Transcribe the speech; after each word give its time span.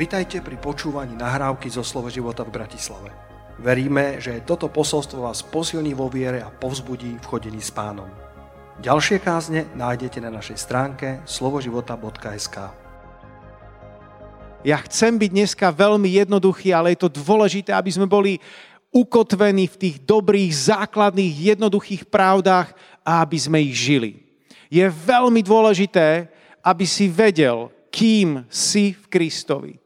Vitajte 0.00 0.40
pri 0.40 0.56
počúvaní 0.56 1.12
nahrávky 1.12 1.68
zo 1.68 1.84
Slovo 1.84 2.08
života 2.08 2.40
v 2.40 2.56
Bratislave. 2.56 3.12
Veríme, 3.60 4.16
že 4.16 4.40
toto 4.48 4.72
posolstvo 4.72 5.28
vás 5.28 5.44
posilní 5.44 5.92
vo 5.92 6.08
viere 6.08 6.40
a 6.40 6.48
povzbudí 6.48 7.20
v 7.20 7.28
chodení 7.28 7.60
s 7.60 7.68
pánom. 7.68 8.08
Ďalšie 8.80 9.20
kázne 9.20 9.68
nájdete 9.76 10.24
na 10.24 10.32
našej 10.32 10.56
stránke 10.56 11.20
slovoživota.sk 11.28 12.56
Ja 14.64 14.80
chcem 14.88 15.20
byť 15.20 15.30
dneska 15.36 15.68
veľmi 15.68 16.08
jednoduchý, 16.16 16.72
ale 16.72 16.96
je 16.96 17.04
to 17.04 17.20
dôležité, 17.20 17.76
aby 17.76 17.92
sme 17.92 18.08
boli 18.08 18.40
ukotvení 18.96 19.68
v 19.68 19.76
tých 19.84 19.96
dobrých, 20.00 20.48
základných, 20.80 21.52
jednoduchých 21.52 22.08
pravdách 22.08 22.72
a 23.04 23.20
aby 23.20 23.36
sme 23.36 23.60
ich 23.60 23.76
žili. 23.76 24.16
Je 24.72 24.88
veľmi 24.88 25.44
dôležité, 25.44 26.32
aby 26.64 26.88
si 26.88 27.04
vedel, 27.04 27.68
kým 27.92 28.48
si 28.48 28.96
v 28.96 29.04
Kristovi 29.12 29.79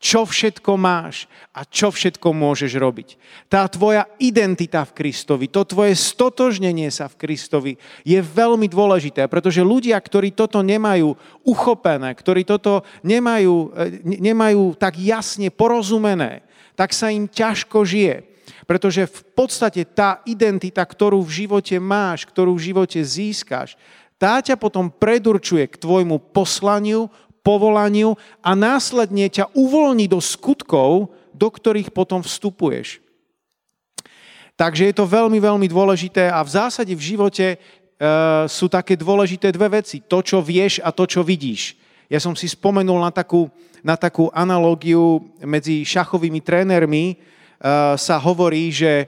čo 0.00 0.24
všetko 0.24 0.80
máš 0.80 1.28
a 1.52 1.68
čo 1.68 1.92
všetko 1.92 2.32
môžeš 2.32 2.72
robiť. 2.80 3.08
Tá 3.52 3.68
tvoja 3.68 4.08
identita 4.16 4.80
v 4.88 4.96
Kristovi, 4.96 5.52
to 5.52 5.68
tvoje 5.68 5.92
stotožnenie 5.92 6.88
sa 6.88 7.04
v 7.12 7.20
Kristovi 7.20 7.72
je 8.00 8.16
veľmi 8.16 8.64
dôležité, 8.64 9.28
pretože 9.28 9.60
ľudia, 9.60 10.00
ktorí 10.00 10.32
toto 10.32 10.64
nemajú 10.64 11.12
uchopené, 11.44 12.16
ktorí 12.16 12.48
toto 12.48 12.80
nemajú, 13.04 13.76
e, 13.76 14.18
nemajú 14.24 14.72
tak 14.80 14.96
jasne 14.96 15.52
porozumené, 15.52 16.48
tak 16.72 16.96
sa 16.96 17.12
im 17.12 17.28
ťažko 17.28 17.84
žije. 17.84 18.24
Pretože 18.64 19.04
v 19.04 19.20
podstate 19.36 19.84
tá 19.84 20.24
identita, 20.24 20.80
ktorú 20.80 21.20
v 21.20 21.44
živote 21.44 21.76
máš, 21.76 22.24
ktorú 22.24 22.56
v 22.56 22.72
živote 22.72 23.04
získaš, 23.04 23.76
tá 24.20 24.40
ťa 24.40 24.56
potom 24.56 24.88
predurčuje 24.88 25.64
k 25.68 25.80
tvojmu 25.80 26.32
poslaniu, 26.32 27.08
povolaniu 27.40 28.16
a 28.44 28.52
následne 28.52 29.28
ťa 29.28 29.52
uvoľní 29.56 30.06
do 30.08 30.20
skutkov, 30.20 31.12
do 31.32 31.48
ktorých 31.48 31.92
potom 31.92 32.20
vstupuješ. 32.20 33.00
Takže 34.60 34.92
je 34.92 34.94
to 34.94 35.08
veľmi, 35.08 35.40
veľmi 35.40 35.64
dôležité 35.72 36.28
a 36.28 36.44
v 36.44 36.52
zásade 36.52 36.92
v 36.92 37.16
živote 37.16 37.46
e, 37.48 37.58
sú 38.44 38.68
také 38.68 38.92
dôležité 38.92 39.48
dve 39.56 39.80
veci. 39.80 40.04
To, 40.04 40.20
čo 40.20 40.44
vieš 40.44 40.84
a 40.84 40.92
to, 40.92 41.08
čo 41.08 41.24
vidíš. 41.24 41.80
Ja 42.12 42.20
som 42.20 42.36
si 42.36 42.44
spomenul 42.44 43.00
na 43.00 43.08
takú, 43.08 43.48
na 43.80 43.96
takú 43.96 44.28
analógiu 44.36 45.24
medzi 45.40 45.80
šachovými 45.88 46.44
trénermi. 46.44 47.04
E, 47.08 47.14
sa 47.96 48.20
hovorí, 48.20 48.68
že 48.68 48.92
e, 49.00 49.06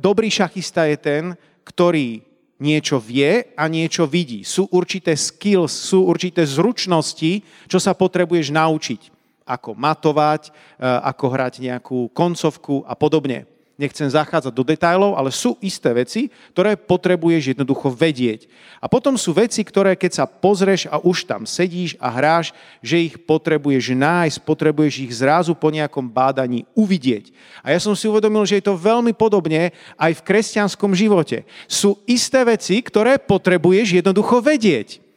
dobrý 0.00 0.32
šachista 0.32 0.88
je 0.88 0.96
ten, 0.96 1.24
ktorý 1.68 2.24
niečo 2.60 3.00
vie 3.00 3.56
a 3.56 3.64
niečo 3.66 4.04
vidí. 4.04 4.44
Sú 4.44 4.68
určité 4.70 5.16
skills, 5.16 5.72
sú 5.72 6.04
určité 6.06 6.44
zručnosti, 6.44 7.40
čo 7.66 7.78
sa 7.80 7.96
potrebuješ 7.96 8.52
naučiť. 8.52 9.00
Ako 9.48 9.74
matovať, 9.74 10.48
e, 10.48 10.50
ako 10.84 11.24
hrať 11.32 11.54
nejakú 11.64 11.98
koncovku 12.12 12.86
a 12.86 12.94
podobne. 12.94 13.48
Nechcem 13.80 14.12
zachádzať 14.12 14.52
do 14.52 14.60
detajlov, 14.60 15.16
ale 15.16 15.32
sú 15.32 15.56
isté 15.64 15.88
veci, 15.96 16.28
ktoré 16.52 16.76
potrebuješ 16.76 17.56
jednoducho 17.56 17.88
vedieť. 17.88 18.44
A 18.76 18.92
potom 18.92 19.16
sú 19.16 19.32
veci, 19.32 19.64
ktoré 19.64 19.96
keď 19.96 20.20
sa 20.20 20.24
pozrieš 20.28 20.84
a 20.92 21.00
už 21.00 21.24
tam 21.24 21.48
sedíš 21.48 21.96
a 21.96 22.12
hráš, 22.12 22.52
že 22.84 23.00
ich 23.00 23.16
potrebuješ 23.16 23.96
nájsť, 23.96 24.44
potrebuješ 24.44 25.08
ich 25.08 25.12
zrazu 25.16 25.56
po 25.56 25.72
nejakom 25.72 26.04
bádaní 26.04 26.68
uvidieť. 26.76 27.32
A 27.64 27.72
ja 27.72 27.80
som 27.80 27.96
si 27.96 28.04
uvedomil, 28.04 28.44
že 28.44 28.60
je 28.60 28.68
to 28.68 28.76
veľmi 28.76 29.16
podobne 29.16 29.72
aj 29.96 30.12
v 30.20 30.24
kresťanskom 30.28 30.92
živote. 30.92 31.48
Sú 31.64 32.04
isté 32.04 32.44
veci, 32.44 32.84
ktoré 32.84 33.16
potrebuješ 33.16 34.04
jednoducho 34.04 34.44
vedieť 34.44 35.09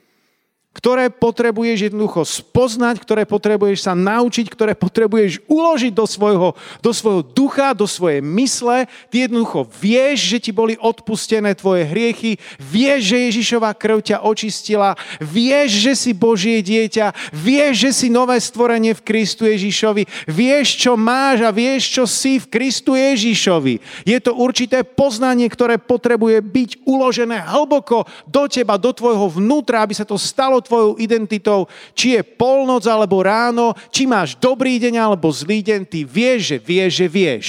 ktoré 0.74 1.14
potrebuješ 1.14 1.94
jednoducho 1.94 2.26
spoznať, 2.26 2.98
ktoré 3.06 3.30
potrebuješ 3.30 3.86
sa 3.86 3.94
naučiť, 3.94 4.50
ktoré 4.50 4.74
potrebuješ 4.74 5.46
uložiť 5.46 5.94
do 5.94 6.06
svojho, 6.10 6.58
do 6.82 6.92
svojho 6.92 7.22
ducha, 7.22 7.78
do 7.78 7.86
svojej 7.86 8.26
mysle. 8.26 8.90
Ty 9.14 9.30
jednoducho 9.30 9.70
vieš, 9.70 10.34
že 10.34 10.38
ti 10.42 10.52
boli 10.52 10.74
odpustené 10.82 11.54
tvoje 11.54 11.86
hriechy, 11.86 12.42
vieš, 12.58 13.14
že 13.14 13.26
Ježišová 13.30 13.78
krv 13.78 14.02
ťa 14.02 14.26
očistila, 14.26 14.98
vieš, 15.22 15.78
že 15.78 15.94
si 15.94 16.12
Božie 16.12 16.66
dieťa, 16.66 17.14
vieš, 17.30 17.74
že 17.78 17.92
si 17.94 18.08
nové 18.10 18.42
stvorenie 18.42 18.98
v 18.98 19.06
Kristu 19.06 19.46
Ježišovi, 19.46 20.26
vieš, 20.26 20.82
čo 20.82 20.98
máš 20.98 21.46
a 21.46 21.54
vieš, 21.54 21.94
čo 21.94 22.04
si 22.10 22.42
v 22.42 22.50
Kristu 22.50 22.98
Ježišovi. 22.98 23.78
Je 24.10 24.18
to 24.18 24.34
určité 24.34 24.82
poznanie, 24.82 25.46
ktoré 25.46 25.78
potrebuje 25.78 26.42
byť 26.42 26.70
uložené 26.90 27.46
hlboko 27.46 28.10
do 28.26 28.50
teba, 28.50 28.82
do 28.82 28.90
tvojho 28.90 29.30
vnútra, 29.38 29.86
aby 29.86 29.94
sa 29.94 30.08
to 30.08 30.18
stalo 30.18 30.63
tvojou 30.64 30.96
identitou, 30.98 31.68
či 31.92 32.16
je 32.16 32.22
polnoc 32.24 32.88
alebo 32.88 33.20
ráno, 33.22 33.76
či 33.92 34.08
máš 34.08 34.40
dobrý 34.40 34.80
deň 34.80 35.00
alebo 35.00 35.28
zlý 35.30 35.60
deň, 35.60 35.82
ty 35.88 36.08
vieš, 36.08 36.56
že 36.56 36.58
vieš, 36.64 36.92
že 37.04 37.08
vieš. 37.12 37.46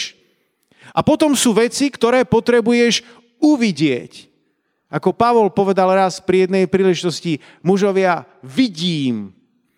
A 0.95 1.03
potom 1.03 1.35
sú 1.35 1.55
veci, 1.55 1.91
ktoré 1.91 2.23
potrebuješ 2.23 3.03
uvidieť. 3.43 4.31
Ako 4.95 5.11
Pavol 5.11 5.51
povedal 5.51 5.91
raz 5.91 6.23
pri 6.23 6.47
jednej 6.47 6.71
príležitosti, 6.71 7.43
mužovia, 7.67 8.31
vidím, 8.47 9.34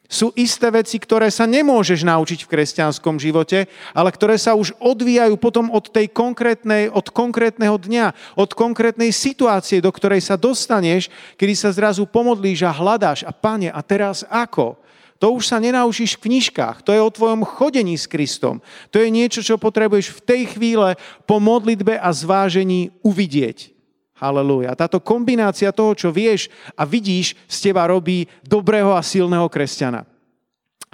sú 0.07 0.31
isté 0.39 0.71
veci, 0.71 0.97
ktoré 0.97 1.31
sa 1.31 1.45
nemôžeš 1.45 2.07
naučiť 2.07 2.47
v 2.47 2.51
kresťanskom 2.51 3.19
živote, 3.19 3.67
ale 3.93 4.11
ktoré 4.15 4.39
sa 4.39 4.55
už 4.55 4.75
odvíjajú 4.79 5.35
potom 5.39 5.71
od 5.75 5.91
tej 5.91 6.11
konkrétnej, 6.11 6.89
od 6.91 7.11
konkrétneho 7.11 7.77
dňa, 7.77 8.39
od 8.39 8.51
konkrétnej 8.55 9.11
situácie, 9.11 9.83
do 9.83 9.91
ktorej 9.91 10.23
sa 10.23 10.39
dostaneš, 10.39 11.11
kedy 11.37 11.55
sa 11.55 11.71
zrazu 11.75 12.07
pomodlíš 12.07 12.65
a 12.65 12.73
hľadáš 12.73 13.27
a 13.27 13.35
pane, 13.35 13.69
a 13.69 13.81
teraz 13.83 14.23
ako? 14.31 14.79
To 15.17 15.33
už 15.33 15.49
sa 15.49 15.57
nenaučíš 15.57 16.21
v 16.21 16.29
knižkách, 16.29 16.85
to 16.85 16.93
je 16.93 17.01
o 17.01 17.09
tvojom 17.09 17.41
chodení 17.49 17.97
s 17.97 18.05
Kristom. 18.05 18.61
To 18.93 19.01
je 19.01 19.09
niečo, 19.09 19.41
čo 19.41 19.57
potrebuješ 19.57 20.13
v 20.13 20.25
tej 20.25 20.43
chvíle 20.53 21.01
po 21.25 21.41
modlitbe 21.41 21.97
a 21.97 22.13
zvážení 22.13 22.93
uvidieť. 23.01 23.76
Halelúja. 24.17 24.73
Táto 24.73 24.97
kombinácia 24.97 25.69
toho, 25.69 25.93
čo 25.93 26.09
vieš 26.09 26.49
a 26.73 26.89
vidíš, 26.89 27.37
z 27.45 27.69
teba 27.69 27.85
robí 27.85 28.25
dobrého 28.41 28.97
a 28.97 29.05
silného 29.05 29.45
kresťana. 29.53 30.09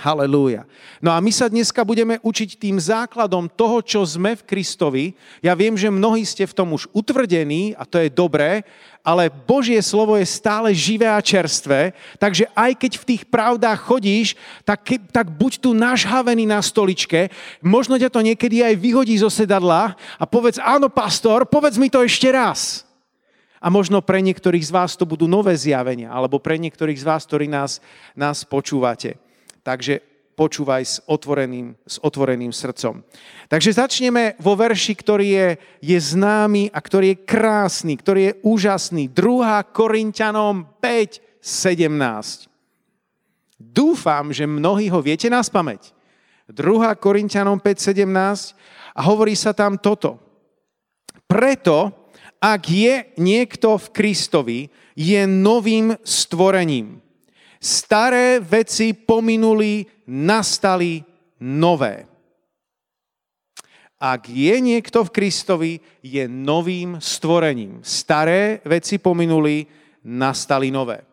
Halelúja. 0.02 0.66
No 0.98 1.14
a 1.14 1.22
my 1.22 1.30
sa 1.30 1.46
dneska 1.46 1.86
budeme 1.86 2.18
učiť 2.26 2.58
tým 2.58 2.74
základom 2.80 3.46
toho, 3.46 3.78
čo 3.84 4.02
sme 4.02 4.34
v 4.34 4.42
Kristovi. 4.42 5.04
Ja 5.38 5.54
viem, 5.54 5.78
že 5.78 5.94
mnohí 5.94 6.26
ste 6.26 6.42
v 6.42 6.56
tom 6.56 6.74
už 6.74 6.90
utvrdení 6.90 7.78
a 7.78 7.86
to 7.86 8.02
je 8.02 8.10
dobré, 8.10 8.66
ale 9.06 9.30
Božie 9.30 9.78
slovo 9.78 10.18
je 10.18 10.26
stále 10.26 10.74
živé 10.74 11.06
a 11.06 11.22
čerstvé, 11.22 11.94
takže 12.18 12.50
aj 12.58 12.72
keď 12.74 12.92
v 12.98 13.08
tých 13.14 13.22
pravdách 13.30 13.78
chodíš, 13.86 14.34
tak, 14.66 14.82
tak 15.14 15.30
buď 15.30 15.62
tu 15.62 15.70
nažhavený 15.70 16.50
na 16.50 16.58
stoličke, 16.58 17.30
možno 17.62 17.94
ťa 17.94 18.10
to 18.10 18.26
niekedy 18.26 18.66
aj 18.66 18.74
vyhodí 18.74 19.14
zo 19.14 19.30
sedadla 19.30 19.94
a 20.18 20.24
povedz, 20.26 20.58
áno 20.58 20.90
pastor, 20.90 21.46
povedz 21.46 21.78
mi 21.78 21.86
to 21.86 22.02
ešte 22.02 22.26
raz. 22.26 22.82
A 23.62 23.70
možno 23.70 24.02
pre 24.02 24.18
niektorých 24.18 24.66
z 24.66 24.74
vás 24.74 24.98
to 24.98 25.06
budú 25.06 25.30
nové 25.30 25.54
zjavenia, 25.54 26.10
alebo 26.10 26.42
pre 26.42 26.58
niektorých 26.58 26.98
z 26.98 27.06
vás, 27.06 27.22
ktorí 27.22 27.46
nás, 27.46 27.78
nás 28.18 28.42
počúvate. 28.42 29.22
Takže 29.62 30.02
počúvaj 30.34 30.82
s 30.82 30.98
otvoreným, 31.06 31.78
s 31.86 32.02
otvoreným 32.02 32.50
srdcom. 32.50 33.06
Takže 33.46 33.78
začneme 33.78 34.34
vo 34.42 34.58
verši, 34.58 34.94
ktorý 34.98 35.26
je, 35.30 35.48
je 35.78 35.98
známy 36.00 36.74
a 36.74 36.78
ktorý 36.82 37.14
je 37.14 37.22
krásny, 37.22 37.94
ktorý 37.94 38.20
je 38.26 38.32
úžasný. 38.42 39.06
2. 39.06 39.62
Korintianom 39.70 40.66
5, 40.82 41.38
17. 41.38 42.50
Dúfam, 43.62 44.34
že 44.34 44.50
mnohí 44.50 44.90
ho 44.90 44.98
viete 44.98 45.30
nás 45.30 45.46
pamäť. 45.46 45.94
2. 46.50 46.98
Korintianom 46.98 47.62
5, 47.62 47.94
17 47.94 48.98
a 48.98 49.00
hovorí 49.06 49.38
sa 49.38 49.54
tam 49.54 49.78
toto. 49.78 50.18
Preto, 51.30 52.01
ak 52.42 52.62
je 52.66 53.14
niekto 53.22 53.78
v 53.78 53.86
Kristovi, 53.94 54.60
je 54.98 55.22
novým 55.30 55.94
stvorením. 56.02 56.98
Staré 57.62 58.42
veci 58.42 58.98
pominuli, 58.98 59.86
nastali 60.10 60.98
nové. 61.38 62.10
Ak 64.02 64.26
je 64.26 64.58
niekto 64.58 65.06
v 65.06 65.14
Kristovi, 65.14 65.72
je 66.02 66.26
novým 66.26 66.98
stvorením. 66.98 67.78
Staré 67.86 68.58
veci 68.66 68.98
pominuli, 68.98 69.62
nastali 70.02 70.74
nové. 70.74 71.06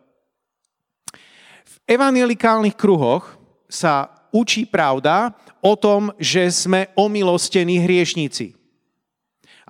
V 1.62 1.76
evangelikálnych 1.86 2.74
kruhoch 2.74 3.38
sa 3.70 4.10
učí 4.34 4.66
pravda 4.66 5.30
o 5.62 5.78
tom, 5.78 6.10
že 6.18 6.50
sme 6.50 6.90
omilostení 6.98 7.78
hriešníci. 7.78 8.59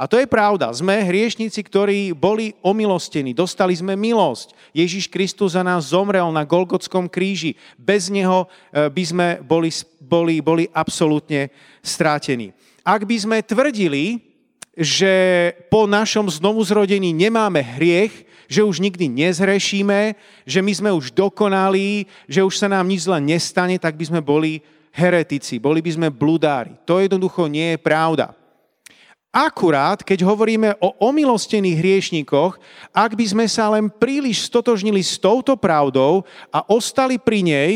A 0.00 0.08
to 0.08 0.16
je 0.16 0.24
pravda. 0.24 0.72
Sme 0.72 0.96
hriešnici, 1.04 1.60
ktorí 1.60 2.16
boli 2.16 2.56
omilostení. 2.64 3.36
Dostali 3.36 3.76
sme 3.76 4.00
milosť. 4.00 4.56
Ježiš 4.72 5.12
Kristus 5.12 5.52
za 5.52 5.60
nás 5.60 5.92
zomrel 5.92 6.24
na 6.32 6.40
Golgotskom 6.48 7.04
kríži. 7.04 7.52
Bez 7.76 8.08
neho 8.08 8.48
e, 8.72 8.88
by 8.88 9.04
sme 9.04 9.26
boli, 9.44 9.68
boli, 10.00 10.40
boli 10.40 10.64
absolútne 10.72 11.52
strátení. 11.84 12.56
Ak 12.80 13.04
by 13.04 13.12
sme 13.12 13.44
tvrdili, 13.44 14.24
že 14.72 15.52
po 15.68 15.84
našom 15.84 16.32
znovuzrodení 16.32 17.12
nemáme 17.12 17.60
hriech, 17.60 18.24
že 18.48 18.64
už 18.64 18.80
nikdy 18.80 19.04
nezhrešíme, 19.04 20.16
že 20.48 20.64
my 20.64 20.72
sme 20.72 20.90
už 20.96 21.12
dokonalí, 21.12 22.08
že 22.24 22.40
už 22.40 22.56
sa 22.56 22.72
nám 22.72 22.88
nič 22.88 23.04
zle 23.04 23.20
nestane, 23.20 23.76
tak 23.76 24.00
by 24.00 24.08
sme 24.08 24.24
boli 24.24 24.64
heretici, 24.96 25.60
boli 25.60 25.84
by 25.84 25.92
sme 25.92 26.08
bludári. 26.08 26.72
To 26.88 27.04
jednoducho 27.04 27.52
nie 27.52 27.76
je 27.76 27.84
pravda. 27.84 28.39
Akurát, 29.30 30.02
keď 30.02 30.26
hovoríme 30.26 30.74
o 30.82 30.90
omilostených 30.98 31.78
hriešníkoch, 31.78 32.58
ak 32.90 33.14
by 33.14 33.26
sme 33.30 33.46
sa 33.46 33.70
len 33.70 33.86
príliš 33.86 34.50
stotožnili 34.50 35.06
s 35.06 35.22
touto 35.22 35.54
pravdou 35.54 36.26
a 36.50 36.66
ostali 36.66 37.14
pri 37.14 37.46
nej, 37.46 37.70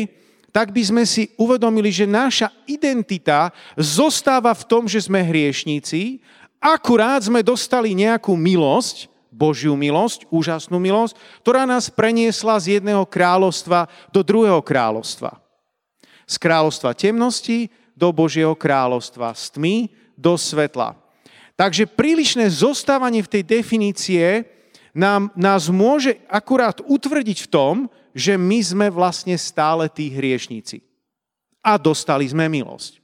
tak 0.51 0.75
by 0.75 0.83
sme 0.83 1.03
si 1.07 1.31
uvedomili, 1.39 1.95
že 1.95 2.03
naša 2.03 2.51
identita 2.67 3.55
zostáva 3.79 4.51
v 4.51 4.67
tom, 4.67 4.83
že 4.83 5.07
sme 5.07 5.23
hriešníci, 5.23 6.19
akurát 6.59 7.23
sme 7.23 7.39
dostali 7.39 7.95
nejakú 7.95 8.35
milosť, 8.35 9.07
Božiu 9.31 9.79
milosť, 9.79 10.27
úžasnú 10.31 10.75
milosť, 10.75 11.15
ktorá 11.39 11.63
nás 11.63 11.87
preniesla 11.87 12.59
z 12.59 12.79
jedného 12.79 13.03
kráľovstva 13.07 13.87
do 14.11 14.23
druhého 14.23 14.59
kráľovstva. 14.59 15.39
Z 16.27 16.35
kráľovstva 16.35 16.91
temnosti 16.95 17.71
do 17.95 18.11
Božieho 18.11 18.55
kráľovstva, 18.55 19.35
z 19.35 19.55
tmy 19.55 19.75
do 20.15 20.35
svetla. 20.39 21.04
Takže 21.55 21.87
prílišné 21.87 22.51
zostávanie 22.51 23.23
v 23.23 23.31
tej 23.39 23.43
definície 23.47 24.43
nám, 24.91 25.31
nás 25.35 25.71
môže 25.71 26.19
akurát 26.27 26.83
utvrdiť 26.83 27.47
v 27.47 27.51
tom, 27.51 27.75
že 28.15 28.35
my 28.35 28.59
sme 28.63 28.87
vlastne 28.91 29.35
stále 29.39 29.87
tí 29.91 30.11
hriešníci. 30.11 30.83
A 31.63 31.79
dostali 31.79 32.27
sme 32.27 32.47
milosť. 32.47 32.99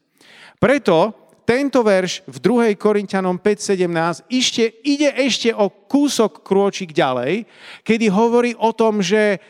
Preto 0.60 1.16
tento 1.48 1.84
verš 1.84 2.24
v 2.30 2.38
2. 2.40 2.80
Korintianom 2.80 3.36
5.17 3.36 4.30
ešte, 4.32 4.64
ide 4.88 5.10
ešte 5.20 5.50
o 5.52 5.68
kúsok 5.68 6.46
krôčik 6.46 6.96
ďalej, 6.96 7.44
kedy 7.84 8.06
hovorí 8.08 8.56
o 8.56 8.72
tom, 8.72 9.04
že 9.04 9.42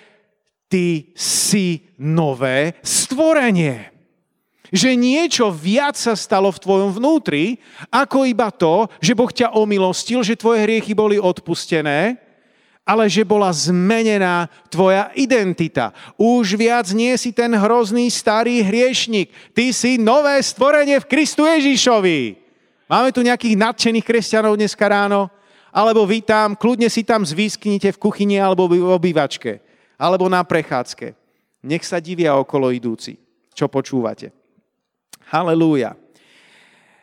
ty 0.71 1.11
si 1.13 1.93
nové 1.99 2.79
stvorenie 2.81 3.90
že 4.71 4.95
niečo 4.95 5.51
viac 5.51 5.99
sa 5.99 6.15
stalo 6.15 6.47
v 6.47 6.61
tvojom 6.63 6.95
vnútri, 6.95 7.59
ako 7.91 8.23
iba 8.23 8.47
to, 8.49 8.87
že 9.03 9.11
Boh 9.11 9.27
ťa 9.27 9.51
omilostil, 9.51 10.23
že 10.23 10.39
tvoje 10.39 10.63
hriechy 10.63 10.95
boli 10.95 11.19
odpustené, 11.19 12.15
ale 12.87 13.05
že 13.11 13.27
bola 13.27 13.51
zmenená 13.53 14.49
tvoja 14.71 15.11
identita. 15.13 15.93
Už 16.17 16.57
viac 16.57 16.89
nie 16.95 17.13
si 17.19 17.29
ten 17.29 17.53
hrozný 17.53 18.09
starý 18.09 18.63
hriešnik. 18.65 19.29
Ty 19.53 19.69
si 19.75 20.01
nové 20.01 20.39
stvorenie 20.41 20.97
v 21.03 21.09
Kristu 21.11 21.45
Ježišovi. 21.45 22.41
Máme 22.89 23.13
tu 23.13 23.21
nejakých 23.21 23.55
nadšených 23.55 24.07
kresťanov 24.07 24.57
dneska 24.57 24.87
ráno? 24.87 25.29
Alebo 25.71 26.03
vy 26.03 26.19
tam, 26.19 26.59
kľudne 26.59 26.91
si 26.91 27.07
tam 27.07 27.23
zvýsknite 27.23 27.95
v 27.95 28.01
kuchyni 28.01 28.35
alebo 28.41 28.67
v 28.67 28.83
obývačke. 28.83 29.63
Alebo 29.95 30.27
na 30.27 30.43
prechádzke. 30.43 31.15
Nech 31.63 31.85
sa 31.87 32.01
divia 32.01 32.35
okolo 32.35 32.73
idúci, 32.73 33.15
čo 33.55 33.71
počúvate. 33.71 34.40
Halelúja. 35.31 35.95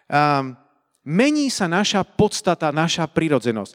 Um, 0.05 0.53
mení 1.01 1.49
sa 1.49 1.65
naša 1.65 2.05
podstata, 2.05 2.69
naša 2.69 3.09
prirodzenosť. 3.09 3.73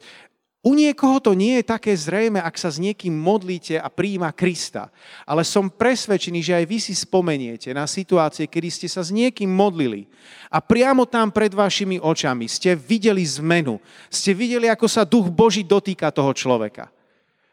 U 0.64 0.72
niekoho 0.72 1.20
to 1.20 1.36
nie 1.36 1.60
je 1.60 1.68
také 1.68 1.92
zrejme, 1.92 2.40
ak 2.40 2.56
sa 2.56 2.72
s 2.72 2.80
niekým 2.80 3.12
modlíte 3.12 3.76
a 3.76 3.92
príjima 3.92 4.32
Krista. 4.32 4.88
Ale 5.28 5.44
som 5.44 5.68
presvedčený, 5.68 6.40
že 6.40 6.56
aj 6.56 6.64
vy 6.64 6.78
si 6.80 6.96
spomeniete 6.96 7.68
na 7.76 7.84
situácie, 7.84 8.48
kedy 8.48 8.68
ste 8.72 8.88
sa 8.88 9.04
s 9.04 9.12
niekým 9.12 9.52
modlili 9.52 10.08
a 10.48 10.64
priamo 10.64 11.04
tam 11.04 11.28
pred 11.28 11.52
vašimi 11.52 12.00
očami 12.00 12.48
ste 12.48 12.72
videli 12.72 13.20
zmenu. 13.20 13.76
Ste 14.08 14.32
videli, 14.32 14.72
ako 14.72 14.88
sa 14.88 15.04
duch 15.04 15.28
Boží 15.28 15.60
dotýka 15.60 16.08
toho 16.08 16.32
človeka. 16.32 16.88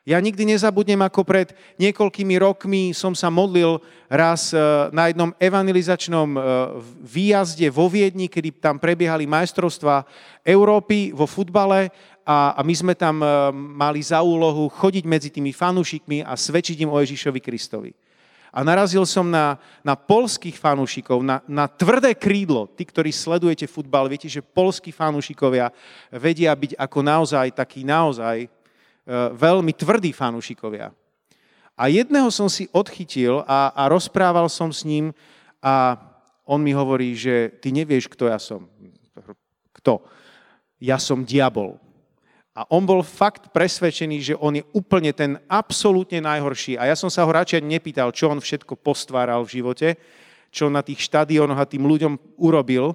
Ja 0.02 0.18
nikdy 0.18 0.50
nezabudnem, 0.50 0.98
ako 1.06 1.22
pred 1.22 1.54
niekoľkými 1.78 2.34
rokmi 2.42 2.90
som 2.90 3.14
sa 3.14 3.30
modlil 3.30 3.78
raz 4.10 4.50
e, 4.50 4.58
na 4.90 5.14
jednom 5.14 5.30
evangelizačnom 5.38 6.30
e, 6.34 6.40
výjazde 7.06 7.70
vo 7.70 7.86
Viedni, 7.86 8.26
kedy 8.26 8.58
tam 8.58 8.82
prebiehali 8.82 9.30
majstrovstva 9.30 10.02
Európy 10.42 11.14
vo 11.14 11.30
futbale 11.30 11.94
a, 12.26 12.58
my 12.66 12.74
sme 12.74 12.94
tam 12.98 13.22
e, 13.22 13.54
mali 13.54 14.02
za 14.02 14.26
úlohu 14.26 14.74
chodiť 14.74 15.06
medzi 15.06 15.30
tými 15.30 15.54
fanúšikmi 15.54 16.26
a 16.26 16.34
svedčiť 16.34 16.82
im 16.82 16.90
o 16.90 16.98
Ježišovi 16.98 17.38
Kristovi. 17.38 17.94
A 18.50 18.66
narazil 18.66 19.06
som 19.06 19.30
na, 19.30 19.62
na 19.86 19.94
polských 19.94 20.58
fanúšikov, 20.58 21.22
na, 21.22 21.46
na 21.46 21.70
tvrdé 21.70 22.18
krídlo. 22.18 22.66
Tí, 22.74 22.90
ktorí 22.90 23.14
sledujete 23.14 23.70
futbal, 23.70 24.10
viete, 24.10 24.26
že 24.26 24.42
polskí 24.42 24.90
fanúšikovia 24.90 25.70
vedia 26.10 26.58
byť 26.58 26.74
ako 26.74 27.00
naozaj 27.06 27.54
taký 27.54 27.86
naozaj 27.86 28.50
veľmi 29.10 29.74
tvrdí 29.74 30.14
fanúšikovia. 30.14 30.94
A 31.76 31.84
jedného 31.90 32.30
som 32.30 32.46
si 32.46 32.70
odchytil 32.70 33.42
a, 33.50 33.74
a 33.74 33.90
rozprával 33.90 34.46
som 34.52 34.70
s 34.70 34.86
ním 34.86 35.16
a 35.64 35.98
on 36.46 36.62
mi 36.62 36.76
hovorí, 36.76 37.16
že 37.16 37.54
ty 37.64 37.72
nevieš, 37.72 38.12
kto 38.12 38.28
ja 38.30 38.38
som. 38.38 38.68
Kto? 39.82 40.04
Ja 40.78 41.00
som 41.00 41.26
diabol. 41.26 41.80
A 42.52 42.68
on 42.68 42.84
bol 42.84 43.00
fakt 43.00 43.56
presvedčený, 43.56 44.18
že 44.20 44.36
on 44.36 44.60
je 44.60 44.64
úplne 44.76 45.16
ten 45.16 45.40
absolútne 45.48 46.20
najhorší. 46.20 46.76
A 46.76 46.92
ja 46.92 46.96
som 47.00 47.08
sa 47.08 47.24
ho 47.24 47.32
radšej 47.32 47.64
nepýtal, 47.64 48.12
čo 48.12 48.28
on 48.28 48.44
všetko 48.44 48.76
postváral 48.76 49.48
v 49.48 49.64
živote, 49.64 49.96
čo 50.52 50.68
na 50.68 50.84
tých 50.84 51.08
štadiónoch 51.08 51.56
a 51.56 51.70
tým 51.70 51.88
ľuďom 51.88 52.36
urobil, 52.36 52.92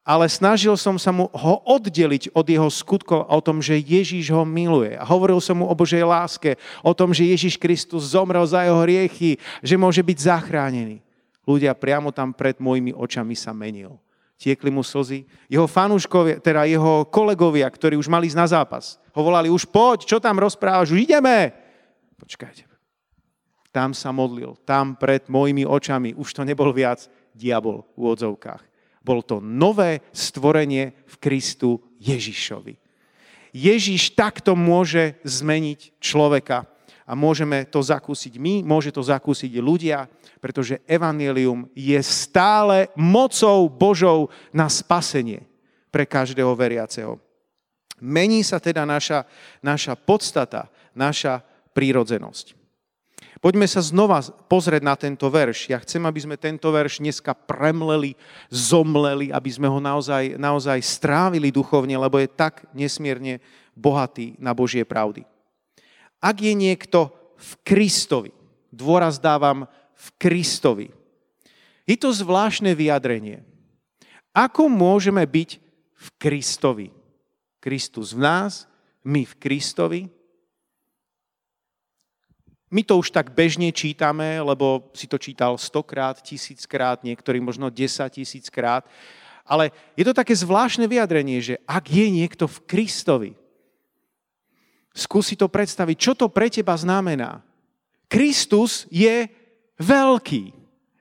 ale 0.00 0.32
snažil 0.32 0.72
som 0.80 0.96
sa 0.96 1.12
mu 1.12 1.28
ho 1.28 1.54
oddeliť 1.68 2.32
od 2.32 2.46
jeho 2.48 2.68
skutkov 2.72 3.28
o 3.28 3.40
tom, 3.44 3.60
že 3.60 3.76
Ježíš 3.76 4.32
ho 4.32 4.48
miluje. 4.48 4.96
A 4.96 5.04
hovoril 5.04 5.38
som 5.44 5.60
mu 5.60 5.68
o 5.68 5.76
Božej 5.76 6.00
láske, 6.00 6.56
o 6.80 6.96
tom, 6.96 7.12
že 7.12 7.28
Ježíš 7.28 7.60
Kristus 7.60 8.16
zomrel 8.16 8.42
za 8.48 8.64
jeho 8.64 8.80
hriechy, 8.80 9.36
že 9.60 9.76
môže 9.76 10.00
byť 10.00 10.18
zachránený. 10.18 11.04
Ľudia 11.44 11.76
priamo 11.76 12.08
tam 12.16 12.32
pred 12.32 12.56
mojimi 12.56 12.96
očami 12.96 13.36
sa 13.36 13.52
menil. 13.52 14.00
Tiekli 14.40 14.72
mu 14.72 14.80
slzy. 14.80 15.28
Jeho 15.52 15.68
fanúškovia, 15.68 16.40
teda 16.40 16.64
jeho 16.64 17.04
kolegovia, 17.04 17.68
ktorí 17.68 18.00
už 18.00 18.08
mali 18.08 18.24
ísť 18.24 18.40
na 18.40 18.48
zápas, 18.48 18.96
ho 19.12 19.20
volali, 19.20 19.52
už 19.52 19.68
poď, 19.68 20.08
čo 20.08 20.16
tam 20.16 20.40
rozprávaš, 20.40 20.96
už 20.96 21.04
ideme. 21.04 21.52
Počkajte. 22.16 22.64
Tam 23.68 23.92
sa 23.92 24.10
modlil, 24.10 24.56
tam 24.64 24.96
pred 24.96 25.28
mojimi 25.28 25.68
očami, 25.68 26.16
už 26.16 26.32
to 26.32 26.42
nebol 26.42 26.72
viac 26.72 27.04
diabol 27.36 27.84
v 27.94 28.16
odzovkách 28.16 28.69
bol 29.00 29.24
to 29.24 29.40
nové 29.40 30.04
stvorenie 30.12 30.92
v 31.08 31.14
Kristu 31.16 31.80
Ježišovi. 32.00 32.76
Ježiš 33.50 34.14
takto 34.14 34.54
môže 34.54 35.18
zmeniť 35.26 35.98
človeka 35.98 36.70
a 37.02 37.18
môžeme 37.18 37.66
to 37.66 37.82
zakúsiť 37.82 38.38
my, 38.38 38.62
môže 38.62 38.94
to 38.94 39.02
zakúsiť 39.02 39.50
ľudia, 39.58 40.06
pretože 40.38 40.78
evanelium 40.86 41.66
je 41.74 41.98
stále 42.06 42.86
mocou 42.94 43.66
Božou 43.66 44.30
na 44.54 44.70
spasenie 44.70 45.42
pre 45.90 46.06
každého 46.06 46.54
veriaceho. 46.54 47.18
Mení 47.98 48.46
sa 48.46 48.62
teda 48.62 48.86
naša, 48.86 49.26
naša 49.60 49.98
podstata, 49.98 50.70
naša 50.94 51.42
prírodzenosť. 51.74 52.59
Poďme 53.40 53.64
sa 53.64 53.80
znova 53.80 54.20
pozrieť 54.52 54.82
na 54.84 54.92
tento 55.00 55.24
verš. 55.32 55.72
Ja 55.72 55.80
chcem, 55.80 56.04
aby 56.04 56.20
sme 56.20 56.36
tento 56.36 56.68
verš 56.68 57.00
dneska 57.00 57.32
premleli, 57.32 58.12
zomleli, 58.52 59.32
aby 59.32 59.48
sme 59.48 59.64
ho 59.64 59.80
naozaj, 59.80 60.36
naozaj 60.36 60.76
strávili 60.84 61.48
duchovne, 61.48 61.96
lebo 61.96 62.20
je 62.20 62.28
tak 62.28 62.68
nesmierne 62.76 63.40
bohatý 63.72 64.36
na 64.36 64.52
Božie 64.52 64.84
pravdy. 64.84 65.24
Ak 66.20 66.36
je 66.36 66.52
niekto 66.52 67.08
v 67.40 67.50
Kristovi, 67.64 68.28
dôraz 68.68 69.16
dávam 69.16 69.64
v 69.96 70.06
Kristovi, 70.20 70.92
je 71.88 71.96
to 71.96 72.12
zvláštne 72.12 72.76
vyjadrenie. 72.76 73.40
Ako 74.36 74.68
môžeme 74.68 75.24
byť 75.24 75.50
v 75.96 76.06
Kristovi? 76.20 76.88
Kristus 77.56 78.12
v 78.12 78.20
nás, 78.20 78.68
my 79.00 79.24
v 79.24 79.34
Kristovi, 79.40 80.00
my 82.70 82.86
to 82.86 83.02
už 83.02 83.10
tak 83.10 83.34
bežne 83.34 83.74
čítame, 83.74 84.38
lebo 84.38 84.94
si 84.94 85.10
to 85.10 85.18
čítal 85.18 85.58
stokrát, 85.58 86.22
tisíckrát, 86.22 87.02
niektorí 87.02 87.42
možno 87.42 87.66
desať 87.66 88.22
tisíckrát. 88.22 88.86
Ale 89.42 89.74
je 89.98 90.06
to 90.06 90.14
také 90.14 90.30
zvláštne 90.38 90.86
vyjadrenie, 90.86 91.42
že 91.42 91.58
ak 91.66 91.90
je 91.90 92.06
niekto 92.06 92.46
v 92.46 92.62
Kristovi, 92.70 93.30
skúsi 94.94 95.34
to 95.34 95.50
predstaviť, 95.50 95.96
čo 95.98 96.12
to 96.14 96.30
pre 96.30 96.46
teba 96.46 96.78
znamená. 96.78 97.42
Kristus 98.06 98.86
je 98.86 99.26
veľký. 99.82 100.54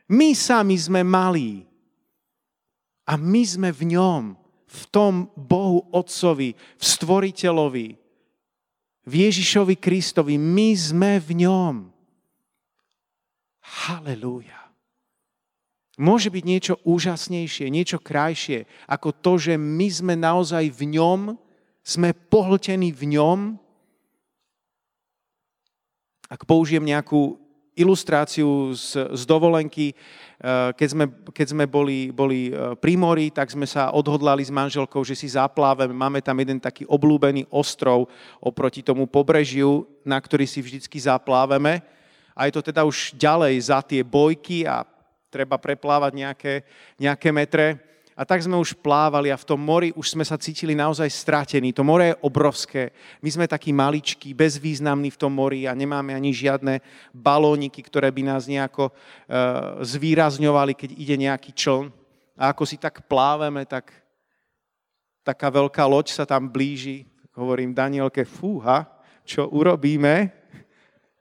My 0.09 0.33
sami 0.33 0.73
sme 0.73 1.05
malí. 1.05 1.69
A 3.05 3.17
my 3.17 3.41
sme 3.45 3.69
v 3.69 3.93
ňom, 3.97 4.33
v 4.69 4.81
tom 4.89 5.29
Bohu 5.33 5.85
Otcovi, 5.93 6.53
v 6.53 6.83
Stvoriteľovi, 6.85 8.08
v 9.09 9.25
Ježišovi 9.25 9.73
Kristovi. 9.81 10.37
My 10.37 10.77
sme 10.77 11.17
v 11.17 11.49
ňom. 11.49 11.75
Halelúja. 13.89 14.69
Môže 15.99 16.31
byť 16.31 16.43
niečo 16.47 16.73
úžasnejšie, 16.87 17.67
niečo 17.67 17.99
krajšie, 17.99 18.69
ako 18.87 19.11
to, 19.11 19.35
že 19.35 19.53
my 19.59 19.87
sme 19.91 20.13
naozaj 20.15 20.71
v 20.71 20.95
ňom, 20.95 21.35
sme 21.83 22.15
pohltení 22.15 22.95
v 22.95 23.19
ňom. 23.19 23.39
Ak 26.31 26.47
použijem 26.47 26.87
nejakú 26.87 27.35
ilustráciu 27.79 28.75
z, 28.75 29.15
z 29.15 29.23
dovolenky. 29.23 29.95
Keď 30.75 30.87
sme, 30.91 31.05
keď 31.35 31.47
sme 31.51 31.65
boli, 31.67 32.11
boli 32.11 32.51
pri 32.79 32.95
mori, 32.95 33.27
tak 33.27 33.51
sme 33.51 33.67
sa 33.67 33.91
odhodlali 33.91 34.43
s 34.43 34.51
manželkou, 34.51 35.03
že 35.03 35.15
si 35.15 35.27
zaplávame. 35.31 35.91
Máme 35.91 36.19
tam 36.23 36.39
jeden 36.39 36.59
taký 36.59 36.87
oblúbený 36.87 37.47
ostrov 37.51 38.07
oproti 38.39 38.83
tomu 38.83 39.07
pobrežiu, 39.07 39.83
na 40.03 40.15
ktorý 40.15 40.47
si 40.47 40.63
vždycky 40.63 40.95
zaplávame. 40.99 41.83
A 42.31 42.47
je 42.47 42.55
to 42.55 42.63
teda 42.63 42.87
už 42.87 43.19
ďalej 43.19 43.55
za 43.67 43.83
tie 43.83 43.99
bojky 43.99 44.63
a 44.63 44.87
treba 45.27 45.59
preplávať 45.59 46.11
nejaké, 46.15 46.53
nejaké 46.95 47.29
metre. 47.35 47.88
A 48.19 48.27
tak 48.27 48.43
sme 48.43 48.59
už 48.59 48.75
plávali 48.75 49.31
a 49.31 49.39
v 49.39 49.47
tom 49.47 49.63
mori 49.63 49.95
už 49.95 50.11
sme 50.11 50.27
sa 50.27 50.35
cítili 50.35 50.75
naozaj 50.75 51.07
stratení. 51.07 51.71
To 51.71 51.87
more 51.87 52.11
je 52.11 52.19
obrovské. 52.19 52.91
My 53.23 53.31
sme 53.31 53.47
takí 53.47 53.71
maličkí, 53.71 54.35
bezvýznamní 54.35 55.07
v 55.15 55.19
tom 55.23 55.31
mori 55.31 55.63
a 55.63 55.71
nemáme 55.71 56.11
ani 56.11 56.35
žiadne 56.35 56.83
balóniky, 57.15 57.79
ktoré 57.79 58.11
by 58.11 58.27
nás 58.27 58.43
nejako 58.43 58.91
uh, 58.91 59.79
zvýrazňovali, 59.87 60.75
keď 60.75 60.89
ide 60.99 61.15
nejaký 61.15 61.55
čln. 61.55 61.95
A 62.35 62.51
ako 62.51 62.67
si 62.67 62.75
tak 62.75 63.07
pláveme, 63.07 63.63
tak 63.63 63.95
taká 65.23 65.47
veľká 65.47 65.87
loď 65.87 66.11
sa 66.11 66.27
tam 66.27 66.51
blíži. 66.51 67.07
Hovorím 67.39 67.71
Danielke, 67.71 68.27
fúha, 68.27 68.83
čo 69.23 69.47
urobíme? 69.47 70.27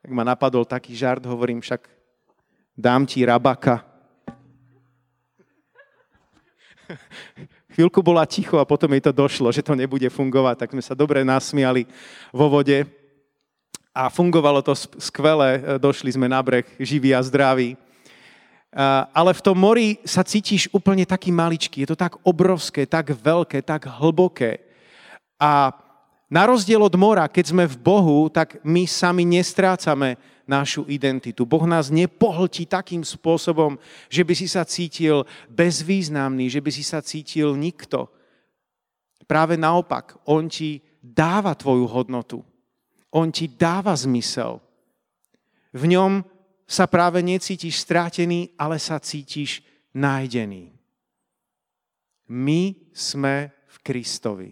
Tak 0.02 0.10
ma 0.10 0.26
napadol 0.26 0.66
taký 0.66 0.98
žart, 0.98 1.22
hovorím 1.22 1.62
však, 1.62 1.86
dám 2.74 3.06
ti 3.06 3.22
rabaka. 3.22 3.87
Chvíľku 7.74 8.00
bola 8.00 8.24
ticho 8.24 8.56
a 8.58 8.68
potom 8.68 8.90
jej 8.92 9.02
to 9.04 9.12
došlo, 9.12 9.52
že 9.52 9.64
to 9.64 9.76
nebude 9.76 10.06
fungovať, 10.08 10.64
tak 10.64 10.72
sme 10.72 10.82
sa 10.84 10.96
dobre 10.96 11.24
nasmiali 11.24 11.84
vo 12.32 12.48
vode 12.48 12.84
a 13.92 14.06
fungovalo 14.08 14.62
to 14.62 14.74
skvele, 14.98 15.80
došli 15.82 16.14
sme 16.14 16.30
na 16.30 16.38
breh 16.38 16.64
živí 16.78 17.10
a 17.10 17.20
zdraví. 17.24 17.74
Ale 19.10 19.32
v 19.32 19.42
tom 19.42 19.56
mori 19.56 19.98
sa 20.04 20.22
cítiš 20.22 20.68
úplne 20.70 21.08
taký 21.08 21.32
maličký, 21.32 21.82
je 21.82 21.90
to 21.96 21.98
tak 21.98 22.20
obrovské, 22.22 22.84
tak 22.84 23.10
veľké, 23.10 23.64
tak 23.64 23.88
hlboké. 23.88 24.60
A 25.40 25.72
na 26.28 26.44
rozdiel 26.44 26.78
od 26.78 26.92
mora, 26.94 27.24
keď 27.26 27.56
sme 27.56 27.64
v 27.64 27.76
Bohu, 27.80 28.28
tak 28.28 28.60
my 28.60 28.84
sami 28.84 29.24
nestrácame 29.24 30.20
našu 30.48 30.88
identitu. 30.88 31.44
Boh 31.44 31.68
nás 31.68 31.92
nepohltí 31.92 32.64
takým 32.64 33.04
spôsobom, 33.04 33.76
že 34.08 34.24
by 34.24 34.34
si 34.34 34.48
sa 34.48 34.64
cítil 34.64 35.28
bezvýznamný, 35.52 36.48
že 36.48 36.64
by 36.64 36.70
si 36.72 36.80
sa 36.80 37.04
cítil 37.04 37.52
nikto. 37.52 38.08
Práve 39.28 39.60
naopak, 39.60 40.16
On 40.24 40.48
ti 40.48 40.80
dáva 41.04 41.52
tvoju 41.52 41.84
hodnotu. 41.84 42.40
On 43.12 43.28
ti 43.28 43.44
dáva 43.44 43.92
zmysel. 43.92 44.56
V 45.76 45.84
ňom 45.84 46.24
sa 46.64 46.88
práve 46.88 47.20
necítiš 47.20 47.84
strátený, 47.84 48.56
ale 48.56 48.80
sa 48.80 48.96
cítiš 48.96 49.60
nájdený. 49.92 50.72
My 52.28 52.76
sme 52.92 53.52
v 53.68 53.76
Kristovi. 53.80 54.50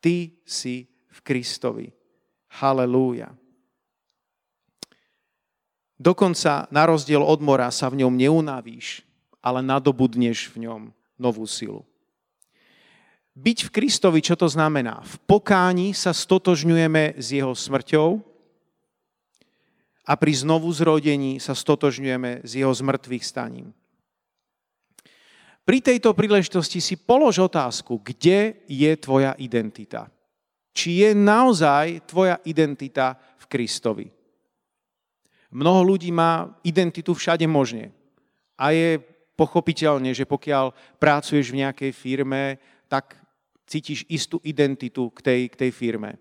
Ty 0.00 0.32
si 0.44 0.84
v 1.08 1.18
Kristovi. 1.24 1.88
Halelúja. 2.60 3.32
Dokonca 5.96 6.68
na 6.68 6.84
rozdiel 6.84 7.24
od 7.24 7.40
mora 7.40 7.72
sa 7.72 7.88
v 7.88 8.04
ňom 8.04 8.12
neunavíš, 8.12 9.00
ale 9.40 9.64
nadobudneš 9.64 10.52
v 10.52 10.68
ňom 10.68 10.80
novú 11.16 11.48
silu. 11.48 11.88
Byť 13.36 13.68
v 13.68 13.72
Kristovi, 13.72 14.20
čo 14.24 14.32
to 14.32 14.48
znamená? 14.48 15.04
V 15.04 15.16
pokáni 15.28 15.92
sa 15.92 16.16
stotožňujeme 16.16 17.20
s 17.20 17.36
jeho 17.36 17.52
smrťou 17.52 18.20
a 20.08 20.12
pri 20.16 20.32
znovu 20.32 20.72
zrodení 20.72 21.36
sa 21.36 21.52
stotožňujeme 21.52 22.44
s 22.44 22.50
jeho 22.56 22.72
zmrtvých 22.72 23.24
staním. 23.24 23.76
Pri 25.66 25.82
tejto 25.82 26.16
príležitosti 26.16 26.80
si 26.80 26.96
polož 26.96 27.42
otázku, 27.42 28.00
kde 28.00 28.56
je 28.70 28.92
tvoja 28.96 29.36
identita. 29.36 30.08
Či 30.72 31.04
je 31.04 31.10
naozaj 31.12 32.08
tvoja 32.08 32.40
identita 32.46 33.20
v 33.36 33.44
Kristovi. 33.50 34.15
Mnoho 35.50 35.94
ľudí 35.94 36.10
má 36.10 36.54
identitu 36.66 37.14
všade 37.14 37.46
možne. 37.46 37.94
A 38.56 38.72
je 38.72 38.98
pochopiteľne, 39.36 40.16
že 40.16 40.24
pokiaľ 40.24 40.72
pracuješ 40.96 41.52
v 41.52 41.60
nejakej 41.66 41.92
firme, 41.92 42.56
tak 42.88 43.20
cítiš 43.68 44.06
istú 44.08 44.40
identitu 44.46 45.12
k 45.12 45.18
tej, 45.20 45.40
k 45.52 45.58
tej 45.66 45.70
firme. 45.74 46.16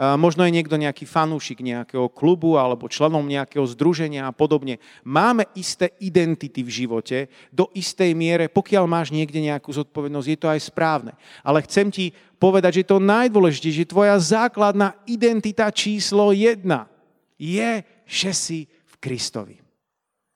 Možno 0.00 0.48
je 0.48 0.56
niekto 0.56 0.80
nejaký 0.80 1.04
fanúšik 1.04 1.60
nejakého 1.60 2.08
klubu 2.08 2.56
alebo 2.56 2.88
členom 2.88 3.20
nejakého 3.20 3.68
združenia 3.68 4.24
a 4.24 4.32
podobne. 4.32 4.80
Máme 5.04 5.44
isté 5.52 5.92
identity 6.00 6.64
v 6.64 6.72
živote 6.72 7.18
do 7.52 7.68
istej 7.76 8.16
miere, 8.16 8.48
pokiaľ 8.48 8.88
máš 8.88 9.12
niekde 9.12 9.44
nejakú 9.44 9.68
zodpovednosť, 9.68 10.28
je 10.32 10.38
to 10.40 10.48
aj 10.48 10.60
správne. 10.72 11.12
Ale 11.44 11.60
chcem 11.68 11.92
ti 11.92 12.16
povedať, 12.40 12.80
že 12.80 12.88
to 12.88 12.96
najdôležitejšie, 12.96 13.84
že 13.84 13.92
tvoja 13.92 14.16
základná 14.16 14.96
identita 15.04 15.68
číslo 15.68 16.32
jedna 16.32 16.88
je 17.36 17.84
že 18.10 18.34
si 18.34 18.66
v 18.66 18.94
Kristovi. 18.98 19.54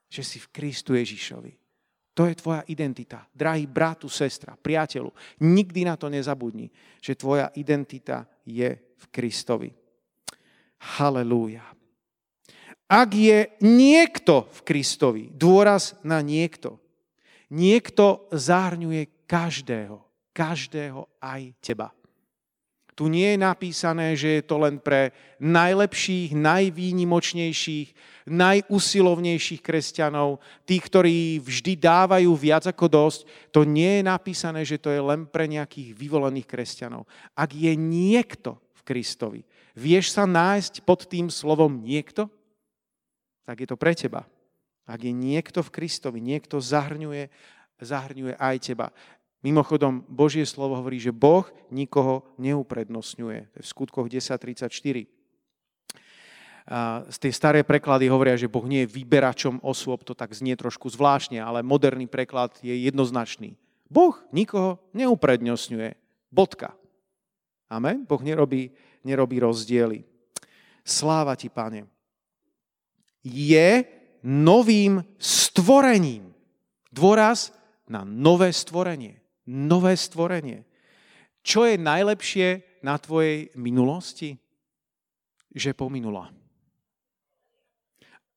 Že 0.07 0.23
si 0.23 0.37
v 0.39 0.47
Kristu 0.55 0.95
Ježišovi. 0.95 1.51
To 2.15 2.23
je 2.23 2.39
tvoja 2.39 2.63
identita. 2.71 3.27
Drahý 3.35 3.67
bratu, 3.67 4.07
sestra, 4.07 4.55
priateľu, 4.55 5.11
nikdy 5.43 5.83
na 5.83 5.99
to 5.99 6.07
nezabudni, 6.07 6.71
že 7.03 7.19
tvoja 7.19 7.51
identita 7.59 8.23
je 8.47 8.71
v 8.71 9.05
Kristovi. 9.11 9.75
Halelúja. 10.95 11.67
Ak 12.87 13.11
je 13.11 13.51
niekto 13.59 14.47
v 14.47 14.59
Kristovi, 14.63 15.23
dôraz 15.35 15.99
na 16.07 16.23
niekto, 16.23 16.79
niekto 17.51 18.31
zahrňuje 18.31 19.27
každého, 19.27 19.99
každého 20.31 21.03
aj 21.19 21.41
teba. 21.59 21.91
Tu 22.95 23.11
nie 23.11 23.35
je 23.35 23.39
napísané, 23.43 24.15
že 24.15 24.39
je 24.39 24.43
to 24.47 24.55
len 24.55 24.79
pre 24.79 25.11
najlepších, 25.43 26.31
najvýnimočnejších, 26.31 27.91
najusilovnejších 28.23 29.59
kresťanov, 29.59 30.39
tých, 30.63 30.83
ktorí 30.87 31.43
vždy 31.43 31.75
dávajú 31.75 32.31
viac 32.33 32.63
ako 32.71 32.87
dosť. 32.87 33.19
To 33.51 33.67
nie 33.67 33.99
je 33.99 34.03
napísané, 34.07 34.63
že 34.63 34.79
to 34.79 34.95
je 34.95 35.03
len 35.03 35.27
pre 35.27 35.43
nejakých 35.43 35.91
vyvolených 35.91 36.47
kresťanov. 36.47 37.03
Ak 37.35 37.51
je 37.51 37.75
niekto 37.75 38.55
v 38.79 38.81
Kristovi, 38.87 39.41
vieš 39.75 40.15
sa 40.15 40.23
nájsť 40.23 40.87
pod 40.87 41.03
tým 41.03 41.27
slovom 41.27 41.83
niekto? 41.83 42.31
Tak 43.43 43.59
je 43.59 43.67
to 43.67 43.75
pre 43.75 43.91
teba. 43.91 44.23
Ak 44.87 45.03
je 45.03 45.11
niekto 45.11 45.59
v 45.59 45.73
Kristovi, 45.73 46.23
niekto 46.23 46.63
zahrňuje, 46.63 47.27
zahrňuje 47.83 48.39
aj 48.39 48.55
teba. 48.63 48.87
Mimochodom, 49.45 50.01
Božie 50.09 50.41
slovo 50.41 50.73
hovorí, 50.73 50.97
že 50.97 51.13
Boh 51.13 51.45
nikoho 51.69 52.25
neuprednostňuje. 52.41 53.53
To 53.53 53.55
je 53.61 53.63
v 53.63 53.69
skutkoch 53.69 54.09
10.34. 54.09 55.05
A 56.65 57.05
z 57.05 57.17
tej 57.21 57.29
staré 57.29 57.61
preklady 57.61 58.09
hovoria, 58.09 58.41
že 58.41 58.49
Boh 58.49 58.65
nie 58.65 58.81
je 58.81 58.97
vyberačom 58.97 59.61
osôb, 59.61 60.01
to 60.01 60.17
tak 60.17 60.33
znie 60.33 60.57
trošku 60.57 60.89
zvláštne, 60.89 61.37
ale 61.37 61.61
moderný 61.61 62.09
preklad 62.09 62.57
je 62.65 62.73
jednoznačný. 62.73 63.53
Boh 63.85 64.17
nikoho 64.33 64.81
neuprednostňuje. 64.97 65.93
Bodka. 66.33 66.73
Amen? 67.69 68.01
Boh 68.01 68.25
nerobí, 68.25 68.73
nerobí 69.05 69.37
rozdiely. 69.37 70.09
Sláva 70.81 71.37
ti, 71.37 71.53
pane. 71.53 71.85
Je 73.21 73.85
novým 74.25 75.05
stvorením. 75.21 76.33
Dôraz 76.89 77.53
na 77.85 78.01
nové 78.01 78.49
stvorenie 78.49 79.21
nové 79.45 79.93
stvorenie. 79.97 80.65
Čo 81.45 81.69
je 81.69 81.77
najlepšie 81.77 82.47
na 82.81 82.97
tvojej 82.97 83.53
minulosti? 83.53 84.37
Že 85.53 85.77
pominula. 85.77 86.33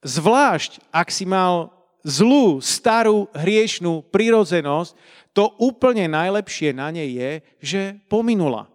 Zvlášť, 0.04 0.78
ak 0.94 1.08
si 1.10 1.26
mal 1.26 1.74
zlú, 2.06 2.62
starú, 2.62 3.26
hriešnú 3.34 4.06
prirodzenosť, 4.14 4.94
to 5.34 5.50
úplne 5.58 6.06
najlepšie 6.06 6.70
na 6.70 6.94
nej 6.94 7.10
je, 7.10 7.30
že 7.58 7.82
pominula. 8.06 8.70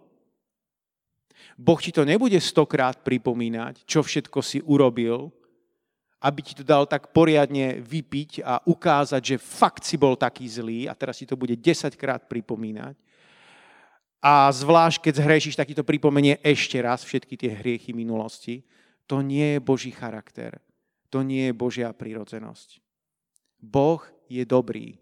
Boh 1.54 1.78
ti 1.78 1.94
to 1.94 2.02
nebude 2.02 2.36
stokrát 2.42 3.00
pripomínať, 3.06 3.86
čo 3.86 4.02
všetko 4.02 4.38
si 4.42 4.58
urobil, 4.66 5.30
aby 6.24 6.40
ti 6.40 6.56
to 6.56 6.64
dal 6.64 6.88
tak 6.88 7.12
poriadne 7.12 7.84
vypiť 7.84 8.40
a 8.40 8.64
ukázať, 8.64 9.20
že 9.20 9.36
fakt 9.36 9.84
si 9.84 10.00
bol 10.00 10.16
taký 10.16 10.48
zlý 10.48 10.88
a 10.88 10.96
teraz 10.96 11.20
si 11.20 11.28
to 11.28 11.36
bude 11.36 11.52
10 11.52 11.92
krát 12.00 12.24
pripomínať. 12.24 12.96
A 14.24 14.48
zvlášť, 14.48 15.04
keď 15.04 15.20
zhrešíš, 15.20 15.60
tak 15.60 15.68
ti 15.68 15.76
to 15.76 15.84
pripomenie 15.84 16.40
ešte 16.40 16.80
raz 16.80 17.04
všetky 17.04 17.36
tie 17.36 17.52
hriechy 17.52 17.92
minulosti. 17.92 18.64
To 19.04 19.20
nie 19.20 19.60
je 19.60 19.60
Boží 19.60 19.92
charakter. 19.92 20.64
To 21.12 21.20
nie 21.20 21.52
je 21.52 21.52
Božia 21.52 21.92
prírodzenosť. 21.92 22.80
Boh 23.60 24.00
je 24.24 24.48
dobrý. 24.48 24.96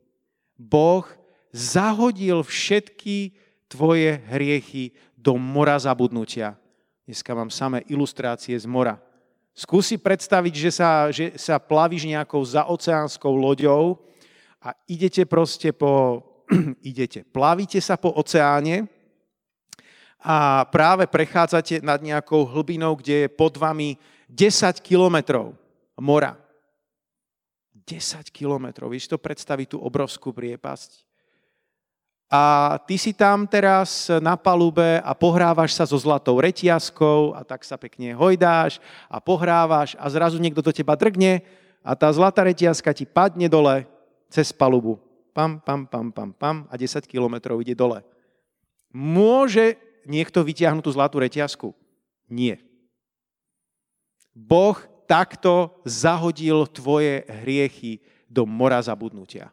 Boh 0.58 1.06
zahodil 1.54 2.42
všetky 2.42 3.38
tvoje 3.70 4.18
hriechy 4.26 4.90
do 5.14 5.38
mora 5.38 5.78
zabudnutia. 5.78 6.58
Dneska 7.06 7.30
mám 7.30 7.54
samé 7.54 7.86
ilustrácie 7.86 8.58
z 8.58 8.66
mora 8.66 8.98
Skúsi 9.52 10.00
predstaviť, 10.00 10.54
že 10.56 10.70
sa, 10.72 11.12
že 11.12 11.36
sa 11.36 11.60
plavíš 11.60 12.08
nejakou 12.08 12.40
zaoceánskou 12.40 13.36
loďou 13.36 14.00
a 14.64 14.72
idete 14.88 15.28
proste 15.28 15.76
po, 15.76 16.24
idete, 16.80 17.28
plavíte 17.28 17.76
sa 17.84 18.00
po 18.00 18.16
oceáne 18.16 18.88
a 20.22 20.64
práve 20.72 21.04
prechádzate 21.04 21.84
nad 21.84 22.00
nejakou 22.00 22.48
hlbinou, 22.48 22.96
kde 22.96 23.26
je 23.26 23.28
pod 23.28 23.60
vami 23.60 24.00
10 24.32 24.80
kilometrov 24.80 25.52
mora. 26.00 26.38
10 27.82 28.30
kilometrov. 28.30 28.88
Vieš 28.88 29.12
to 29.12 29.18
predstaviť 29.18 29.76
tú 29.76 29.78
obrovskú 29.82 30.30
priepasť? 30.32 31.11
A 32.32 32.80
ty 32.88 32.96
si 32.96 33.12
tam 33.12 33.44
teraz 33.44 34.08
na 34.24 34.40
palube 34.40 35.04
a 35.04 35.12
pohrávaš 35.12 35.76
sa 35.76 35.84
so 35.84 36.00
zlatou 36.00 36.40
reťazkou 36.40 37.36
a 37.36 37.44
tak 37.44 37.60
sa 37.60 37.76
pekne 37.76 38.16
hojdáš 38.16 38.80
a 39.12 39.20
pohrávaš 39.20 39.92
a 40.00 40.08
zrazu 40.08 40.40
niekto 40.40 40.64
do 40.64 40.72
teba 40.72 40.96
drgne 40.96 41.44
a 41.84 41.92
tá 41.92 42.08
zlatá 42.08 42.40
reťazka 42.40 42.96
ti 42.96 43.04
padne 43.04 43.52
dole 43.52 43.84
cez 44.32 44.48
palubu. 44.48 44.96
Pam, 45.36 45.60
pam, 45.60 45.84
pam, 45.84 46.08
pam, 46.08 46.32
pam 46.32 46.56
a 46.72 46.74
10 46.80 47.04
kilometrov 47.04 47.60
ide 47.60 47.76
dole. 47.76 48.00
Môže 48.88 49.76
niekto 50.08 50.40
vytiahnuť 50.40 50.88
tú 50.88 50.90
zlatú 50.96 51.20
reťazku? 51.20 51.76
Nie. 52.32 52.64
Boh 54.32 54.80
takto 55.04 55.68
zahodil 55.84 56.64
tvoje 56.72 57.28
hriechy 57.28 58.00
do 58.24 58.48
mora 58.48 58.80
zabudnutia. 58.80 59.52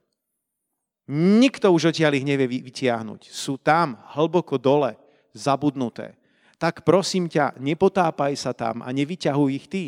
Nikto 1.10 1.74
už 1.74 1.90
odtiaľ 1.90 2.22
ich 2.22 2.28
nevie 2.28 2.46
vytiahnuť. 2.46 3.34
Sú 3.34 3.58
tam, 3.58 3.98
hlboko 4.14 4.62
dole, 4.62 4.94
zabudnuté. 5.34 6.14
Tak 6.62 6.86
prosím 6.86 7.26
ťa, 7.26 7.58
nepotápaj 7.58 8.38
sa 8.38 8.54
tam 8.54 8.86
a 8.86 8.94
nevyťahuj 8.94 9.50
ich 9.58 9.66
ty. 9.66 9.86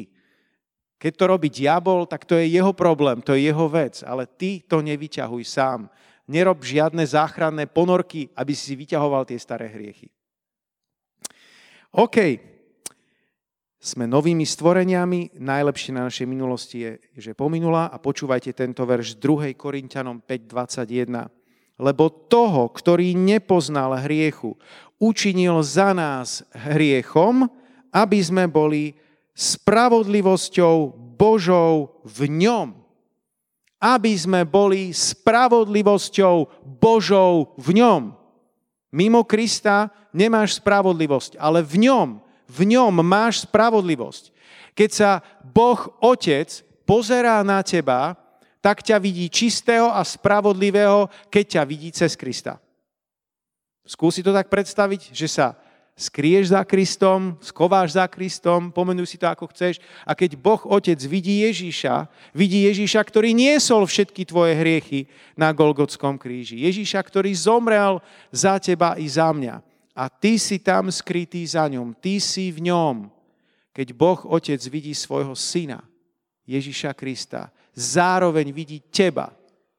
Keď 0.97 1.13
to 1.13 1.25
robí 1.29 1.49
diabol, 1.53 2.09
tak 2.09 2.25
to 2.25 2.37
je 2.37 2.49
jeho 2.49 2.73
problém, 2.73 3.21
to 3.21 3.37
je 3.37 3.49
jeho 3.53 3.65
vec, 3.69 4.01
ale 4.01 4.25
ty 4.25 4.65
to 4.65 4.81
nevyťahuj 4.81 5.45
sám. 5.45 5.89
Nerob 6.25 6.61
žiadne 6.65 7.05
záchranné 7.05 7.69
ponorky, 7.69 8.29
aby 8.33 8.53
si 8.57 8.73
vyťahoval 8.73 9.25
tie 9.25 9.37
staré 9.37 9.69
hriechy. 9.69 10.09
OK, 11.91 12.17
sme 13.81 14.05
novými 14.05 14.45
stvoreniami, 14.45 15.41
najlepšie 15.41 15.91
na 15.97 16.05
našej 16.05 16.29
minulosti 16.29 16.85
je, 16.85 16.91
že 17.17 17.31
pominula 17.33 17.89
a 17.89 17.97
počúvajte 17.97 18.53
tento 18.53 18.85
verš 18.85 19.17
2. 19.17 19.57
Korintianom 19.57 20.21
5.21. 20.21 21.81
Lebo 21.81 22.13
toho, 22.29 22.69
ktorý 22.69 23.17
nepoznal 23.17 23.97
hriechu, 24.05 24.53
učinil 25.01 25.65
za 25.65 25.97
nás 25.97 26.45
hriechom, 26.53 27.49
aby 27.89 28.21
sme 28.21 28.45
boli 28.45 28.93
spravodlivosťou 29.33 30.93
Božou 31.17 31.97
v 32.05 32.29
ňom. 32.29 32.77
Aby 33.81 34.13
sme 34.13 34.45
boli 34.45 34.93
spravodlivosťou 34.93 36.69
Božou 36.77 37.57
v 37.57 37.81
ňom. 37.81 38.13
Mimo 38.93 39.25
Krista 39.25 39.89
nemáš 40.13 40.61
spravodlivosť, 40.61 41.41
ale 41.41 41.65
v 41.65 41.89
ňom 41.89 42.21
v 42.51 42.75
ňom 42.75 42.99
máš 42.99 43.47
spravodlivosť. 43.47 44.35
Keď 44.75 44.89
sa 44.91 45.11
Boh 45.43 45.79
Otec 46.03 46.51
pozerá 46.83 47.39
na 47.47 47.63
teba, 47.63 48.19
tak 48.59 48.83
ťa 48.83 48.99
vidí 48.99 49.31
čistého 49.31 49.89
a 49.89 50.03
spravodlivého, 50.03 51.07
keď 51.31 51.59
ťa 51.59 51.63
vidí 51.65 51.89
cez 51.95 52.13
Krista. 52.19 52.59
Skúsi 53.87 54.21
to 54.21 54.35
tak 54.35 54.51
predstaviť, 54.51 55.15
že 55.15 55.25
sa 55.25 55.57
skrieš 55.97 56.53
za 56.53 56.61
Kristom, 56.63 57.35
skováš 57.41 57.97
za 57.97 58.05
Kristom, 58.07 58.69
pomenuj 58.69 59.09
si 59.09 59.17
to 59.17 59.27
ako 59.27 59.49
chceš. 59.51 59.81
A 60.05 60.13
keď 60.13 60.37
Boh 60.37 60.61
Otec 60.69 61.01
vidí 61.09 61.41
Ježíša, 61.41 62.05
vidí 62.31 62.69
Ježíša, 62.69 63.01
ktorý 63.01 63.33
niesol 63.33 63.83
všetky 63.89 64.29
tvoje 64.29 64.55
hriechy 64.55 65.09
na 65.33 65.49
Golgotskom 65.51 66.21
kríži. 66.21 66.61
Ježíša, 66.63 67.01
ktorý 67.01 67.33
zomrel 67.33 67.99
za 68.29 68.61
teba 68.61 68.95
i 68.95 69.09
za 69.09 69.33
mňa 69.33 69.70
a 69.95 70.07
ty 70.07 70.39
si 70.39 70.59
tam 70.63 70.87
skrytý 70.87 71.43
za 71.43 71.67
ňom, 71.67 71.95
ty 71.99 72.23
si 72.23 72.51
v 72.51 72.71
ňom. 72.71 73.11
Keď 73.71 73.87
Boh 73.95 74.19
Otec 74.27 74.59
vidí 74.67 74.91
svojho 74.91 75.35
syna, 75.35 75.83
Ježiša 76.47 76.91
Krista, 76.95 77.51
zároveň 77.75 78.51
vidí 78.51 78.83
teba, 78.91 79.31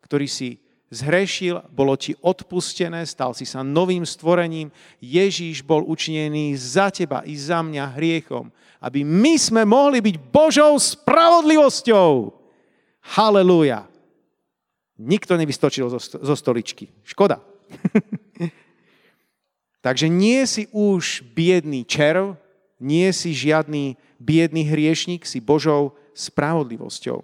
ktorý 0.04 0.28
si 0.28 0.60
zhrešil, 0.92 1.60
bolo 1.72 1.96
ti 1.96 2.12
odpustené, 2.20 3.04
stal 3.08 3.32
si 3.32 3.48
sa 3.48 3.64
novým 3.64 4.04
stvorením, 4.04 4.68
Ježíš 5.00 5.64
bol 5.64 5.84
učinený 5.88 6.56
za 6.56 6.92
teba 6.92 7.24
i 7.24 7.32
za 7.36 7.64
mňa 7.64 7.96
hriechom, 7.96 8.52
aby 8.80 9.04
my 9.04 9.34
sme 9.40 9.64
mohli 9.64 10.04
byť 10.04 10.16
Božou 10.28 10.76
spravodlivosťou. 10.76 12.36
Halelúja. 13.16 13.88
Nikto 15.00 15.34
nevystočil 15.34 15.88
zo 15.98 16.34
stoličky. 16.36 16.92
Škoda. 17.02 17.40
Takže 19.82 20.06
nie 20.06 20.46
si 20.46 20.70
už 20.70 21.26
biedný 21.34 21.82
červ, 21.82 22.38
nie 22.78 23.10
si 23.10 23.34
žiadny 23.34 23.98
biedný 24.22 24.62
hriešnik, 24.62 25.26
si 25.26 25.42
Božou 25.42 25.98
spravodlivosťou. 26.14 27.18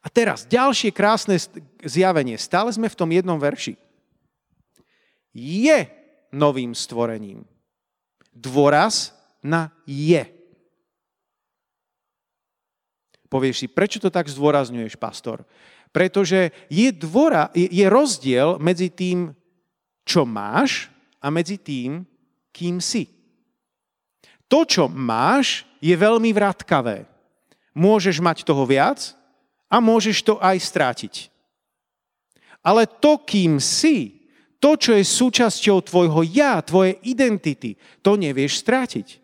A 0.00 0.06
teraz 0.08 0.44
ďalšie 0.48 0.92
krásne 0.92 1.36
zjavenie. 1.84 2.36
Stále 2.36 2.72
sme 2.72 2.88
v 2.88 2.98
tom 2.98 3.08
jednom 3.12 3.36
verši. 3.36 3.76
Je 5.32 5.88
novým 6.32 6.76
stvorením. 6.76 7.44
Dôraz 8.32 9.12
na 9.40 9.72
je. 9.84 10.24
Povieš 13.30 13.64
si, 13.64 13.66
prečo 13.70 14.02
to 14.02 14.10
tak 14.12 14.26
zdôrazňuješ, 14.26 14.96
pastor? 14.96 15.44
Pretože 15.94 16.50
je, 16.66 16.88
dvora, 16.90 17.48
je 17.54 17.86
rozdiel 17.86 18.58
medzi 18.58 18.90
tým, 18.90 19.36
čo 20.02 20.26
máš 20.26 20.90
a 21.20 21.26
medzi 21.28 21.60
tým, 21.60 22.02
kým 22.50 22.80
si. 22.80 23.06
To, 24.50 24.66
čo 24.66 24.90
máš, 24.90 25.62
je 25.78 25.94
veľmi 25.94 26.34
vratkavé. 26.34 27.06
Môžeš 27.76 28.18
mať 28.18 28.42
toho 28.42 28.66
viac 28.66 29.14
a 29.70 29.78
môžeš 29.78 30.26
to 30.26 30.34
aj 30.42 30.58
strátiť. 30.58 31.14
Ale 32.60 32.84
to, 32.84 33.16
kým 33.22 33.62
si, 33.62 34.26
to, 34.60 34.76
čo 34.76 34.92
je 34.92 35.04
súčasťou 35.06 35.80
tvojho 35.80 36.20
ja, 36.28 36.60
tvojej 36.60 37.00
identity, 37.06 37.80
to 38.04 38.18
nevieš 38.20 38.60
strátiť. 38.60 39.22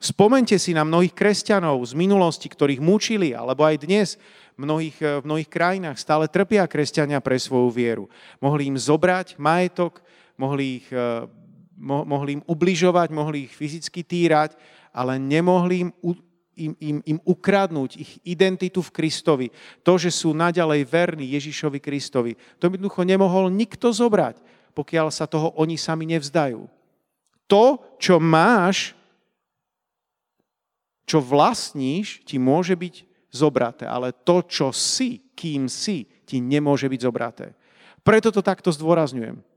Spomente 0.00 0.56
si 0.56 0.72
na 0.72 0.82
mnohých 0.82 1.12
kresťanov 1.12 1.84
z 1.84 1.92
minulosti, 1.92 2.48
ktorých 2.48 2.80
mučili, 2.80 3.36
alebo 3.36 3.68
aj 3.68 3.84
dnes 3.84 4.16
v 4.56 4.64
mnohých, 4.64 4.96
v 5.20 5.24
mnohých 5.28 5.50
krajinách 5.52 6.00
stále 6.00 6.24
trpia 6.24 6.64
kresťania 6.64 7.20
pre 7.20 7.36
svoju 7.36 7.68
vieru. 7.68 8.04
Mohli 8.40 8.72
im 8.72 8.78
zobrať 8.80 9.36
majetok, 9.36 10.00
mohli, 10.40 10.80
ich, 10.80 10.88
eh, 10.88 11.28
mo, 11.76 12.08
mohli 12.08 12.40
im 12.40 12.42
ubližovať, 12.48 13.12
mohli 13.12 13.44
ich 13.44 13.52
fyzicky 13.52 14.00
týrať, 14.00 14.56
ale 14.96 15.20
nemohli 15.20 15.84
im, 15.84 15.90
im, 16.56 16.72
im, 16.80 16.96
im 17.04 17.18
ukradnúť 17.28 18.00
ich 18.00 18.16
identitu 18.24 18.80
v 18.80 18.94
Kristovi. 18.96 19.46
To, 19.84 20.00
že 20.00 20.08
sú 20.08 20.32
naďalej 20.32 20.88
verní 20.88 21.28
Ježišovi 21.36 21.78
Kristovi. 21.78 22.32
To 22.56 22.72
jednoducho 22.72 23.04
nemohol 23.04 23.52
nikto 23.52 23.92
zobrať, 23.92 24.40
pokiaľ 24.72 25.12
sa 25.12 25.28
toho 25.28 25.52
oni 25.60 25.76
sami 25.76 26.08
nevzdajú. 26.08 26.64
To, 27.50 27.64
čo 28.00 28.16
máš, 28.22 28.94
čo 31.04 31.18
vlastníš, 31.18 32.22
ti 32.22 32.38
môže 32.38 32.78
byť 32.78 32.94
zobraté, 33.34 33.84
ale 33.86 34.14
to, 34.14 34.46
čo 34.46 34.70
si, 34.70 35.34
kým 35.34 35.66
si, 35.66 36.06
ti 36.22 36.38
nemôže 36.38 36.86
byť 36.86 37.00
zobraté. 37.02 37.46
Preto 38.06 38.30
to 38.30 38.40
takto 38.40 38.70
zdôrazňujem 38.70 39.49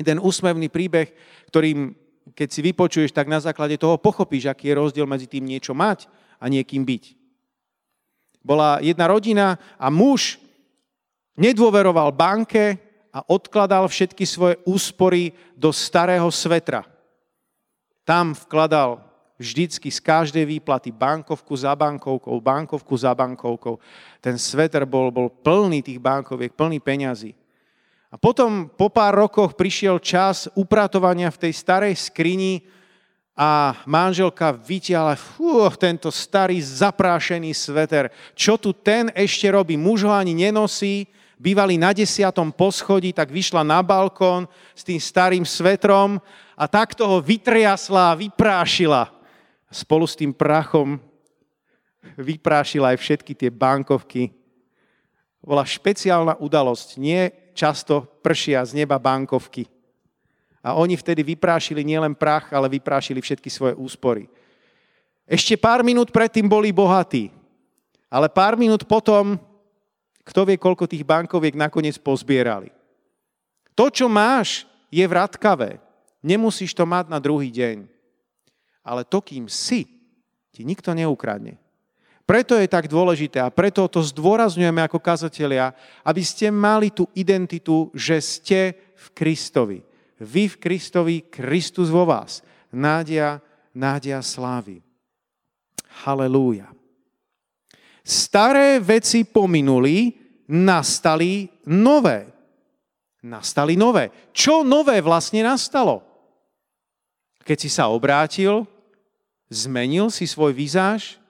ten 0.00 0.18
úsmevný 0.18 0.66
príbeh, 0.72 1.10
ktorým 1.50 1.94
keď 2.32 2.48
si 2.48 2.60
vypočuješ, 2.64 3.12
tak 3.12 3.28
na 3.28 3.36
základe 3.36 3.76
toho 3.76 4.00
pochopíš, 4.00 4.48
aký 4.48 4.72
je 4.72 4.80
rozdiel 4.80 5.04
medzi 5.04 5.28
tým 5.28 5.44
niečo 5.44 5.76
mať 5.76 6.08
a 6.40 6.48
niekým 6.48 6.80
byť. 6.80 7.04
Bola 8.40 8.80
jedna 8.80 9.04
rodina 9.12 9.60
a 9.76 9.92
muž 9.92 10.40
nedôveroval 11.36 12.16
banke 12.16 12.80
a 13.12 13.20
odkladal 13.28 13.84
všetky 13.84 14.24
svoje 14.24 14.56
úspory 14.64 15.36
do 15.52 15.68
starého 15.68 16.26
svetra. 16.32 16.88
Tam 18.08 18.32
vkladal 18.32 19.00
vždycky 19.36 19.88
z 19.88 20.00
každej 20.00 20.44
výplaty 20.44 20.92
bankovku 20.92 21.56
za 21.56 21.72
bankovkou, 21.76 22.36
bankovku 22.40 22.94
za 22.96 23.12
bankovkou. 23.12 23.80
Ten 24.20 24.36
sveter 24.40 24.84
bol, 24.84 25.08
bol 25.12 25.28
plný 25.28 25.80
tých 25.80 26.00
bankoviek, 26.00 26.52
plný 26.52 26.80
peňazí. 26.80 27.32
A 28.14 28.16
potom 28.16 28.70
po 28.70 28.86
pár 28.86 29.26
rokoch 29.26 29.58
prišiel 29.58 29.98
čas 29.98 30.46
upratovania 30.54 31.34
v 31.34 31.40
tej 31.42 31.52
starej 31.58 31.98
skrini 31.98 32.62
a 33.34 33.74
manželka 33.90 34.54
vytiala 34.54 35.18
fú, 35.18 35.66
tento 35.74 36.14
starý 36.14 36.62
zaprášený 36.62 37.50
sveter. 37.50 38.14
Čo 38.38 38.54
tu 38.54 38.70
ten 38.70 39.10
ešte 39.18 39.50
robí? 39.50 39.74
Muž 39.74 40.06
ho 40.06 40.14
ani 40.14 40.30
nenosí, 40.30 41.10
bývali 41.42 41.74
na 41.74 41.90
desiatom 41.90 42.54
poschodí, 42.54 43.10
tak 43.10 43.34
vyšla 43.34 43.66
na 43.66 43.82
balkón 43.82 44.46
s 44.78 44.86
tým 44.86 45.02
starým 45.02 45.42
svetrom 45.42 46.22
a 46.54 46.70
takto 46.70 47.10
ho 47.10 47.18
vytriasla 47.18 48.14
a 48.14 48.18
vyprášila. 48.22 49.10
spolu 49.74 50.06
s 50.06 50.14
tým 50.14 50.30
prachom 50.30 51.02
vyprášil 52.14 52.86
aj 52.86 52.94
všetky 52.94 53.34
tie 53.34 53.50
bankovky. 53.50 54.30
Bola 55.42 55.66
špeciálna 55.66 56.38
udalosť. 56.38 56.94
Nie 57.02 57.43
často 57.54 58.04
pršia 58.20 58.60
z 58.66 58.82
neba 58.82 58.98
bankovky. 58.98 59.64
A 60.64 60.74
oni 60.74 60.98
vtedy 60.98 61.22
vyprášili 61.22 61.86
nielen 61.86 62.18
prach, 62.18 62.50
ale 62.50 62.72
vyprášili 62.72 63.20
všetky 63.22 63.48
svoje 63.52 63.74
úspory. 63.78 64.26
Ešte 65.24 65.56
pár 65.56 65.80
minút 65.80 66.12
predtým 66.12 66.44
boli 66.44 66.74
bohatí. 66.74 67.32
Ale 68.12 68.28
pár 68.28 68.58
minút 68.60 68.84
potom, 68.84 69.40
kto 70.24 70.40
vie, 70.44 70.56
koľko 70.60 70.88
tých 70.88 71.04
bankoviek 71.04 71.56
nakoniec 71.56 71.96
pozbierali. 72.00 72.72
To, 73.74 73.90
čo 73.90 74.06
máš, 74.06 74.68
je 74.92 75.02
vratkavé. 75.02 75.82
Nemusíš 76.24 76.72
to 76.72 76.86
mať 76.86 77.10
na 77.10 77.18
druhý 77.18 77.50
deň. 77.50 77.84
Ale 78.84 79.02
to, 79.04 79.20
kým 79.20 79.50
si, 79.50 79.84
ti 80.54 80.62
nikto 80.62 80.94
neukradne. 80.94 81.58
Preto 82.24 82.56
je 82.56 82.64
tak 82.64 82.88
dôležité 82.88 83.36
a 83.36 83.52
preto 83.52 83.84
to 83.84 84.00
zdôrazňujeme 84.00 84.80
ako 84.80 84.96
kazatelia, 84.96 85.76
aby 86.00 86.24
ste 86.24 86.48
mali 86.48 86.88
tú 86.88 87.04
identitu, 87.12 87.92
že 87.92 88.16
ste 88.24 88.60
v 88.96 89.06
Kristovi. 89.12 89.84
Vy 90.16 90.56
v 90.56 90.56
Kristovi, 90.56 91.16
Kristus 91.28 91.92
vo 91.92 92.08
vás. 92.08 92.40
Nádia, 92.72 93.44
nádia 93.76 94.24
slávy. 94.24 94.80
Halelúja. 96.04 96.72
Staré 98.00 98.80
veci 98.80 99.28
pominuli, 99.28 100.16
nastali 100.48 101.44
nové. 101.68 102.24
Nastali 103.24 103.76
nové. 103.76 104.32
Čo 104.32 104.64
nové 104.64 105.00
vlastne 105.04 105.44
nastalo? 105.44 106.00
Keď 107.44 107.56
si 107.60 107.68
sa 107.68 107.92
obrátil, 107.92 108.64
zmenil 109.52 110.08
si 110.08 110.24
svoj 110.24 110.56
výzáž, 110.56 111.20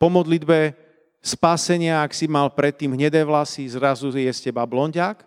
po 0.00 0.08
modlitbe 0.08 0.72
spásenia, 1.20 2.00
ak 2.00 2.16
si 2.16 2.24
mal 2.24 2.48
predtým 2.48 2.96
hnedé 2.96 3.20
vlasy, 3.20 3.68
zrazu 3.68 4.08
je 4.08 4.32
z 4.32 4.48
teba 4.48 4.64
blondiak? 4.64 5.20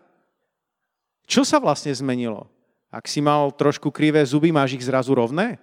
Čo 1.30 1.46
sa 1.46 1.62
vlastne 1.62 1.94
zmenilo? 1.94 2.50
Ak 2.90 3.06
si 3.06 3.22
mal 3.22 3.54
trošku 3.54 3.94
krivé 3.94 4.26
zuby, 4.26 4.50
máš 4.50 4.74
ich 4.74 4.86
zrazu 4.90 5.14
rovné? 5.14 5.62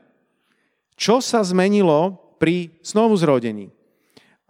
Čo 0.94 1.18
sa 1.18 1.42
zmenilo 1.42 2.14
pri 2.38 2.70
znovu 2.87 3.18
zrodení? 3.18 3.75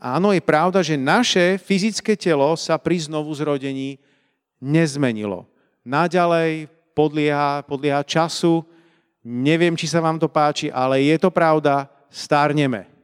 Áno, 0.01 0.33
je 0.33 0.41
pravda, 0.41 0.81
že 0.81 1.01
naše 1.01 1.61
fyzické 1.61 2.17
telo 2.17 2.53
sa 2.57 2.77
pri 2.77 3.01
znovu 3.01 3.33
zrodení 3.37 4.01
nezmenilo. 4.61 5.49
Naďalej 5.85 6.69
podlieha, 6.93 7.65
podlieha 7.65 8.05
času, 8.05 8.65
neviem, 9.25 9.77
či 9.77 9.89
sa 9.89 10.01
vám 10.01 10.21
to 10.21 10.29
páči, 10.29 10.69
ale 10.73 11.05
je 11.05 11.17
to 11.21 11.29
pravda, 11.33 11.89
stárneme. 12.09 13.00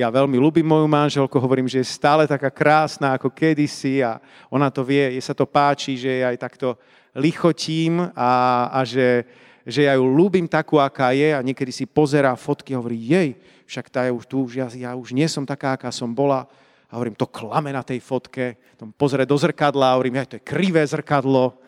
Ja 0.00 0.08
veľmi 0.08 0.40
ľúbim 0.40 0.64
moju 0.64 0.88
manželku, 0.88 1.36
hovorím, 1.36 1.68
že 1.68 1.84
je 1.84 1.92
stále 1.92 2.24
taká 2.24 2.48
krásna 2.48 3.20
ako 3.20 3.28
kedysi 3.28 4.00
a 4.00 4.16
ona 4.48 4.72
to 4.72 4.80
vie, 4.80 5.12
jej 5.12 5.20
sa 5.20 5.36
to 5.36 5.44
páči, 5.44 6.00
že 6.00 6.24
ja 6.24 6.32
aj 6.32 6.40
takto 6.40 6.80
lichotím 7.12 8.08
a, 8.16 8.32
a 8.72 8.80
že, 8.80 9.28
že 9.68 9.84
ja 9.84 10.00
ju 10.00 10.08
ľúbim 10.08 10.48
takú, 10.48 10.80
aká 10.80 11.12
je 11.12 11.36
a 11.36 11.44
niekedy 11.44 11.68
si 11.68 11.84
pozerá 11.84 12.32
fotky 12.32 12.72
a 12.72 12.80
hovorí, 12.80 12.96
jej, 12.96 13.36
však 13.68 13.92
tá 13.92 14.08
je 14.08 14.16
už 14.16 14.24
tu, 14.24 14.48
ja, 14.56 14.72
ja 14.72 14.96
už 14.96 15.12
nie 15.12 15.28
som 15.28 15.44
taká, 15.44 15.76
aká 15.76 15.92
som 15.92 16.08
bola. 16.08 16.48
A 16.88 16.96
hovorím, 16.96 17.12
to 17.12 17.28
klame 17.28 17.68
na 17.68 17.84
tej 17.84 18.00
fotke, 18.00 18.56
tom 18.80 18.96
pozrie 18.96 19.28
do 19.28 19.36
zrkadla 19.36 19.92
a 19.92 19.96
hovorím, 20.00 20.16
ja, 20.16 20.24
to 20.24 20.40
je 20.40 20.48
krivé 20.48 20.80
zrkadlo. 20.80 21.60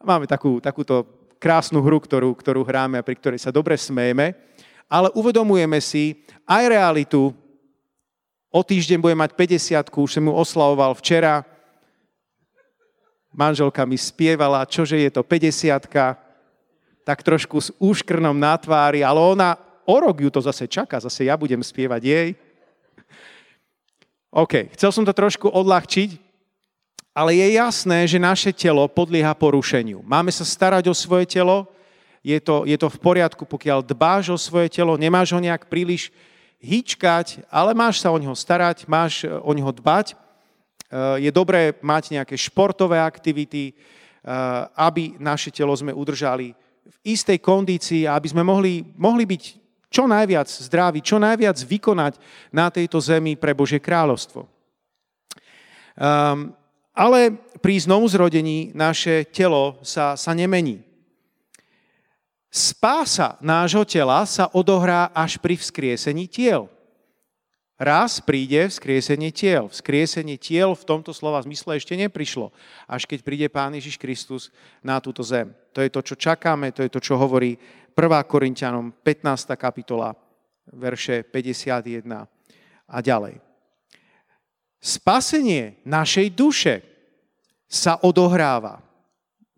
Máme 0.00 0.24
takú, 0.24 0.64
takúto 0.64 1.04
krásnu 1.36 1.84
hru, 1.84 2.00
ktorú, 2.00 2.32
ktorú 2.32 2.64
hráme 2.64 2.96
a 2.96 3.04
pri 3.04 3.20
ktorej 3.20 3.36
sa 3.44 3.52
dobre 3.52 3.76
smejeme 3.76 4.32
ale 4.92 5.08
uvedomujeme 5.16 5.80
si 5.80 6.20
aj 6.44 6.68
realitu. 6.68 7.32
O 8.52 8.60
týždeň 8.60 9.00
bude 9.00 9.16
mať 9.16 9.32
50 9.32 9.88
už 9.88 10.10
som 10.12 10.28
mu 10.28 10.36
oslavoval 10.36 10.92
včera. 11.00 11.48
Manželka 13.32 13.88
mi 13.88 13.96
spievala, 13.96 14.68
čože 14.68 15.00
je 15.00 15.08
to 15.08 15.24
50 15.24 15.88
tak 17.02 17.18
trošku 17.24 17.56
s 17.56 17.72
úškrnom 17.80 18.36
na 18.36 18.60
tvári, 18.60 19.00
ale 19.00 19.16
ona 19.16 19.56
o 19.88 19.96
rok 19.96 20.20
ju 20.20 20.28
to 20.28 20.44
zase 20.44 20.68
čaká, 20.68 21.00
zase 21.00 21.24
ja 21.24 21.34
budem 21.40 21.64
spievať 21.64 22.02
jej. 22.04 22.28
OK, 24.28 24.68
chcel 24.76 24.92
som 24.92 25.04
to 25.08 25.16
trošku 25.16 25.48
odľahčiť, 25.48 26.20
ale 27.16 27.36
je 27.36 27.56
jasné, 27.56 28.04
že 28.04 28.20
naše 28.20 28.52
telo 28.52 28.84
podlieha 28.86 29.32
porušeniu. 29.32 30.04
Máme 30.04 30.30
sa 30.30 30.44
starať 30.44 30.92
o 30.92 30.94
svoje 30.94 31.24
telo, 31.26 31.68
je 32.22 32.38
to, 32.38 32.62
je 32.62 32.78
to 32.78 32.88
v 32.88 32.98
poriadku, 33.02 33.42
pokiaľ 33.42 33.82
dbáš 33.82 34.24
o 34.30 34.38
svoje 34.38 34.70
telo, 34.70 34.94
nemáš 34.94 35.34
ho 35.34 35.42
nejak 35.42 35.66
príliš 35.66 36.14
hýčkať, 36.62 37.42
ale 37.50 37.74
máš 37.74 37.98
sa 37.98 38.14
o 38.14 38.18
neho 38.18 38.32
starať, 38.32 38.86
máš 38.86 39.26
e, 39.26 39.28
o 39.28 39.50
neho 39.50 39.74
dbať. 39.74 40.14
E, 40.14 40.16
je 41.26 41.30
dobré 41.34 41.74
mať 41.82 42.14
nejaké 42.14 42.38
športové 42.38 43.02
aktivity, 43.02 43.70
e, 43.70 43.72
aby 44.78 45.18
naše 45.18 45.50
telo 45.50 45.74
sme 45.74 45.90
udržali 45.90 46.54
v 46.86 46.96
istej 47.02 47.42
kondícii 47.42 48.06
a 48.06 48.14
aby 48.14 48.30
sme 48.30 48.46
mohli, 48.46 48.86
mohli 48.94 49.26
byť 49.26 49.42
čo 49.90 50.06
najviac 50.06 50.46
zdraví, 50.46 51.02
čo 51.02 51.18
najviac 51.18 51.58
vykonať 51.58 52.16
na 52.54 52.70
tejto 52.70 53.02
zemi 53.02 53.34
pre 53.34 53.52
Božie 53.52 53.82
kráľovstvo. 53.82 54.48
Um, 55.92 56.56
ale 56.96 57.36
pri 57.60 57.76
znovuzrodení 57.76 58.72
naše 58.72 59.28
telo 59.28 59.76
sa, 59.84 60.16
sa 60.16 60.32
nemení. 60.32 60.80
Spása 62.52 63.40
nášho 63.40 63.80
tela 63.88 64.28
sa 64.28 64.52
odohrá 64.52 65.08
až 65.16 65.40
pri 65.40 65.56
vzkriesení 65.56 66.28
tiel. 66.28 66.68
Raz 67.80 68.20
príde 68.20 68.68
vzkriesenie 68.68 69.32
tiel. 69.32 69.72
Vzkriesenie 69.72 70.36
tiel 70.36 70.76
v 70.76 70.84
tomto 70.84 71.16
slova 71.16 71.40
zmysle 71.40 71.80
ešte 71.80 71.96
neprišlo, 71.96 72.52
až 72.84 73.08
keď 73.08 73.24
príde 73.24 73.48
Pán 73.48 73.72
Ježiš 73.72 73.96
Kristus 73.96 74.52
na 74.84 75.00
túto 75.00 75.24
zem. 75.24 75.48
To 75.72 75.80
je 75.80 75.88
to, 75.88 76.04
čo 76.04 76.14
čakáme, 76.14 76.76
to 76.76 76.84
je 76.84 76.92
to, 76.92 77.00
čo 77.00 77.16
hovorí 77.16 77.56
1. 77.96 77.96
Korintianom 78.28 79.00
15. 79.00 79.56
kapitola, 79.56 80.12
verše 80.76 81.24
51 81.24 82.04
a 82.92 82.96
ďalej. 83.00 83.40
Spasenie 84.76 85.80
našej 85.88 86.26
duše 86.36 86.74
sa 87.64 87.96
odohráva 88.04 88.91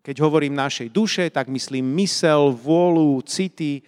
keď 0.04 0.20
hovorím 0.20 0.52
našej 0.52 0.92
duše, 0.92 1.32
tak 1.32 1.48
myslím 1.48 1.96
mysel, 2.04 2.52
vôľu, 2.52 3.24
city. 3.24 3.80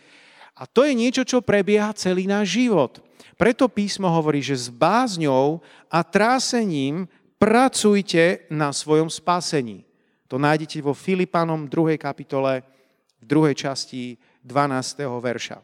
A 0.57 0.64
to 0.64 0.88
je 0.88 0.96
niečo, 0.96 1.29
čo 1.29 1.44
prebieha 1.44 1.92
celý 1.92 2.24
náš 2.24 2.57
život. 2.57 3.05
Preto 3.37 3.68
písmo 3.68 4.09
hovorí, 4.09 4.40
že 4.40 4.57
s 4.57 4.72
bázňou 4.72 5.61
a 5.92 6.00
trásením 6.00 7.05
pracujte 7.37 8.48
na 8.48 8.72
svojom 8.72 9.12
spasení. 9.12 9.85
To 10.33 10.40
nájdete 10.40 10.81
vo 10.81 10.96
Filipanom 10.96 11.68
2. 11.68 12.00
kapitole 12.00 12.64
v 13.20 13.24
druhej 13.29 13.52
časti 13.52 14.16
12. 14.40 15.05
verša. 15.20 15.61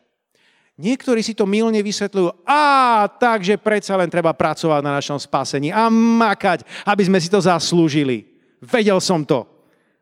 Niektorí 0.76 1.20
si 1.24 1.32
to 1.32 1.48
milne 1.48 1.80
vysvetľujú, 1.80 2.48
a 2.48 3.04
takže 3.08 3.60
predsa 3.60 3.96
len 3.96 4.08
treba 4.08 4.36
pracovať 4.36 4.80
na 4.84 5.00
našom 5.00 5.20
spasení 5.20 5.68
a 5.72 5.88
makať, 5.92 6.64
aby 6.84 7.02
sme 7.08 7.20
si 7.20 7.28
to 7.32 7.40
zaslúžili. 7.40 8.24
Vedel 8.60 9.00
som 9.00 9.24
to. 9.24 9.51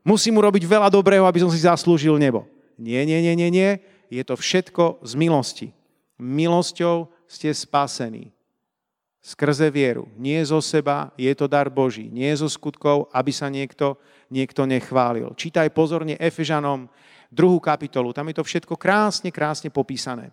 Musím 0.00 0.40
urobiť 0.40 0.64
veľa 0.64 0.88
dobrého, 0.88 1.28
aby 1.28 1.44
som 1.44 1.52
si 1.52 1.60
zaslúžil 1.60 2.16
nebo. 2.16 2.48
Nie, 2.80 3.04
nie, 3.04 3.20
nie, 3.20 3.34
nie, 3.36 3.50
nie. 3.52 3.70
Je 4.08 4.24
to 4.24 4.34
všetko 4.34 5.04
z 5.04 5.12
milosti. 5.14 5.68
Milosťou 6.16 7.08
ste 7.28 7.52
spasení. 7.52 8.32
Skrze 9.20 9.68
vieru. 9.68 10.08
Nie 10.16 10.40
zo 10.48 10.64
seba, 10.64 11.12
je 11.20 11.28
to 11.36 11.44
dar 11.44 11.68
Boží. 11.68 12.08
Nie 12.08 12.32
zo 12.32 12.48
skutkov, 12.48 13.12
aby 13.12 13.28
sa 13.28 13.52
niekto, 13.52 14.00
niekto 14.32 14.64
nechválil. 14.64 15.36
Čítaj 15.36 15.68
pozorne 15.76 16.16
Efežanom 16.16 16.88
druhú 17.28 17.60
kapitolu. 17.60 18.16
Tam 18.16 18.26
je 18.32 18.40
to 18.40 18.44
všetko 18.44 18.74
krásne, 18.80 19.28
krásne 19.28 19.68
popísané. 19.68 20.32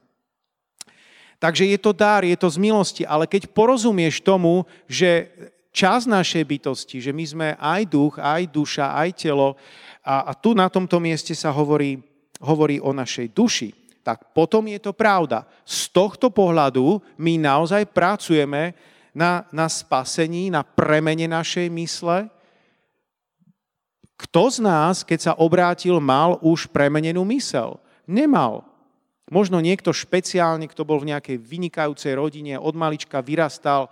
Takže 1.38 1.70
je 1.70 1.78
to 1.78 1.94
dar, 1.94 2.26
je 2.26 2.34
to 2.34 2.50
z 2.50 2.58
milosti, 2.58 3.04
ale 3.06 3.30
keď 3.30 3.54
porozumieš 3.54 4.26
tomu, 4.26 4.66
že 4.90 5.30
čas 5.78 6.10
našej 6.10 6.42
bytosti, 6.42 6.98
že 6.98 7.14
my 7.14 7.26
sme 7.30 7.48
aj 7.54 7.82
duch, 7.86 8.18
aj 8.18 8.50
duša, 8.50 8.98
aj 8.98 9.10
telo 9.22 9.54
a, 10.02 10.26
a 10.26 10.32
tu 10.34 10.58
na 10.58 10.66
tomto 10.74 10.98
mieste 10.98 11.38
sa 11.38 11.54
hovorí, 11.54 12.02
hovorí 12.42 12.82
o 12.82 12.90
našej 12.90 13.30
duši, 13.30 13.70
tak 14.02 14.34
potom 14.34 14.66
je 14.66 14.82
to 14.82 14.96
pravda. 14.96 15.46
Z 15.62 15.94
tohto 15.94 16.34
pohľadu 16.34 16.98
my 17.22 17.38
naozaj 17.38 17.94
pracujeme 17.94 18.74
na, 19.14 19.46
na 19.54 19.70
spasení, 19.70 20.50
na 20.50 20.66
premene 20.66 21.30
našej 21.30 21.70
mysle. 21.70 22.32
Kto 24.18 24.50
z 24.50 24.58
nás, 24.66 25.06
keď 25.06 25.20
sa 25.22 25.34
obrátil, 25.38 26.02
mal 26.02 26.42
už 26.42 26.74
premenenú 26.74 27.22
mysel? 27.30 27.78
Nemal. 28.10 28.66
Možno 29.28 29.60
niekto 29.60 29.92
špeciálne, 29.92 30.72
kto 30.72 30.88
bol 30.88 31.04
v 31.04 31.12
nejakej 31.12 31.36
vynikajúcej 31.36 32.16
rodine, 32.16 32.56
od 32.56 32.74
malička 32.80 33.20
vyrastal 33.20 33.92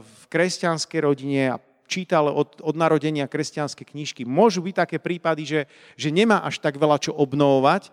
v 0.00 0.22
kresťanskej 0.32 1.00
rodine 1.04 1.54
a 1.54 1.60
čítal 1.90 2.30
od, 2.30 2.62
od 2.62 2.74
narodenia 2.78 3.26
kresťanské 3.26 3.82
knižky. 3.82 4.22
Môžu 4.22 4.62
byť 4.62 4.74
také 4.86 4.96
prípady, 5.02 5.42
že, 5.42 5.60
že 5.98 6.08
nemá 6.14 6.40
až 6.46 6.62
tak 6.62 6.78
veľa 6.78 7.02
čo 7.02 7.12
obnovovať, 7.12 7.90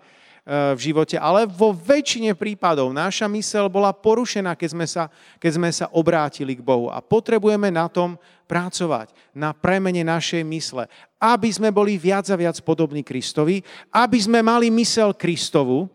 v 0.47 0.79
živote, 0.79 1.19
ale 1.19 1.43
vo 1.43 1.75
väčšine 1.75 2.31
prípadov 2.31 2.95
naša 2.95 3.27
mysel 3.35 3.67
bola 3.67 3.91
porušená, 3.91 4.55
keď 4.55 4.69
sme, 4.71 4.87
sa, 4.87 5.11
keď 5.43 5.51
sme 5.59 5.69
sa 5.75 5.91
obrátili 5.91 6.55
k 6.55 6.63
Bohu. 6.63 6.87
A 6.87 7.03
potrebujeme 7.03 7.67
na 7.67 7.91
tom 7.91 8.15
pracovať, 8.47 9.11
na 9.35 9.51
premene 9.51 10.07
našej 10.07 10.47
mysle, 10.47 10.87
aby 11.19 11.51
sme 11.51 11.67
boli 11.67 11.99
viac 11.99 12.31
a 12.31 12.39
viac 12.39 12.55
podobní 12.63 13.03
Kristovi, 13.03 13.59
aby 13.91 14.15
sme 14.23 14.39
mali 14.39 14.71
mysel 14.71 15.11
Kristovu, 15.11 15.91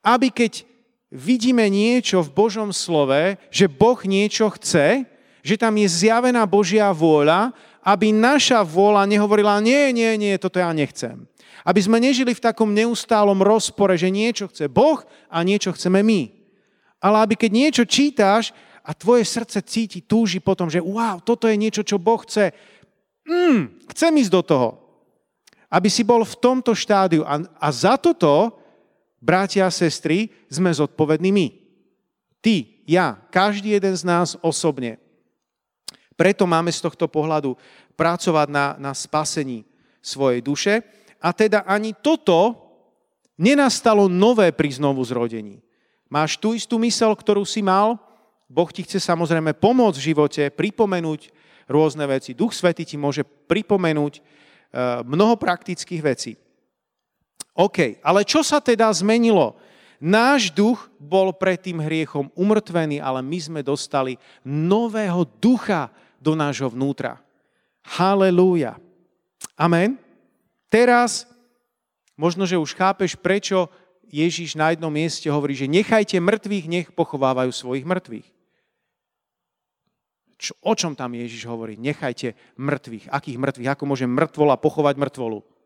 aby 0.00 0.32
keď 0.32 0.64
vidíme 1.08 1.64
niečo 1.72 2.20
v 2.20 2.32
Božom 2.32 2.70
slove, 2.72 3.40
že 3.48 3.68
Boh 3.68 3.98
niečo 4.04 4.52
chce, 4.56 5.08
že 5.40 5.56
tam 5.56 5.76
je 5.80 5.88
zjavená 5.88 6.44
Božia 6.44 6.92
vôľa, 6.92 7.56
aby 7.80 8.12
naša 8.12 8.60
vôľa 8.60 9.08
nehovorila, 9.08 9.64
nie, 9.64 9.96
nie, 9.96 10.12
nie, 10.20 10.34
toto 10.36 10.60
ja 10.60 10.68
nechcem. 10.76 11.24
Aby 11.64 11.80
sme 11.84 12.00
nežili 12.00 12.36
v 12.36 12.44
takom 12.44 12.72
neustálom 12.76 13.40
rozpore, 13.40 13.96
že 13.96 14.12
niečo 14.12 14.48
chce 14.52 14.68
Boh 14.68 15.00
a 15.32 15.40
niečo 15.40 15.72
chceme 15.72 16.04
my. 16.04 16.32
Ale 17.00 17.16
aby 17.24 17.34
keď 17.38 17.50
niečo 17.52 17.84
čítáš 17.88 18.52
a 18.84 18.92
tvoje 18.92 19.24
srdce 19.24 19.60
cíti, 19.64 20.04
túži 20.04 20.40
potom, 20.40 20.68
že 20.68 20.80
wow, 20.80 21.20
toto 21.20 21.48
je 21.48 21.56
niečo, 21.56 21.84
čo 21.84 22.00
Boh 22.00 22.20
chce, 22.24 22.52
mm, 23.24 23.88
chcem 23.94 24.12
ísť 24.20 24.32
do 24.32 24.42
toho. 24.44 24.68
Aby 25.68 25.92
si 25.92 26.00
bol 26.04 26.24
v 26.24 26.38
tomto 26.40 26.72
štádiu. 26.72 27.24
A, 27.28 27.44
a 27.44 27.68
za 27.68 28.00
toto, 28.00 28.56
bratia 29.18 29.66
a 29.66 29.74
sestry, 29.74 30.30
sme 30.48 30.70
zodpovední 30.70 31.30
my. 31.34 31.46
Ty, 32.38 32.54
ja, 32.86 33.18
každý 33.28 33.76
jeden 33.76 33.94
z 33.94 34.02
nás 34.06 34.38
osobne. 34.40 34.96
Preto 36.18 36.46
máme 36.46 36.70
z 36.74 36.82
tohto 36.82 37.06
pohľadu 37.06 37.54
pracovať 37.94 38.48
na, 38.50 38.66
na 38.78 38.92
spasení 38.94 39.62
svojej 40.02 40.42
duše 40.42 40.74
a 41.22 41.30
teda 41.34 41.66
ani 41.66 41.94
toto 41.94 42.58
nenastalo 43.38 44.10
nové 44.10 44.50
pri 44.50 44.74
znovu 44.74 45.02
zrodení. 45.06 45.62
Máš 46.10 46.40
tú 46.40 46.56
istú 46.56 46.80
mysel, 46.82 47.14
ktorú 47.14 47.46
si 47.46 47.62
mal, 47.62 48.00
Boh 48.48 48.70
ti 48.72 48.80
chce 48.80 48.98
samozrejme 48.98 49.52
pomôcť 49.54 49.98
v 50.00 50.06
živote, 50.08 50.42
pripomenúť 50.48 51.30
rôzne 51.68 52.08
veci. 52.08 52.32
Duch 52.32 52.56
Svety 52.56 52.88
ti 52.88 52.96
môže 52.96 53.22
pripomenúť 53.22 54.12
e, 54.16 54.20
mnoho 55.04 55.36
praktických 55.36 56.00
vecí. 56.00 56.32
OK, 57.58 57.98
ale 58.06 58.22
čo 58.22 58.46
sa 58.46 58.62
teda 58.62 58.86
zmenilo? 58.94 59.58
Náš 59.98 60.54
duch 60.54 60.86
bol 61.02 61.34
pred 61.34 61.58
tým 61.58 61.82
hriechom 61.82 62.30
umrtvený, 62.38 63.02
ale 63.02 63.18
my 63.18 63.38
sme 63.42 63.60
dostali 63.66 64.14
nového 64.46 65.26
ducha 65.42 65.90
do 66.22 66.38
nášho 66.38 66.70
vnútra. 66.70 67.18
Halelúja. 67.82 68.78
Amen. 69.58 69.98
Teraz 70.70 71.26
možno, 72.14 72.46
že 72.46 72.54
už 72.54 72.78
chápeš, 72.78 73.18
prečo 73.18 73.66
Ježíš 74.06 74.54
na 74.54 74.70
jednom 74.70 74.94
mieste 74.94 75.26
hovorí, 75.26 75.58
že 75.58 75.66
nechajte 75.66 76.14
mŕtvych, 76.22 76.66
nech 76.70 76.88
pochovávajú 76.94 77.50
svojich 77.50 77.82
mŕtvych. 77.82 78.28
Čo, 80.38 80.54
o 80.62 80.72
čom 80.78 80.94
tam 80.94 81.18
Ježíš 81.18 81.42
hovorí? 81.50 81.74
Nechajte 81.74 82.38
mŕtvych. 82.54 83.10
Akých 83.10 83.38
mŕtvych? 83.42 83.70
Ako 83.74 83.82
môže 83.82 84.06
mŕtvola 84.06 84.54
pochovať 84.54 84.94
mŕtvolu? 84.94 85.57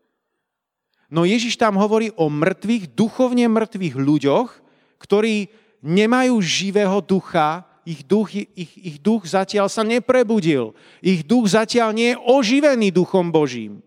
No 1.13 1.29
Ježíš 1.29 1.61
tam 1.61 1.77
hovorí 1.77 2.09
o 2.17 2.25
mŕtvych, 2.25 2.97
duchovne 2.97 3.45
mŕtvych 3.45 3.93
ľuďoch, 3.93 4.49
ktorí 4.97 5.53
nemajú 5.85 6.41
živého 6.41 6.97
ducha, 7.05 7.69
ich 7.85 8.01
duch, 8.01 8.33
ich, 8.33 8.73
ich 8.73 8.97
duch 8.97 9.29
zatiaľ 9.29 9.69
sa 9.69 9.85
neprebudil. 9.85 10.73
Ich 11.05 11.21
duch 11.21 11.53
zatiaľ 11.53 11.93
nie 11.93 12.17
je 12.17 12.21
oživený 12.25 12.89
duchom 12.89 13.29
Božím 13.29 13.85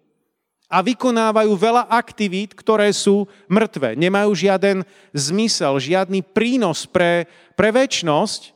a 0.67 0.83
vykonávajú 0.83 1.55
veľa 1.55 1.91
aktivít, 1.91 2.55
ktoré 2.55 2.91
sú 2.91 3.31
mŕtve. 3.47 3.95
Nemajú 3.95 4.35
žiaden 4.35 4.83
zmysel, 5.15 5.79
žiadny 5.79 6.23
prínos 6.23 6.87
pre, 6.87 7.31
pre 7.55 7.71
väčnosť, 7.71 8.55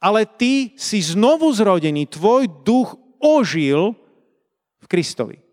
ale 0.00 0.28
ty 0.28 0.76
si 0.76 1.00
znovu 1.00 1.48
zrodený, 1.48 2.08
tvoj 2.08 2.48
duch 2.64 2.96
ožil 3.20 3.96
v 4.84 4.86
Kristovi. 4.88 5.43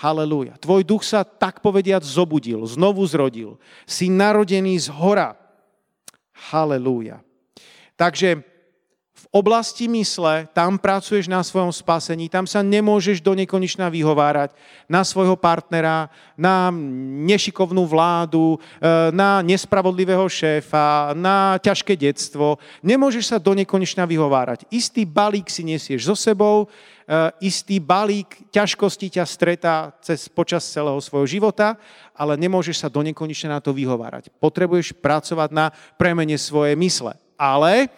Halelúja. 0.00 0.56
Tvoj 0.56 0.82
duch 0.88 1.04
sa 1.04 1.28
tak 1.28 1.60
povediať 1.60 2.00
zobudil, 2.00 2.64
znovu 2.64 3.04
zrodil. 3.04 3.60
Si 3.84 4.08
narodený 4.08 4.80
z 4.80 4.88
hora. 4.88 5.36
Halelúja. 6.32 7.20
Takže 8.00 8.49
oblasti 9.30 9.86
mysle, 9.86 10.50
tam 10.50 10.74
pracuješ 10.74 11.30
na 11.30 11.38
svojom 11.46 11.70
spasení, 11.70 12.26
tam 12.26 12.50
sa 12.50 12.66
nemôžeš 12.66 13.22
do 13.22 13.30
nekonečna 13.38 13.86
vyhovárať 13.86 14.50
na 14.90 15.06
svojho 15.06 15.38
partnera, 15.38 16.10
na 16.34 16.74
nešikovnú 17.30 17.86
vládu, 17.86 18.58
eh, 18.58 19.14
na 19.14 19.38
nespravodlivého 19.38 20.26
šéfa, 20.26 21.14
na 21.14 21.62
ťažké 21.62 21.94
detstvo. 21.94 22.58
Nemôžeš 22.82 23.30
sa 23.30 23.38
do 23.38 23.54
nekonečna 23.54 24.02
vyhovárať. 24.02 24.66
Istý 24.66 25.06
balík 25.06 25.46
si 25.46 25.62
nesieš 25.62 26.10
so 26.10 26.18
sebou, 26.18 26.66
eh, 27.06 27.30
istý 27.38 27.78
balík 27.78 28.50
ťažkosti 28.50 29.14
ťa 29.14 29.24
stretá 29.30 29.94
cez, 30.02 30.26
počas 30.26 30.66
celého 30.66 30.98
svojho 30.98 31.30
života, 31.30 31.78
ale 32.18 32.34
nemôžeš 32.34 32.82
sa 32.82 32.88
do 32.90 32.98
nekonečna 32.98 33.56
na 33.56 33.60
to 33.62 33.70
vyhovárať. 33.70 34.26
Potrebuješ 34.42 34.90
pracovať 34.98 35.54
na 35.54 35.70
premene 35.94 36.34
svojej 36.34 36.74
mysle. 36.74 37.14
Ale 37.38 37.88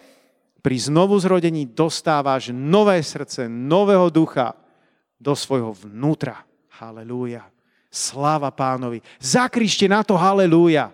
pri 0.63 0.79
znovu 0.79 1.19
zrodení 1.19 1.67
dostávaš 1.67 2.55
nové 2.55 3.03
srdce, 3.03 3.51
nového 3.51 4.07
ducha 4.07 4.55
do 5.19 5.35
svojho 5.35 5.75
vnútra. 5.75 6.47
Halelúja. 6.79 7.43
Sláva 7.91 8.49
pánovi. 8.49 9.03
Zakrište 9.19 9.85
na 9.91 10.01
to 10.01 10.15
halelúja. 10.15 10.89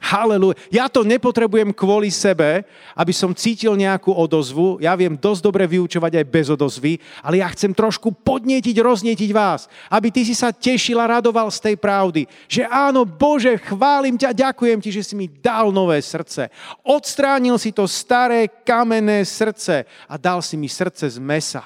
Halelúja. 0.00 0.56
Ja 0.72 0.88
to 0.88 1.04
nepotrebujem 1.04 1.76
kvôli 1.76 2.08
sebe, 2.08 2.64
aby 2.96 3.12
som 3.12 3.36
cítil 3.36 3.76
nejakú 3.76 4.10
odozvu. 4.10 4.80
Ja 4.80 4.96
viem 4.96 5.12
dosť 5.12 5.40
dobre 5.44 5.68
vyučovať 5.68 6.16
aj 6.16 6.26
bez 6.26 6.46
odozvy, 6.48 6.96
ale 7.20 7.44
ja 7.44 7.48
chcem 7.52 7.76
trošku 7.76 8.16
podnietiť, 8.24 8.76
roznietiť 8.80 9.30
vás, 9.36 9.68
aby 9.92 10.08
ty 10.08 10.24
si 10.24 10.32
sa 10.32 10.56
tešil 10.56 10.96
a 10.98 11.20
radoval 11.20 11.52
z 11.52 11.70
tej 11.70 11.76
pravdy, 11.76 12.24
že 12.48 12.64
áno, 12.64 13.04
Bože, 13.04 13.60
chválim 13.60 14.16
ťa, 14.16 14.32
ďakujem 14.32 14.80
ti, 14.80 14.88
že 14.88 15.04
si 15.04 15.14
mi 15.14 15.28
dal 15.28 15.68
nové 15.68 16.00
srdce. 16.00 16.48
Odstránil 16.80 17.60
si 17.60 17.70
to 17.70 17.84
staré 17.84 18.48
kamenné 18.64 19.20
srdce 19.22 19.84
a 20.08 20.16
dal 20.16 20.40
si 20.40 20.56
mi 20.56 20.66
srdce 20.66 21.12
z 21.12 21.20
mesa. 21.20 21.62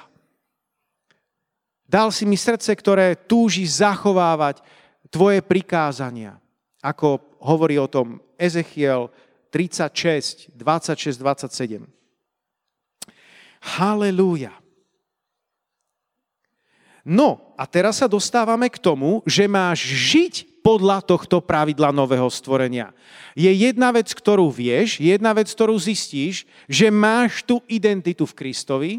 Dal 1.86 2.10
si 2.10 2.26
mi 2.26 2.34
srdce, 2.34 2.74
ktoré 2.74 3.14
túži 3.14 3.62
zachovávať 3.62 4.58
tvoje 5.06 5.38
prikázania. 5.38 6.43
Ako 6.84 7.40
hovorí 7.40 7.80
o 7.80 7.88
tom 7.88 8.20
Ezechiel 8.36 9.08
36, 9.48 10.52
26, 10.52 11.16
27. 11.16 11.88
Halelúja. 13.80 14.52
No 17.04 17.52
a 17.56 17.64
teraz 17.64 18.04
sa 18.04 18.08
dostávame 18.08 18.68
k 18.68 18.80
tomu, 18.80 19.24
že 19.24 19.48
máš 19.48 19.84
žiť 19.84 20.64
podľa 20.64 21.04
tohto 21.04 21.44
pravidla 21.44 21.92
nového 21.92 22.24
stvorenia. 22.32 22.96
Je 23.36 23.52
jedna 23.52 23.92
vec, 23.92 24.08
ktorú 24.16 24.48
vieš, 24.48 24.96
jedna 24.96 25.36
vec, 25.36 25.52
ktorú 25.52 25.76
zistíš, 25.76 26.48
že 26.64 26.88
máš 26.88 27.44
tú 27.44 27.60
identitu 27.68 28.24
v 28.24 28.36
Kristovi, 28.36 28.92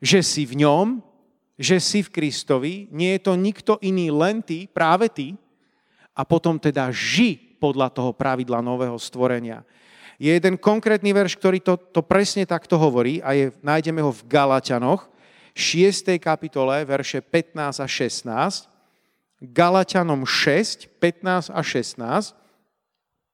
že 0.00 0.24
si 0.24 0.48
v 0.48 0.64
ňom, 0.64 1.04
že 1.60 1.76
si 1.76 2.00
v 2.00 2.08
Kristovi, 2.08 2.74
nie 2.88 3.12
je 3.14 3.20
to 3.28 3.36
nikto 3.36 3.76
iný, 3.84 4.08
len 4.08 4.40
ty, 4.40 4.64
práve 4.64 5.12
ty, 5.12 5.36
a 6.12 6.22
potom 6.24 6.60
teda 6.60 6.92
ži 6.92 7.56
podľa 7.56 7.92
toho 7.92 8.10
pravidla 8.12 8.60
nového 8.60 8.98
stvorenia. 8.98 9.64
Je 10.20 10.30
jeden 10.30 10.60
konkrétny 10.60 11.10
verš, 11.10 11.34
ktorý 11.40 11.58
to, 11.58 11.74
to 11.78 12.04
presne 12.04 12.46
takto 12.46 12.78
hovorí 12.78 13.18
a 13.24 13.34
je, 13.34 13.50
nájdeme 13.64 13.98
ho 14.04 14.12
v 14.12 14.22
Galatianoch, 14.28 15.08
6. 15.52 16.16
kapitole, 16.16 16.84
verše 16.88 17.20
15 17.20 17.82
a 17.82 17.86
16. 17.88 18.72
Galatianom 19.42 20.22
6, 20.22 20.86
15 21.02 21.50
a 21.50 21.60
16, 21.60 22.38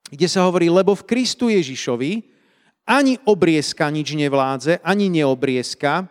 kde 0.09 0.27
sa 0.27 0.49
hovorí, 0.49 0.73
lebo 0.73 0.97
v 0.97 1.05
Kristu 1.05 1.53
Ježišovi 1.53 2.25
ani 2.88 3.21
obriezka 3.29 3.93
nič 3.93 4.17
nevládze, 4.17 4.81
ani 4.81 5.12
neobriezka. 5.12 6.09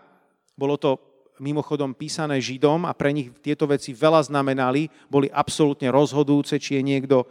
Bolo 0.54 0.78
to 0.78 1.02
mimochodom 1.40 1.94
písané 1.94 2.42
Židom 2.42 2.86
a 2.86 2.94
pre 2.94 3.14
nich 3.14 3.30
tieto 3.42 3.70
veci 3.70 3.94
veľa 3.94 4.26
znamenali, 4.26 4.90
boli 5.10 5.30
absolútne 5.30 5.90
rozhodujúce, 5.94 6.58
či 6.58 6.80
je 6.80 6.84
niekto 6.84 7.26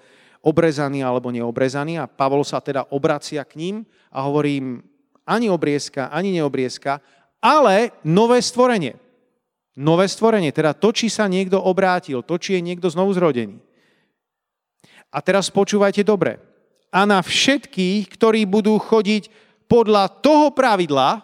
obrezaný 0.47 1.03
alebo 1.03 1.35
neobrezaný 1.35 1.99
a 1.99 2.07
Pavol 2.07 2.47
sa 2.47 2.63
teda 2.63 2.87
obracia 2.95 3.43
k 3.43 3.59
ním 3.59 3.77
a 4.15 4.23
hovorí 4.23 4.63
im 4.63 4.69
ani 5.27 5.51
obriezka, 5.51 6.07
ani 6.15 6.39
neobriezka, 6.39 7.03
ale 7.43 7.91
nové 8.07 8.39
stvorenie. 8.39 8.95
Nové 9.77 10.09
stvorenie, 10.09 10.55
teda 10.55 10.73
to, 10.73 10.89
či 10.95 11.13
sa 11.13 11.29
niekto 11.29 11.61
obrátil, 11.61 12.25
to, 12.25 12.41
či 12.41 12.57
je 12.57 12.65
niekto 12.65 12.89
znovu 12.89 13.13
zrodený. 13.13 13.61
A 15.13 15.19
teraz 15.21 15.53
počúvajte 15.53 16.01
dobre. 16.01 16.41
A 16.89 17.05
na 17.05 17.21
všetkých, 17.21 18.09
ktorí 18.09 18.49
budú 18.49 18.79
chodiť 18.81 19.29
podľa 19.69 20.09
toho 20.23 20.55
pravidla, 20.55 21.21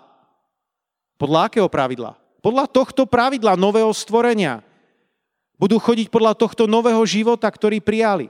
podľa 1.16 1.48
akého 1.48 1.68
pravidla? 1.70 2.21
Podľa 2.42 2.66
tohto 2.66 3.06
pravidla 3.06 3.54
nového 3.54 3.94
stvorenia. 3.94 4.66
Budú 5.54 5.78
chodiť 5.78 6.10
podľa 6.10 6.34
tohto 6.34 6.66
nového 6.66 7.00
života, 7.06 7.46
ktorý 7.46 7.78
prijali 7.78 8.26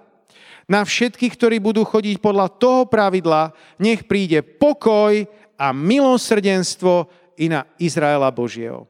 na 0.68 0.84
všetkých, 0.84 1.32
ktorí 1.32 1.56
budú 1.58 1.82
chodiť 1.82 2.20
podľa 2.20 2.52
toho 2.60 2.86
pravidla, 2.86 3.56
nech 3.80 4.06
príde 4.06 4.44
pokoj 4.44 5.24
a 5.56 5.66
milosrdenstvo 5.72 7.08
i 7.40 7.48
na 7.48 7.64
Izraela 7.80 8.28
Božieho. 8.28 8.86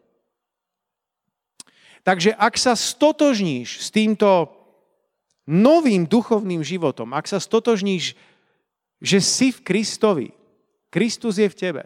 Takže 2.03 2.35
ak 2.35 2.59
sa 2.59 2.75
stotožníš 2.75 3.79
s 3.79 3.89
týmto 3.95 4.51
novým 5.47 6.03
duchovným 6.03 6.67
životom, 6.67 7.15
ak 7.15 7.31
sa 7.31 7.39
stotožníš, 7.39 8.19
že 8.99 9.19
si 9.23 9.55
v 9.55 9.63
Kristovi, 9.63 10.29
Kristus 10.91 11.39
je 11.39 11.47
v 11.47 11.59
tebe 11.59 11.83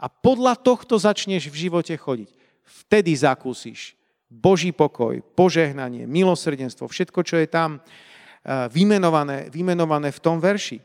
a 0.00 0.08
podľa 0.08 0.56
tohto 0.56 0.96
začneš 0.96 1.52
v 1.52 1.68
živote 1.68 1.92
chodiť, 1.92 2.32
vtedy 2.64 3.12
zakúsiš 3.12 4.00
Boží 4.30 4.72
pokoj, 4.72 5.20
požehnanie, 5.36 6.08
milosrdenstvo, 6.08 6.88
všetko, 6.88 7.20
čo 7.20 7.36
je 7.36 7.48
tam 7.50 7.76
eh, 7.76 8.70
vymenované, 8.72 9.52
vymenované 9.52 10.08
v 10.08 10.22
tom 10.22 10.40
verši. 10.40 10.80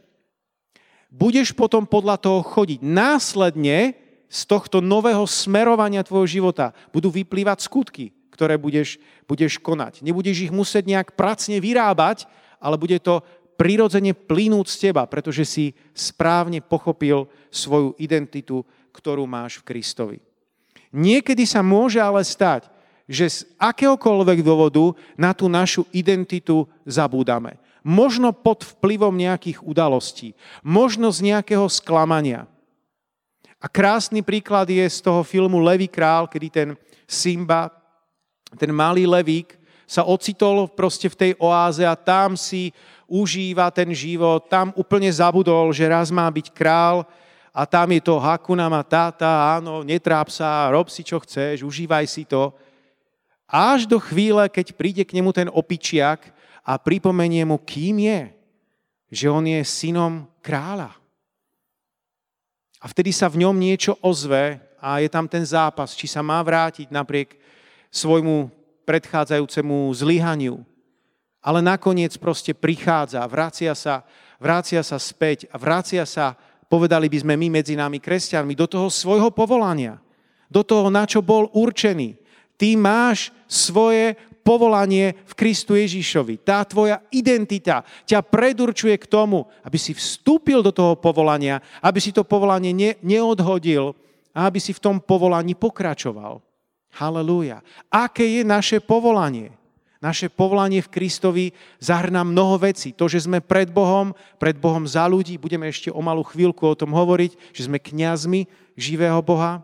Budeš 1.08 1.56
potom 1.56 1.88
podľa 1.88 2.20
toho 2.20 2.44
chodiť. 2.44 2.84
Následne 2.84 3.96
z 4.28 4.42
tohto 4.50 4.84
nového 4.84 5.24
smerovania 5.24 6.04
tvojho 6.04 6.28
života 6.28 6.76
budú 6.92 7.08
vyplývať 7.08 7.64
skutky, 7.64 8.12
ktoré 8.34 8.60
budeš, 8.60 9.00
budeš 9.24 9.62
konať. 9.62 10.04
Nebudeš 10.04 10.50
ich 10.50 10.52
musieť 10.52 10.92
nejak 10.92 11.16
pracne 11.16 11.62
vyrábať, 11.64 12.28
ale 12.60 12.76
bude 12.76 13.00
to 13.00 13.24
prirodzene 13.56 14.12
plynúť 14.12 14.68
z 14.68 14.78
teba, 14.90 15.08
pretože 15.08 15.48
si 15.48 15.66
správne 15.96 16.60
pochopil 16.60 17.32
svoju 17.48 17.96
identitu, 17.96 18.68
ktorú 18.96 19.28
máš 19.28 19.60
v 19.60 19.76
Kristovi. 19.76 20.18
Niekedy 20.96 21.44
sa 21.44 21.60
môže 21.60 22.00
ale 22.00 22.24
stať, 22.24 22.72
že 23.06 23.26
z 23.28 23.38
akéhokoľvek 23.60 24.40
dôvodu 24.42 24.96
na 25.20 25.36
tú 25.36 25.52
našu 25.52 25.84
identitu 25.92 26.66
zabúdame. 26.88 27.60
Možno 27.86 28.34
pod 28.34 28.66
vplyvom 28.66 29.14
nejakých 29.14 29.62
udalostí, 29.62 30.34
možno 30.66 31.14
z 31.14 31.36
nejakého 31.36 31.70
sklamania. 31.70 32.50
A 33.62 33.70
krásny 33.70 34.26
príklad 34.26 34.66
je 34.72 34.82
z 34.90 35.06
toho 35.06 35.22
filmu 35.22 35.62
Levý 35.62 35.86
král, 35.86 36.26
kedy 36.26 36.48
ten 36.50 36.70
Simba, 37.06 37.70
ten 38.58 38.74
malý 38.74 39.06
levík, 39.06 39.54
sa 39.86 40.02
ocitol 40.02 40.66
proste 40.66 41.06
v 41.06 41.20
tej 41.20 41.32
oáze 41.38 41.86
a 41.86 41.94
tam 41.94 42.34
si 42.34 42.74
užíva 43.06 43.70
ten 43.70 43.94
život, 43.94 44.50
tam 44.50 44.74
úplne 44.74 45.10
zabudol, 45.14 45.70
že 45.70 45.86
raz 45.86 46.10
má 46.10 46.26
byť 46.26 46.50
král 46.50 47.06
a 47.56 47.64
tam 47.64 47.88
je 47.96 48.04
to 48.04 48.20
Hakuna 48.20 48.68
Matata, 48.68 49.56
áno, 49.56 49.80
netráp 49.88 50.28
sa, 50.28 50.68
rob 50.68 50.92
si 50.92 51.08
čo 51.08 51.24
chceš, 51.24 51.64
užívaj 51.64 52.04
si 52.04 52.28
to. 52.28 52.52
Až 53.48 53.88
do 53.88 53.96
chvíle, 53.96 54.52
keď 54.52 54.76
príde 54.76 55.08
k 55.08 55.16
nemu 55.16 55.32
ten 55.32 55.48
opičiak 55.48 56.36
a 56.68 56.76
pripomenie 56.76 57.48
mu, 57.48 57.56
kým 57.56 58.04
je, 58.04 58.22
že 59.08 59.32
on 59.32 59.48
je 59.48 59.64
synom 59.64 60.28
kráľa. 60.44 60.92
A 62.84 62.92
vtedy 62.92 63.16
sa 63.16 63.32
v 63.32 63.48
ňom 63.48 63.56
niečo 63.56 63.96
ozve 64.04 64.60
a 64.84 65.00
je 65.00 65.08
tam 65.08 65.24
ten 65.24 65.48
zápas, 65.48 65.96
či 65.96 66.12
sa 66.12 66.20
má 66.20 66.44
vrátiť 66.44 66.92
napriek 66.92 67.40
svojmu 67.88 68.52
predchádzajúcemu 68.84 69.96
zlyhaniu. 69.96 70.60
Ale 71.40 71.64
nakoniec 71.64 72.12
proste 72.20 72.52
prichádza, 72.52 73.24
vracia 73.32 73.72
sa, 73.80 74.04
vracia 74.44 74.84
sa 74.84 75.00
späť 75.00 75.48
a 75.54 75.56
vracia 75.56 76.04
sa, 76.04 76.36
povedali 76.76 77.08
by 77.08 77.18
sme 77.24 77.34
my 77.40 77.48
medzi 77.64 77.80
nami 77.80 78.04
kresťanmi, 78.04 78.52
do 78.52 78.68
toho 78.68 78.92
svojho 78.92 79.32
povolania, 79.32 79.96
do 80.52 80.60
toho, 80.60 80.92
na 80.92 81.08
čo 81.08 81.24
bol 81.24 81.48
určený. 81.56 82.20
Ty 82.60 82.76
máš 82.76 83.32
svoje 83.48 84.20
povolanie 84.44 85.16
v 85.26 85.34
Kristu 85.34 85.74
Ježišovi. 85.80 86.44
Tá 86.44 86.62
tvoja 86.68 87.00
identita 87.10 87.82
ťa 88.04 88.22
predurčuje 88.22 88.94
k 89.00 89.10
tomu, 89.10 89.48
aby 89.64 89.80
si 89.80 89.96
vstúpil 89.96 90.60
do 90.60 90.76
toho 90.76 90.94
povolania, 91.00 91.64
aby 91.80 91.98
si 92.04 92.12
to 92.12 92.28
povolanie 92.28 92.76
ne, 92.76 93.00
neodhodil 93.02 93.96
a 94.36 94.52
aby 94.52 94.60
si 94.60 94.76
v 94.76 94.84
tom 94.84 94.96
povolaní 95.00 95.56
pokračoval. 95.56 96.44
Halelúja. 97.00 97.64
Aké 97.90 98.28
je 98.40 98.44
naše 98.44 98.78
povolanie? 98.84 99.56
Naše 100.04 100.28
povolanie 100.28 100.84
v 100.84 100.92
Kristovi 100.92 101.46
zahrná 101.80 102.22
mnoho 102.22 102.60
vecí. 102.60 102.92
To, 102.94 103.08
že 103.08 103.24
sme 103.24 103.40
pred 103.40 103.72
Bohom, 103.72 104.12
pred 104.38 104.54
Bohom 104.60 104.84
za 104.84 105.08
ľudí, 105.08 105.40
budeme 105.40 105.72
ešte 105.72 105.88
o 105.90 106.04
malú 106.04 106.22
chvíľku 106.22 106.68
o 106.68 106.78
tom 106.78 106.92
hovoriť, 106.92 107.56
že 107.56 107.66
sme 107.66 107.80
kňazmi 107.80 108.46
živého 108.76 109.18
Boha. 109.24 109.64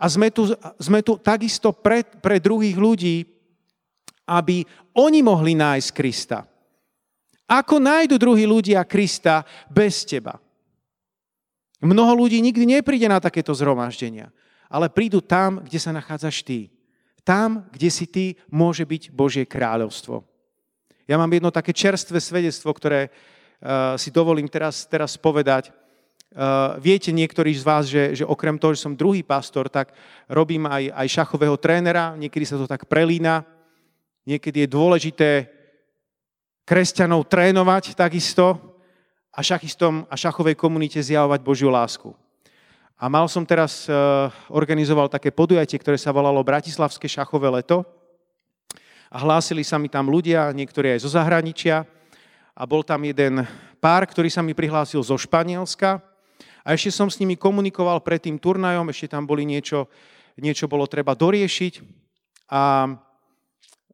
A 0.00 0.04
sme 0.08 0.32
tu, 0.32 0.50
sme 0.80 1.04
tu 1.04 1.20
takisto 1.20 1.70
pre, 1.70 2.02
pre 2.02 2.42
druhých 2.42 2.74
ľudí, 2.74 3.16
aby 4.26 4.66
oni 4.96 5.20
mohli 5.22 5.54
nájsť 5.54 5.88
Krista. 5.94 6.46
Ako 7.50 7.82
nájdu 7.82 8.14
druhí 8.14 8.46
ľudia 8.46 8.86
Krista 8.86 9.42
bez 9.66 10.06
teba? 10.06 10.38
Mnoho 11.82 12.26
ľudí 12.26 12.38
nikdy 12.38 12.78
nepríde 12.78 13.08
na 13.10 13.18
takéto 13.18 13.50
zhromaždenia, 13.56 14.30
ale 14.70 14.92
prídu 14.92 15.18
tam, 15.18 15.64
kde 15.64 15.78
sa 15.80 15.90
nachádzaš 15.90 16.46
ty. 16.46 16.70
Tam, 17.24 17.68
kde 17.70 17.88
si 17.92 18.06
ty, 18.08 18.36
môže 18.48 18.84
byť 18.84 19.12
Božie 19.12 19.44
kráľovstvo. 19.44 20.24
Ja 21.10 21.18
mám 21.18 21.30
jedno 21.34 21.50
také 21.50 21.74
čerstvé 21.74 22.22
svedectvo, 22.22 22.70
ktoré 22.70 23.10
uh, 23.10 23.98
si 23.98 24.14
dovolím 24.14 24.46
teraz, 24.46 24.86
teraz 24.86 25.18
povedať. 25.18 25.74
Uh, 26.30 26.78
viete 26.78 27.10
niektorí 27.10 27.50
z 27.50 27.66
vás, 27.66 27.90
že, 27.90 28.22
že 28.22 28.24
okrem 28.24 28.54
toho, 28.54 28.70
že 28.70 28.86
som 28.86 28.94
druhý 28.94 29.26
pastor, 29.26 29.66
tak 29.66 29.90
robím 30.30 30.70
aj, 30.70 30.94
aj 30.94 31.06
šachového 31.10 31.58
trénera, 31.58 32.14
niekedy 32.14 32.46
sa 32.46 32.54
to 32.54 32.70
tak 32.70 32.86
prelína. 32.86 33.42
Niekedy 34.22 34.62
je 34.62 34.68
dôležité 34.70 35.30
kresťanov 36.62 37.26
trénovať 37.26 37.98
takisto 37.98 38.54
a 39.34 39.42
šachistom 39.42 40.06
a 40.06 40.14
šachovej 40.14 40.54
komunite 40.54 41.02
zjavovať 41.02 41.40
Božiu 41.42 41.66
lásku. 41.66 42.14
A 43.00 43.08
mal 43.08 43.24
som 43.32 43.48
teraz, 43.48 43.88
uh, 43.88 44.28
organizoval 44.52 45.08
také 45.08 45.32
podujatie, 45.32 45.80
ktoré 45.80 45.96
sa 45.96 46.12
volalo 46.12 46.44
Bratislavské 46.44 47.08
šachové 47.08 47.48
leto. 47.48 47.80
A 49.08 49.24
hlásili 49.24 49.64
sa 49.64 49.80
mi 49.80 49.88
tam 49.88 50.12
ľudia, 50.12 50.52
niektorí 50.52 50.92
aj 50.92 51.08
zo 51.08 51.10
zahraničia. 51.16 51.88
A 52.52 52.62
bol 52.68 52.84
tam 52.84 53.00
jeden 53.08 53.40
pár, 53.80 54.04
ktorý 54.04 54.28
sa 54.28 54.44
mi 54.44 54.52
prihlásil 54.52 55.00
zo 55.00 55.16
Španielska. 55.16 55.96
A 56.60 56.76
ešte 56.76 56.92
som 56.92 57.08
s 57.08 57.16
nimi 57.16 57.40
komunikoval 57.40 58.04
pred 58.04 58.20
tým 58.20 58.36
turnajom, 58.36 58.92
ešte 58.92 59.16
tam 59.16 59.24
boli 59.24 59.48
niečo, 59.48 59.88
niečo 60.36 60.68
bolo 60.68 60.84
treba 60.84 61.16
doriešiť. 61.16 61.80
A 62.52 62.92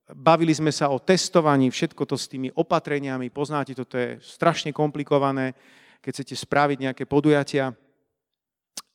Bavili 0.06 0.54
sme 0.54 0.70
sa 0.70 0.86
o 0.90 1.02
testovaní, 1.02 1.66
všetko 1.66 2.06
to 2.06 2.14
s 2.14 2.30
tými 2.30 2.54
opatreniami. 2.54 3.26
Poznáte, 3.30 3.74
toto 3.74 3.98
je 3.98 4.22
strašne 4.22 4.70
komplikované, 4.70 5.54
keď 5.98 6.10
chcete 6.22 6.34
spraviť 6.46 6.78
nejaké 6.90 7.04
podujatia. 7.10 7.74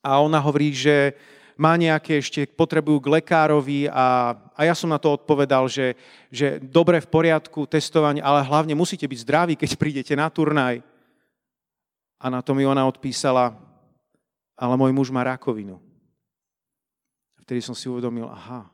A 0.01 0.17
ona 0.21 0.41
hovorí, 0.41 0.73
že 0.73 1.13
má 1.61 1.77
nejaké 1.77 2.17
ešte, 2.17 2.49
potrebujú 2.49 2.97
k 3.05 3.21
lekárovi 3.21 3.85
a, 3.85 4.33
a 4.57 4.61
ja 4.65 4.73
som 4.73 4.89
na 4.89 4.97
to 4.97 5.13
odpovedal, 5.13 5.69
že, 5.69 5.93
že 6.33 6.57
dobre 6.57 6.97
v 6.97 7.11
poriadku 7.11 7.69
testovanie, 7.69 8.17
ale 8.17 8.41
hlavne 8.41 8.73
musíte 8.73 9.05
byť 9.05 9.19
zdraví, 9.21 9.53
keď 9.53 9.69
prídete 9.77 10.13
na 10.17 10.25
turnaj. 10.33 10.81
A 12.17 12.25
na 12.33 12.41
to 12.41 12.57
mi 12.57 12.65
ona 12.65 12.85
odpísala, 12.89 13.53
ale 14.57 14.73
môj 14.73 14.89
muž 14.89 15.13
má 15.13 15.21
rakovinu. 15.21 15.77
Vtedy 17.45 17.61
som 17.61 17.77
si 17.77 17.85
uvedomil, 17.85 18.25
aha, 18.25 18.65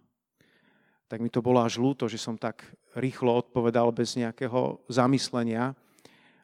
tak 1.07 1.23
mi 1.23 1.31
to 1.31 1.43
bolo 1.43 1.63
až 1.63 1.79
ľúto, 1.79 2.07
že 2.11 2.19
som 2.19 2.35
tak 2.35 2.67
rýchlo 2.95 3.35
odpovedal 3.35 3.91
bez 3.95 4.15
nejakého 4.19 4.83
zamyslenia. 4.91 5.71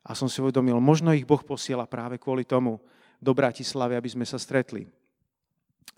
A 0.04 0.12
som 0.12 0.28
si 0.28 0.44
uvedomil, 0.44 0.80
možno 0.84 1.16
ich 1.16 1.28
Boh 1.28 1.40
posiela 1.40 1.88
práve 1.88 2.20
kvôli 2.20 2.44
tomu 2.44 2.84
do 3.24 3.32
Bratislavy, 3.32 3.96
aby 3.96 4.10
sme 4.12 4.28
sa 4.28 4.36
stretli. 4.36 4.84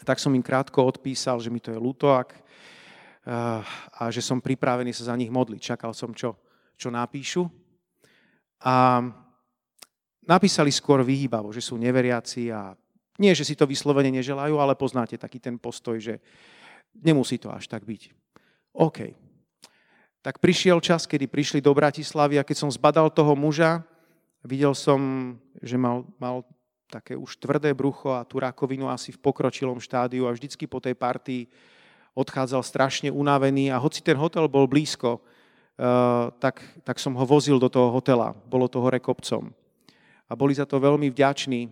Tak 0.05 0.21
som 0.21 0.31
im 0.37 0.45
krátko 0.45 0.85
odpísal, 0.85 1.41
že 1.41 1.49
mi 1.49 1.57
to 1.57 1.73
je 1.73 1.79
ľúto 1.81 2.13
eh, 2.13 2.23
a 3.97 4.03
že 4.13 4.21
som 4.21 4.37
pripravený 4.37 4.93
sa 4.93 5.09
za 5.09 5.15
nich 5.17 5.33
modliť. 5.33 5.75
Čakal 5.75 5.97
som, 5.97 6.13
čo, 6.13 6.37
čo 6.77 6.93
napíšu. 6.93 7.49
A 8.61 9.01
napísali 10.25 10.69
skôr 10.69 11.01
vyhýbavo, 11.01 11.49
že 11.49 11.65
sú 11.65 11.77
neveriaci 11.81 12.53
a 12.53 12.77
nie, 13.15 13.31
že 13.31 13.47
si 13.47 13.55
to 13.55 13.63
vyslovene 13.63 14.11
neželajú, 14.11 14.59
ale 14.59 14.75
poznáte 14.75 15.15
taký 15.15 15.39
ten 15.39 15.55
postoj, 15.55 15.95
že 15.95 16.19
nemusí 16.99 17.39
to 17.39 17.47
až 17.47 17.71
tak 17.71 17.87
byť. 17.87 18.11
OK. 18.75 19.15
Tak 20.19 20.41
prišiel 20.41 20.81
čas, 20.83 21.07
kedy 21.07 21.29
prišli 21.29 21.59
do 21.63 21.71
Bratislavy 21.71 22.41
a 22.41 22.47
keď 22.47 22.65
som 22.65 22.69
zbadal 22.73 23.13
toho 23.13 23.37
muža, 23.37 23.85
videl 24.43 24.75
som, 24.75 24.99
že 25.63 25.79
mal, 25.79 26.03
mal 26.19 26.43
také 26.89 27.17
už 27.17 27.37
tvrdé 27.37 27.73
brucho 27.73 28.13
a 28.13 28.25
tú 28.25 28.39
rakovinu 28.39 28.89
asi 28.89 29.11
v 29.11 29.21
pokročilom 29.21 29.81
štádiu 29.81 30.29
a 30.29 30.33
vždycky 30.35 30.69
po 30.69 30.79
tej 30.79 30.93
partii 30.93 31.49
odchádzal 32.15 32.63
strašne 32.63 33.09
unavený 33.11 33.73
a 33.73 33.81
hoci 33.81 33.99
ten 33.99 34.15
hotel 34.15 34.47
bol 34.47 34.65
blízko, 34.69 35.19
Uh, 35.75 36.31
tak, 36.39 36.63
tak 36.87 36.95
som 37.03 37.11
ho 37.19 37.27
vozil 37.27 37.59
do 37.59 37.67
toho 37.67 37.91
hotela. 37.91 38.31
Bolo 38.47 38.71
to 38.71 38.79
hore 38.79 38.95
kopcom. 38.95 39.51
A 40.23 40.31
boli 40.31 40.55
za 40.55 40.63
to 40.63 40.79
veľmi 40.79 41.11
vďační 41.11 41.67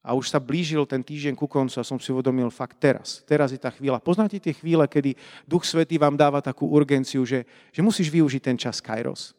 a 0.00 0.16
už 0.16 0.32
sa 0.32 0.40
blížil 0.40 0.88
ten 0.88 1.04
týždeň 1.04 1.36
ku 1.36 1.44
koncu 1.44 1.76
a 1.76 1.84
som 1.84 2.00
si 2.00 2.08
uvedomil 2.16 2.48
fakt 2.48 2.80
teraz. 2.80 3.20
Teraz 3.28 3.52
je 3.52 3.60
tá 3.60 3.68
chvíľa. 3.68 4.00
Poznáte 4.00 4.40
tie 4.40 4.56
chvíle, 4.56 4.88
kedy 4.88 5.20
Duch 5.44 5.68
Svetý 5.68 6.00
vám 6.00 6.16
dáva 6.16 6.40
takú 6.40 6.64
urgenciu, 6.64 7.28
že, 7.28 7.44
že 7.76 7.84
musíš 7.84 8.08
využiť 8.08 8.40
ten 8.40 8.56
čas 8.56 8.80
Kairos. 8.80 9.36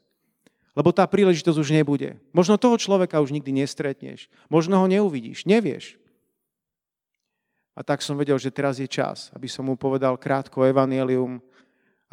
Lebo 0.78 0.94
tá 0.94 1.10
príležitosť 1.10 1.58
už 1.58 1.74
nebude. 1.74 2.22
Možno 2.30 2.62
toho 2.62 2.78
človeka 2.78 3.18
už 3.18 3.34
nikdy 3.34 3.50
nestretneš. 3.50 4.30
Možno 4.46 4.78
ho 4.78 4.86
neuvidíš. 4.86 5.50
Nevieš. 5.50 5.98
A 7.74 7.82
tak 7.82 8.06
som 8.06 8.14
vedel, 8.14 8.38
že 8.38 8.54
teraz 8.54 8.78
je 8.78 8.86
čas, 8.86 9.34
aby 9.34 9.50
som 9.50 9.66
mu 9.66 9.74
povedal 9.74 10.14
krátko 10.22 10.62
evanelium. 10.62 11.42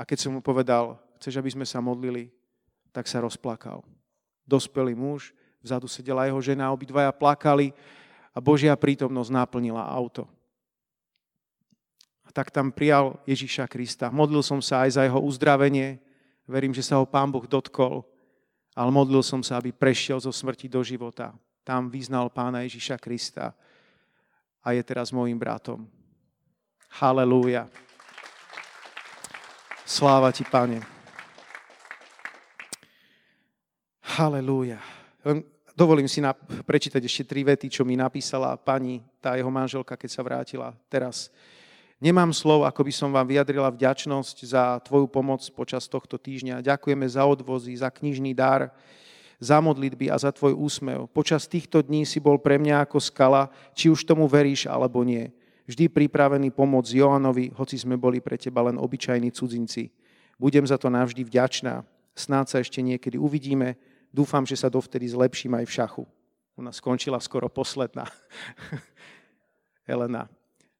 A 0.00 0.08
keď 0.08 0.24
som 0.24 0.32
mu 0.32 0.40
povedal, 0.40 0.96
chceš, 1.20 1.36
aby 1.36 1.52
sme 1.52 1.68
sa 1.68 1.84
modlili, 1.84 2.32
tak 2.88 3.04
sa 3.04 3.20
rozplakal. 3.20 3.84
Dospelý 4.48 4.96
muž, 4.96 5.36
vzadu 5.60 5.84
sedela 5.84 6.24
jeho 6.24 6.40
žena, 6.40 6.72
obidvaja 6.72 7.12
plakali 7.12 7.76
a 8.32 8.40
Božia 8.40 8.72
prítomnosť 8.72 9.28
naplnila 9.28 9.84
auto. 9.84 10.24
A 12.24 12.32
tak 12.32 12.48
tam 12.48 12.72
prijal 12.72 13.20
Ježíša 13.28 13.68
Krista. 13.68 14.08
Modlil 14.08 14.40
som 14.40 14.64
sa 14.64 14.88
aj 14.88 14.96
za 14.96 15.02
jeho 15.04 15.20
uzdravenie. 15.20 16.00
Verím, 16.48 16.72
že 16.72 16.80
sa 16.80 16.96
ho 16.96 17.04
Pán 17.04 17.28
Boh 17.28 17.44
dotkol 17.44 18.08
ale 18.74 18.90
modlil 18.90 19.22
som 19.22 19.40
sa, 19.40 19.62
aby 19.62 19.70
prešiel 19.70 20.18
zo 20.18 20.34
smrti 20.34 20.66
do 20.66 20.82
života. 20.82 21.30
Tam 21.62 21.86
vyznal 21.88 22.28
pána 22.28 22.66
Ježiša 22.66 22.98
Krista 22.98 23.54
a 24.60 24.74
je 24.74 24.82
teraz 24.82 25.14
môjim 25.14 25.38
bratom. 25.38 25.86
Halelúja. 27.00 27.70
Sláva 29.86 30.34
ti, 30.34 30.42
pane. 30.42 30.82
Halelúja. 34.18 34.82
Dovolím 35.74 36.06
si 36.06 36.22
na, 36.22 36.30
prečítať 36.62 37.02
ešte 37.02 37.26
tri 37.26 37.42
vety, 37.42 37.66
čo 37.66 37.82
mi 37.82 37.98
napísala 37.98 38.54
pani, 38.54 39.02
tá 39.18 39.34
jeho 39.34 39.50
manželka, 39.50 39.98
keď 39.98 40.10
sa 40.10 40.22
vrátila 40.22 40.70
teraz 40.86 41.34
Nemám 42.02 42.34
slov, 42.34 42.66
ako 42.66 42.90
by 42.90 42.92
som 42.92 43.10
vám 43.14 43.30
vyjadrila 43.30 43.70
vďačnosť 43.70 44.36
za 44.50 44.82
tvoju 44.82 45.06
pomoc 45.06 45.46
počas 45.54 45.86
tohto 45.86 46.18
týždňa. 46.18 46.64
Ďakujeme 46.66 47.06
za 47.06 47.22
odvozy, 47.22 47.78
za 47.78 47.86
knižný 47.86 48.34
dar, 48.34 48.74
za 49.38 49.62
modlitby 49.62 50.10
a 50.10 50.18
za 50.18 50.34
tvoj 50.34 50.58
úsmev. 50.58 51.06
Počas 51.14 51.46
týchto 51.46 51.86
dní 51.86 52.02
si 52.02 52.18
bol 52.18 52.42
pre 52.42 52.58
mňa 52.58 52.82
ako 52.82 52.98
skala, 52.98 53.46
či 53.78 53.86
už 53.94 54.02
tomu 54.02 54.26
veríš 54.26 54.66
alebo 54.66 55.06
nie. 55.06 55.30
Vždy 55.70 55.88
pripravený 55.88 56.50
pomôcť 56.50 56.98
Joanovi, 56.98 57.54
hoci 57.54 57.78
sme 57.78 57.94
boli 57.94 58.18
pre 58.18 58.36
teba 58.36 58.66
len 58.66 58.76
obyčajní 58.76 59.30
cudzinci. 59.32 59.88
Budem 60.36 60.66
za 60.66 60.76
to 60.76 60.90
navždy 60.90 61.22
vďačná. 61.24 61.86
Snáď 62.12 62.46
sa 62.50 62.56
ešte 62.58 62.82
niekedy 62.82 63.16
uvidíme. 63.16 63.78
Dúfam, 64.10 64.42
že 64.42 64.58
sa 64.58 64.66
dovtedy 64.66 65.06
zlepším 65.08 65.62
aj 65.62 65.64
v 65.64 65.74
šachu. 65.78 66.04
Ona 66.58 66.70
skončila 66.74 67.22
skoro 67.22 67.46
posledná. 67.48 68.06
Elena 69.88 70.26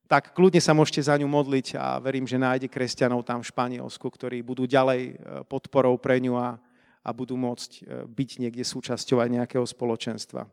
tak 0.05 0.37
kľudne 0.37 0.61
sa 0.61 0.77
môžete 0.77 1.01
za 1.09 1.17
ňu 1.17 1.25
modliť 1.25 1.81
a 1.81 1.97
verím, 1.97 2.29
že 2.29 2.37
nájde 2.37 2.69
kresťanov 2.69 3.25
tam 3.25 3.41
v 3.41 3.49
Španielsku, 3.49 4.05
ktorí 4.05 4.45
budú 4.45 4.69
ďalej 4.69 5.01
e, 5.01 5.13
podporou 5.49 5.97
pre 5.97 6.21
ňu 6.21 6.37
a, 6.37 6.61
a 7.01 7.11
budú 7.17 7.41
môcť 7.41 7.71
e, 7.73 7.81
byť 8.05 8.31
niekde 8.45 8.65
súčasťou 8.65 9.25
aj 9.25 9.29
nejakého 9.33 9.65
spoločenstva. 9.65 10.45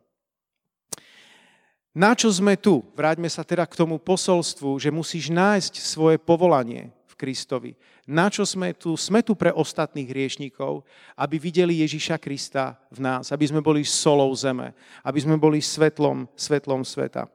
Na 1.92 2.16
čo 2.16 2.32
sme 2.32 2.56
tu? 2.56 2.80
Vráťme 2.96 3.28
sa 3.28 3.44
teda 3.44 3.68
k 3.68 3.76
tomu 3.76 4.00
posolstvu, 4.00 4.80
že 4.80 4.88
musíš 4.88 5.28
nájsť 5.28 5.76
svoje 5.76 6.16
povolanie 6.16 6.88
v 7.04 7.14
Kristovi. 7.20 7.76
Na 8.08 8.32
čo 8.32 8.48
sme 8.48 8.72
tu? 8.72 8.96
Sme 8.96 9.20
tu 9.20 9.36
pre 9.36 9.52
ostatných 9.52 10.08
hriešníkov, 10.08 10.88
aby 11.12 11.36
videli 11.36 11.84
Ježiša 11.84 12.16
Krista 12.16 12.80
v 12.88 13.04
nás, 13.04 13.28
aby 13.28 13.44
sme 13.44 13.60
boli 13.60 13.84
solou 13.84 14.32
zeme, 14.32 14.72
aby 15.04 15.20
sme 15.20 15.36
boli 15.36 15.60
svetlom, 15.60 16.24
svetlom 16.32 16.80
sveta. 16.80 17.28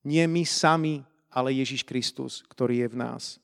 Nie 0.00 0.24
my 0.24 0.48
sami 0.48 1.04
ale 1.36 1.52
Ježiš 1.52 1.84
Kristus, 1.84 2.40
ktorý 2.48 2.80
je 2.80 2.88
v 2.88 2.96
nás. 2.96 3.36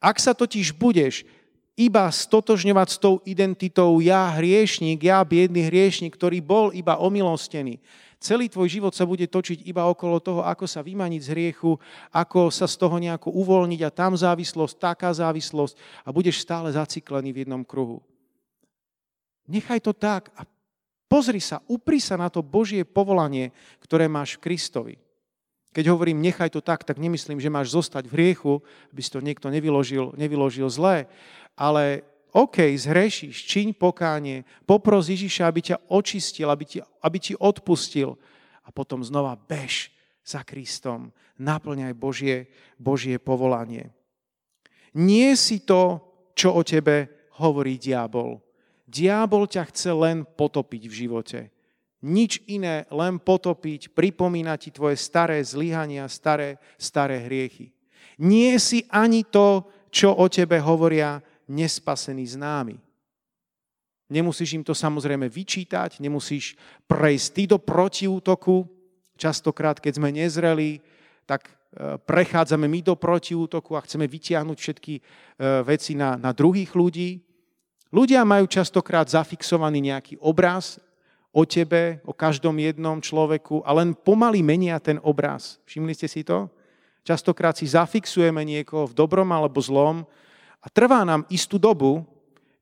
Ak 0.00 0.16
sa 0.16 0.32
totiž 0.32 0.72
budeš 0.72 1.28
iba 1.76 2.08
stotožňovať 2.08 2.88
s 2.88 2.96
tou 2.96 3.20
identitou 3.28 4.00
ja 4.00 4.32
hriešník, 4.32 5.04
ja 5.04 5.20
biedný 5.20 5.68
hriešník, 5.68 6.16
ktorý 6.16 6.40
bol 6.40 6.72
iba 6.72 6.96
omilostený, 6.96 7.76
celý 8.16 8.48
tvoj 8.48 8.72
život 8.72 8.96
sa 8.96 9.04
bude 9.04 9.28
točiť 9.28 9.68
iba 9.68 9.84
okolo 9.84 10.24
toho, 10.24 10.40
ako 10.40 10.64
sa 10.64 10.80
vymaniť 10.80 11.20
z 11.20 11.32
hriechu, 11.36 11.76
ako 12.08 12.48
sa 12.48 12.64
z 12.64 12.80
toho 12.80 12.96
nejako 12.96 13.28
uvoľniť 13.36 13.80
a 13.84 13.94
tam 13.94 14.16
závislosť, 14.16 14.74
taká 14.80 15.12
závislosť 15.12 15.76
a 16.02 16.08
budeš 16.10 16.40
stále 16.40 16.72
zaciklený 16.72 17.36
v 17.36 17.40
jednom 17.44 17.60
kruhu. 17.60 18.00
Nechaj 19.46 19.84
to 19.84 19.92
tak 19.92 20.32
a 20.38 20.48
pozri 21.10 21.42
sa, 21.44 21.60
upri 21.68 22.00
sa 22.00 22.16
na 22.16 22.32
to 22.32 22.40
Božie 22.40 22.88
povolanie, 22.88 23.52
ktoré 23.84 24.08
máš 24.08 24.38
v 24.38 24.48
Kristovi. 24.48 24.94
Keď 25.72 25.88
hovorím 25.88 26.20
nechaj 26.20 26.52
to 26.52 26.60
tak, 26.60 26.84
tak 26.84 27.00
nemyslím, 27.00 27.40
že 27.40 27.52
máš 27.52 27.72
zostať 27.72 28.04
v 28.04 28.14
hriechu, 28.16 28.60
aby 28.92 29.00
si 29.00 29.08
to 29.08 29.24
niekto 29.24 29.48
nevyložil, 29.48 30.12
nevyložil 30.20 30.68
zlé, 30.68 31.08
ale 31.56 32.04
OK, 32.32 32.64
zhrešíš, 32.76 33.44
čiň 33.44 33.76
pokánie, 33.76 34.48
popros 34.64 35.08
Ježiša, 35.08 35.48
aby 35.48 35.60
ťa 35.72 35.76
očistil, 35.92 36.48
aby 36.48 36.64
ti, 36.64 36.78
aby 36.80 37.18
ti 37.20 37.36
odpustil 37.36 38.16
a 38.64 38.68
potom 38.72 39.04
znova 39.04 39.36
bež 39.36 39.92
za 40.24 40.40
Kristom, 40.40 41.12
naplňaj 41.36 41.92
Božie, 41.92 42.48
Božie 42.80 43.20
povolanie. 43.20 43.92
Nie 44.96 45.36
si 45.36 45.60
to, 45.60 46.00
čo 46.32 46.56
o 46.56 46.64
tebe 46.64 47.28
hovorí 47.36 47.76
diabol. 47.76 48.40
Diabol 48.88 49.44
ťa 49.48 49.68
chce 49.68 49.90
len 49.92 50.24
potopiť 50.24 50.82
v 50.88 50.94
živote 51.04 51.51
nič 52.02 52.42
iné, 52.50 52.84
len 52.90 53.22
potopiť, 53.22 53.94
pripomínať 53.94 54.58
ti 54.58 54.70
tvoje 54.74 54.98
staré 54.98 55.38
zlyhania, 55.38 56.10
staré, 56.10 56.58
staré 56.74 57.22
hriechy. 57.22 57.70
Nie 58.18 58.58
si 58.58 58.82
ani 58.90 59.22
to, 59.22 59.64
čo 59.88 60.10
o 60.10 60.26
tebe 60.26 60.58
hovoria 60.58 61.22
nespasení 61.46 62.26
známi. 62.26 62.76
Nemusíš 64.12 64.60
im 64.60 64.64
to 64.66 64.76
samozrejme 64.76 65.30
vyčítať, 65.30 66.02
nemusíš 66.02 66.58
prejsť 66.84 67.28
ty 67.32 67.42
do 67.48 67.56
protiútoku. 67.56 68.68
Častokrát, 69.16 69.80
keď 69.80 69.92
sme 69.96 70.12
nezreli, 70.12 70.84
tak 71.24 71.48
e, 71.48 71.52
prechádzame 71.96 72.68
my 72.68 72.80
do 72.84 72.94
protiútoku 72.98 73.72
a 73.72 73.84
chceme 73.86 74.04
vytiahnuť 74.04 74.58
všetky 74.58 74.94
e, 74.98 75.02
veci 75.64 75.96
na, 75.96 76.20
na 76.20 76.36
druhých 76.36 76.76
ľudí. 76.76 77.24
Ľudia 77.88 78.24
majú 78.28 78.44
častokrát 78.48 79.08
zafixovaný 79.08 79.92
nejaký 79.92 80.20
obraz 80.20 80.76
o 81.32 81.42
tebe, 81.48 82.04
o 82.04 82.12
každom 82.12 82.60
jednom 82.60 83.00
človeku 83.00 83.64
a 83.64 83.72
len 83.72 83.96
pomaly 83.96 84.44
menia 84.44 84.76
ten 84.76 85.00
obraz. 85.00 85.56
Všimli 85.64 85.96
ste 85.96 86.06
si 86.06 86.20
to? 86.20 86.52
Častokrát 87.02 87.56
si 87.56 87.66
zafixujeme 87.66 88.44
niekoho 88.44 88.86
v 88.86 88.94
dobrom 88.94 89.26
alebo 89.32 89.58
zlom 89.58 90.04
a 90.62 90.66
trvá 90.70 91.02
nám 91.02 91.26
istú 91.32 91.58
dobu, 91.58 92.06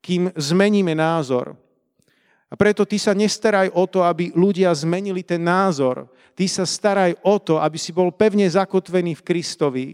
kým 0.01 0.33
zmeníme 0.33 0.97
názor. 0.97 1.59
A 2.51 2.59
preto 2.59 2.83
ty 2.83 2.99
sa 2.99 3.15
nestaraj 3.15 3.71
o 3.77 3.85
to, 3.87 4.03
aby 4.03 4.35
ľudia 4.35 4.75
zmenili 4.75 5.23
ten 5.23 5.39
názor. 5.39 6.11
Ty 6.35 6.51
sa 6.51 6.65
staraj 6.67 7.15
o 7.23 7.39
to, 7.39 7.63
aby 7.63 7.79
si 7.79 7.95
bol 7.95 8.11
pevne 8.11 8.43
zakotvený 8.49 9.19
v 9.21 9.27
Kristovi, 9.27 9.89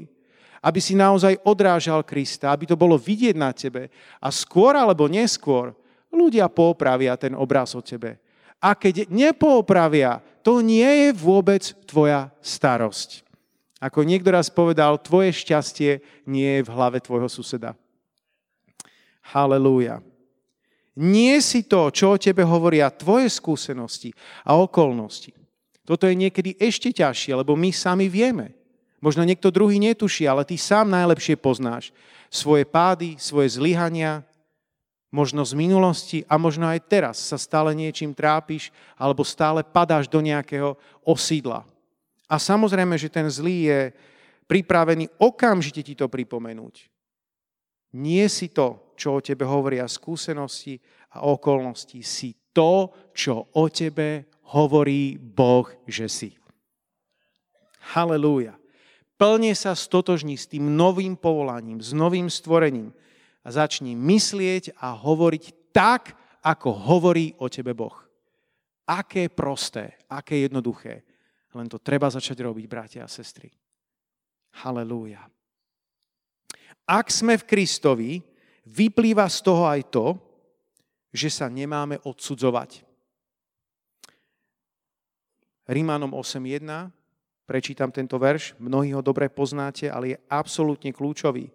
aby 0.64 0.80
si 0.80 0.96
naozaj 0.96 1.36
odrážal 1.44 2.00
Krista, 2.06 2.48
aby 2.54 2.64
to 2.64 2.78
bolo 2.78 2.96
vidieť 2.96 3.36
na 3.36 3.52
tebe. 3.52 3.92
A 4.22 4.32
skôr 4.32 4.72
alebo 4.72 5.04
neskôr 5.04 5.76
ľudia 6.08 6.48
popravia 6.48 7.12
ten 7.20 7.36
obraz 7.36 7.76
o 7.76 7.84
tebe. 7.84 8.16
A 8.60 8.72
keď 8.72 9.08
nepoopravia, 9.12 10.24
to 10.40 10.64
nie 10.64 10.86
je 10.86 11.08
vôbec 11.12 11.62
tvoja 11.84 12.32
starosť. 12.40 13.26
Ako 13.76 14.08
niekto 14.08 14.32
raz 14.32 14.48
povedal, 14.48 14.96
tvoje 14.96 15.36
šťastie 15.36 16.00
nie 16.24 16.60
je 16.60 16.62
v 16.64 16.72
hlave 16.72 16.98
tvojho 17.02 17.28
suseda. 17.28 17.76
Halelúja. 19.20 20.00
Nie 20.96 21.44
si 21.44 21.60
to, 21.68 21.92
čo 21.92 22.16
o 22.16 22.20
tebe 22.20 22.40
hovoria 22.40 22.88
tvoje 22.88 23.28
skúsenosti 23.28 24.16
a 24.48 24.56
okolnosti. 24.56 25.36
Toto 25.84 26.08
je 26.08 26.16
niekedy 26.16 26.56
ešte 26.56 26.88
ťažšie, 26.88 27.36
lebo 27.36 27.52
my 27.52 27.68
sami 27.68 28.08
vieme. 28.08 28.56
Možno 28.98 29.22
niekto 29.28 29.52
druhý 29.52 29.76
netuší, 29.76 30.24
ale 30.24 30.48
ty 30.48 30.56
sám 30.56 30.88
najlepšie 30.88 31.36
poznáš 31.36 31.92
svoje 32.32 32.64
pády, 32.64 33.20
svoje 33.20 33.60
zlyhania, 33.60 34.24
Možno 35.16 35.48
z 35.48 35.56
minulosti 35.56 36.18
a 36.28 36.36
možno 36.36 36.68
aj 36.68 36.92
teraz 36.92 37.16
sa 37.16 37.40
stále 37.40 37.72
niečím 37.72 38.12
trápiš 38.12 38.68
alebo 39.00 39.24
stále 39.24 39.64
padáš 39.64 40.12
do 40.12 40.20
nejakého 40.20 40.76
osídla. 41.00 41.64
A 42.28 42.36
samozrejme, 42.36 43.00
že 43.00 43.08
ten 43.08 43.24
zlý 43.32 43.56
je 43.64 43.80
pripravený 44.44 45.08
okamžite 45.16 45.80
ti 45.80 45.96
to 45.96 46.12
pripomenúť. 46.12 46.92
Nie 47.96 48.28
si 48.28 48.52
to, 48.52 48.92
čo 48.92 49.16
o 49.16 49.24
tebe 49.24 49.48
hovoria 49.48 49.88
skúsenosti 49.88 50.76
a 51.16 51.24
okolnosti. 51.24 51.96
Si 52.04 52.52
to, 52.52 52.92
čo 53.16 53.56
o 53.56 53.64
tebe 53.72 54.28
hovorí 54.52 55.16
Boh, 55.16 55.64
že 55.88 56.12
si. 56.12 56.30
Halelúja. 57.96 58.58
Plne 59.16 59.56
sa 59.56 59.72
stotožní 59.72 60.36
s 60.36 60.44
tým 60.44 60.76
novým 60.76 61.16
povolaním, 61.16 61.80
s 61.80 61.96
novým 61.96 62.28
stvorením, 62.28 62.92
a 63.46 63.48
začni 63.54 63.94
myslieť 63.94 64.74
a 64.82 64.98
hovoriť 64.98 65.70
tak, 65.70 66.18
ako 66.42 66.68
hovorí 66.90 67.30
o 67.38 67.46
tebe 67.46 67.78
Boh. 67.78 67.94
Aké 68.90 69.30
prosté, 69.30 70.02
aké 70.10 70.50
jednoduché. 70.50 71.06
Len 71.54 71.70
to 71.70 71.78
treba 71.78 72.10
začať 72.10 72.42
robiť, 72.42 72.66
bratia 72.66 73.06
a 73.06 73.10
sestry. 73.10 73.50
Halelúja. 74.66 75.22
Ak 76.86 77.10
sme 77.10 77.38
v 77.38 77.46
Kristovi, 77.46 78.12
vyplýva 78.66 79.26
z 79.30 79.38
toho 79.42 79.66
aj 79.66 79.80
to, 79.94 80.06
že 81.14 81.30
sa 81.30 81.46
nemáme 81.46 82.02
odsudzovať. 82.02 82.82
Rímanom 85.66 86.14
8.1, 86.14 86.62
prečítam 87.42 87.90
tento 87.90 88.14
verš, 88.22 88.54
mnohí 88.62 88.94
ho 88.94 89.02
dobre 89.02 89.26
poznáte, 89.26 89.90
ale 89.90 90.14
je 90.14 90.22
absolútne 90.30 90.94
kľúčový. 90.94 91.50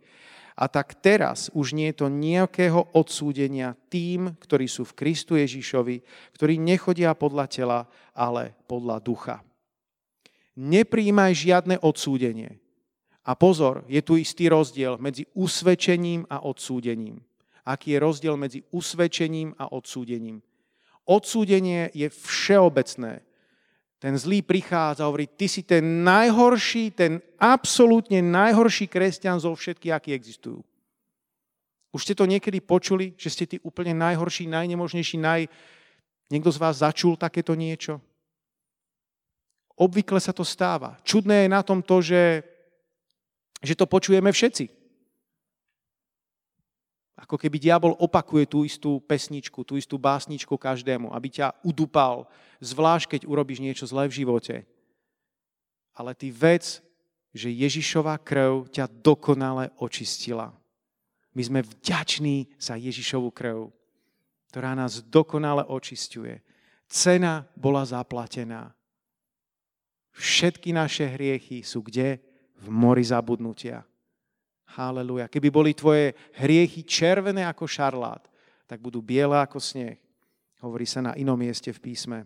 A 0.61 0.69
tak 0.69 0.93
teraz 1.01 1.49
už 1.57 1.73
nie 1.73 1.89
je 1.89 2.05
to 2.05 2.07
nejakého 2.13 2.85
odsúdenia 2.93 3.73
tým, 3.89 4.37
ktorí 4.37 4.69
sú 4.69 4.85
v 4.85 4.93
Kristu 4.93 5.33
Ježišovi, 5.33 6.05
ktorí 6.37 6.61
nechodia 6.61 7.17
podľa 7.17 7.49
tela, 7.49 7.79
ale 8.13 8.53
podľa 8.69 9.01
ducha. 9.01 9.41
Nepríjmaj 10.53 11.33
žiadne 11.33 11.81
odsúdenie. 11.81 12.61
A 13.25 13.33
pozor, 13.33 13.81
je 13.89 14.05
tu 14.05 14.21
istý 14.21 14.53
rozdiel 14.53 15.01
medzi 15.01 15.25
usvedčením 15.33 16.29
a 16.29 16.45
odsúdením. 16.45 17.25
Aký 17.65 17.97
je 17.97 17.99
rozdiel 18.01 18.37
medzi 18.37 18.61
usvedčením 18.69 19.57
a 19.57 19.73
odsúdením? 19.73 20.45
Odsúdenie 21.09 21.89
je 21.97 22.05
všeobecné. 22.05 23.25
Ten 24.01 24.17
zlý 24.17 24.41
prichádza 24.41 25.05
a 25.05 25.09
hovorí, 25.13 25.29
ty 25.29 25.45
si 25.45 25.61
ten 25.61 26.01
najhorší, 26.01 26.89
ten 26.97 27.21
absolútne 27.37 28.17
najhorší 28.17 28.89
kresťan 28.89 29.37
zo 29.37 29.53
všetkých, 29.53 29.93
akí 29.93 30.09
existujú. 30.17 30.65
Už 31.93 32.01
ste 32.01 32.17
to 32.17 32.25
niekedy 32.25 32.65
počuli, 32.65 33.13
že 33.13 33.29
ste 33.29 33.45
tí 33.45 33.57
úplne 33.61 33.93
najhorší, 33.93 34.49
najnemožnejší, 34.49 35.21
naj... 35.21 35.45
Niekto 36.31 36.49
z 36.49 36.57
vás 36.63 36.79
začul 36.81 37.19
takéto 37.19 37.53
niečo? 37.53 37.99
Obvykle 39.75 40.17
sa 40.17 40.31
to 40.31 40.47
stáva. 40.47 40.95
Čudné 41.03 41.45
je 41.45 41.49
na 41.51 41.59
tom 41.59 41.83
to, 41.83 41.99
že, 41.99 42.41
že 43.59 43.75
to 43.75 43.83
počujeme 43.83 44.31
všetci. 44.31 44.80
Ako 47.21 47.37
keby 47.37 47.61
diabol 47.61 47.93
opakuje 48.01 48.49
tú 48.49 48.65
istú 48.65 48.97
pesničku, 49.05 49.61
tú 49.61 49.77
istú 49.77 50.01
básničku 50.01 50.57
každému, 50.57 51.13
aby 51.13 51.29
ťa 51.29 51.53
udupal, 51.61 52.25
zvlášť 52.57 53.17
keď 53.17 53.21
urobíš 53.29 53.61
niečo 53.61 53.85
zlé 53.85 54.09
v 54.09 54.25
živote. 54.25 54.55
Ale 55.93 56.17
ty 56.17 56.33
vec, 56.33 56.81
že 57.29 57.53
Ježišová 57.53 58.17
krv 58.17 58.73
ťa 58.73 58.89
dokonale 58.89 59.69
očistila. 59.77 60.49
My 61.31 61.41
sme 61.45 61.59
vďační 61.63 62.49
za 62.59 62.75
Ježišovú 62.75 63.31
krv, 63.31 63.71
ktorá 64.51 64.75
nás 64.75 64.99
dokonale 65.05 65.63
očistuje. 65.63 66.43
Cena 66.91 67.47
bola 67.55 67.87
zaplatená. 67.87 68.75
Všetky 70.11 70.75
naše 70.75 71.07
hriechy 71.07 71.63
sú 71.63 71.79
kde? 71.79 72.19
V 72.59 72.67
mori 72.67 73.01
zabudnutia. 73.01 73.87
Haleluja. 74.71 75.27
Keby 75.27 75.51
boli 75.51 75.71
tvoje 75.75 76.15
hriechy 76.39 76.87
červené 76.87 77.43
ako 77.43 77.67
šarlát, 77.67 78.23
tak 78.63 78.79
budú 78.79 79.03
biele 79.03 79.35
ako 79.35 79.59
sneh. 79.59 79.99
Hovorí 80.63 80.87
sa 80.87 81.03
na 81.03 81.11
inom 81.19 81.35
mieste 81.35 81.75
v 81.75 81.91
písme. 81.91 82.23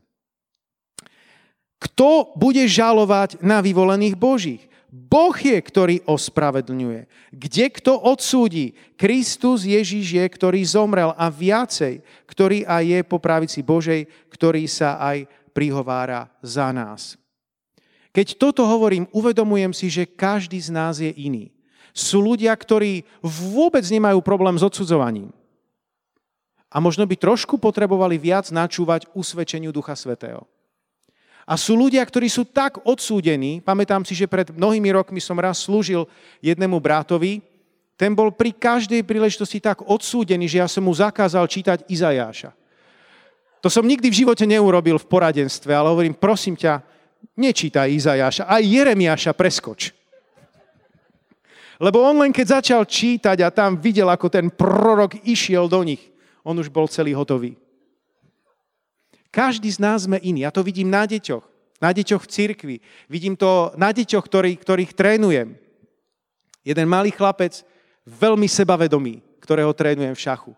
Kto 1.81 2.37
bude 2.37 2.61
žalovať 2.69 3.41
na 3.41 3.65
vyvolených 3.65 4.13
Božích? 4.13 4.61
Boh 4.93 5.33
je, 5.33 5.57
ktorý 5.57 6.05
ospravedlňuje. 6.05 7.33
Kde 7.33 7.65
kto 7.81 7.97
odsúdi? 7.97 8.77
Kristus 8.95 9.65
Ježíš 9.65 10.15
je, 10.15 10.23
ktorý 10.23 10.61
zomrel 10.63 11.11
a 11.17 11.27
viacej, 11.27 11.99
ktorý 12.29 12.63
aj 12.63 12.83
je 12.85 12.99
po 13.03 13.17
pravici 13.17 13.59
Božej, 13.65 14.07
ktorý 14.29 14.69
sa 14.69 15.01
aj 15.01 15.25
prihovára 15.51 16.29
za 16.45 16.69
nás. 16.69 17.17
Keď 18.13 18.37
toto 18.39 18.63
hovorím, 18.63 19.09
uvedomujem 19.11 19.73
si, 19.75 19.91
že 19.91 20.07
každý 20.07 20.61
z 20.61 20.69
nás 20.71 21.01
je 21.01 21.11
iný 21.11 21.54
sú 21.95 22.19
ľudia, 22.19 22.51
ktorí 22.51 23.07
vôbec 23.23 23.87
nemajú 23.87 24.19
problém 24.19 24.59
s 24.59 24.67
odsudzovaním. 24.67 25.31
A 26.67 26.83
možno 26.83 27.07
by 27.07 27.15
trošku 27.15 27.55
potrebovali 27.55 28.19
viac 28.19 28.51
načúvať 28.51 29.07
usvedčeniu 29.15 29.71
Ducha 29.71 29.95
Svetého. 29.95 30.43
A 31.47 31.55
sú 31.55 31.79
ľudia, 31.79 32.03
ktorí 32.03 32.27
sú 32.27 32.43
tak 32.43 32.83
odsúdení, 32.83 33.63
pamätám 33.63 34.03
si, 34.03 34.11
že 34.11 34.27
pred 34.27 34.51
mnohými 34.51 34.91
rokmi 34.91 35.23
som 35.23 35.39
raz 35.39 35.63
slúžil 35.63 36.03
jednému 36.43 36.75
bratovi, 36.83 37.39
ten 37.95 38.11
bol 38.11 38.27
pri 38.27 38.51
každej 38.51 39.07
príležitosti 39.07 39.63
tak 39.63 39.87
odsúdený, 39.87 40.51
že 40.51 40.59
ja 40.59 40.67
som 40.67 40.83
mu 40.83 40.91
zakázal 40.91 41.47
čítať 41.47 41.87
Izajáša. 41.87 42.51
To 43.63 43.71
som 43.71 43.87
nikdy 43.87 44.11
v 44.11 44.19
živote 44.25 44.43
neurobil 44.43 44.99
v 44.99 45.07
poradenstve, 45.07 45.71
ale 45.71 45.95
hovorím, 45.95 46.17
prosím 46.17 46.59
ťa, 46.59 46.83
nečítaj 47.39 47.87
Izajáša, 47.87 48.43
aj 48.51 48.61
Jeremiáša 48.61 49.31
preskoč. 49.31 49.95
Lebo 51.79 51.99
on 51.99 52.23
len 52.23 52.31
keď 52.31 52.61
začal 52.61 52.87
čítať 52.87 53.37
a 53.43 53.51
tam 53.51 53.75
videl, 53.75 54.07
ako 54.07 54.31
ten 54.31 54.47
prorok 54.47 55.19
išiel 55.27 55.67
do 55.67 55.83
nich, 55.83 56.01
on 56.45 56.55
už 56.55 56.71
bol 56.71 56.87
celý 56.87 57.11
hotový. 57.11 57.59
Každý 59.35 59.67
z 59.67 59.83
nás 59.83 60.07
sme 60.07 60.15
iný. 60.23 60.47
Ja 60.47 60.51
to 60.55 60.63
vidím 60.63 60.87
na 60.87 61.03
deťoch. 61.03 61.43
Na 61.83 61.91
deťoch 61.91 62.23
v 62.23 62.31
cirkvi. 62.31 62.75
Vidím 63.11 63.35
to 63.35 63.75
na 63.75 63.91
deťoch, 63.91 64.23
ktorý, 64.23 64.55
ktorých 64.55 64.95
trénujem. 64.95 65.59
Jeden 66.63 66.87
malý 66.87 67.11
chlapec, 67.11 67.67
veľmi 68.07 68.47
sebavedomý, 68.47 69.19
ktorého 69.43 69.75
trénujem 69.75 70.15
v 70.15 70.23
šachu. 70.23 70.53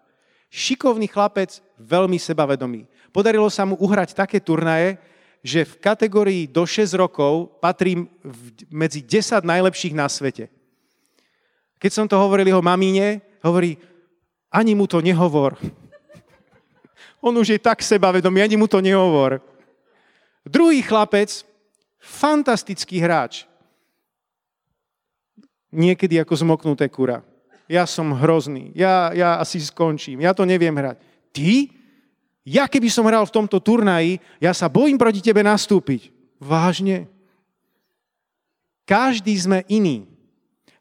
Šikovný 0.54 1.10
chlapec, 1.10 1.58
veľmi 1.82 2.22
sebavedomý. 2.22 2.86
Podarilo 3.10 3.50
sa 3.50 3.66
mu 3.66 3.74
uhrať 3.82 4.14
také 4.14 4.38
turnaje, 4.38 5.02
že 5.42 5.66
v 5.66 5.74
kategórii 5.82 6.44
do 6.46 6.64
6 6.64 6.94
rokov 6.94 7.58
patrím 7.58 8.06
medzi 8.70 9.02
10 9.02 9.42
najlepších 9.42 9.98
na 9.98 10.06
svete. 10.06 10.54
Keď 11.78 11.92
som 11.94 12.06
to 12.10 12.18
hovoril 12.18 12.50
jeho 12.50 12.64
mamíne, 12.66 13.22
hovorí, 13.46 13.78
ani 14.50 14.74
mu 14.74 14.90
to 14.90 15.02
nehovor. 15.02 15.58
On 17.22 17.34
už 17.34 17.58
je 17.58 17.60
tak 17.62 17.82
sebavedomý, 17.82 18.42
ani 18.42 18.58
mu 18.58 18.66
to 18.66 18.82
nehovor. 18.82 19.42
Druhý 20.48 20.82
chlapec, 20.82 21.44
fantastický 22.00 23.02
hráč. 23.04 23.44
Niekedy 25.74 26.18
ako 26.24 26.34
zmoknuté 26.40 26.88
kura. 26.88 27.22
Ja 27.68 27.84
som 27.84 28.16
hrozný, 28.16 28.72
ja, 28.72 29.12
ja 29.12 29.44
asi 29.44 29.60
skončím, 29.60 30.24
ja 30.24 30.32
to 30.32 30.48
neviem 30.48 30.72
hrať. 30.72 31.04
Ty? 31.36 31.68
Ja 32.48 32.64
keby 32.64 32.88
som 32.88 33.04
hral 33.04 33.28
v 33.28 33.36
tomto 33.36 33.60
turnaji, 33.60 34.24
ja 34.40 34.56
sa 34.56 34.72
bojím 34.72 34.96
proti 34.96 35.20
tebe 35.20 35.44
nastúpiť. 35.44 36.16
Vážne? 36.40 37.12
Každý 38.88 39.36
sme 39.36 39.68
iný. 39.68 40.08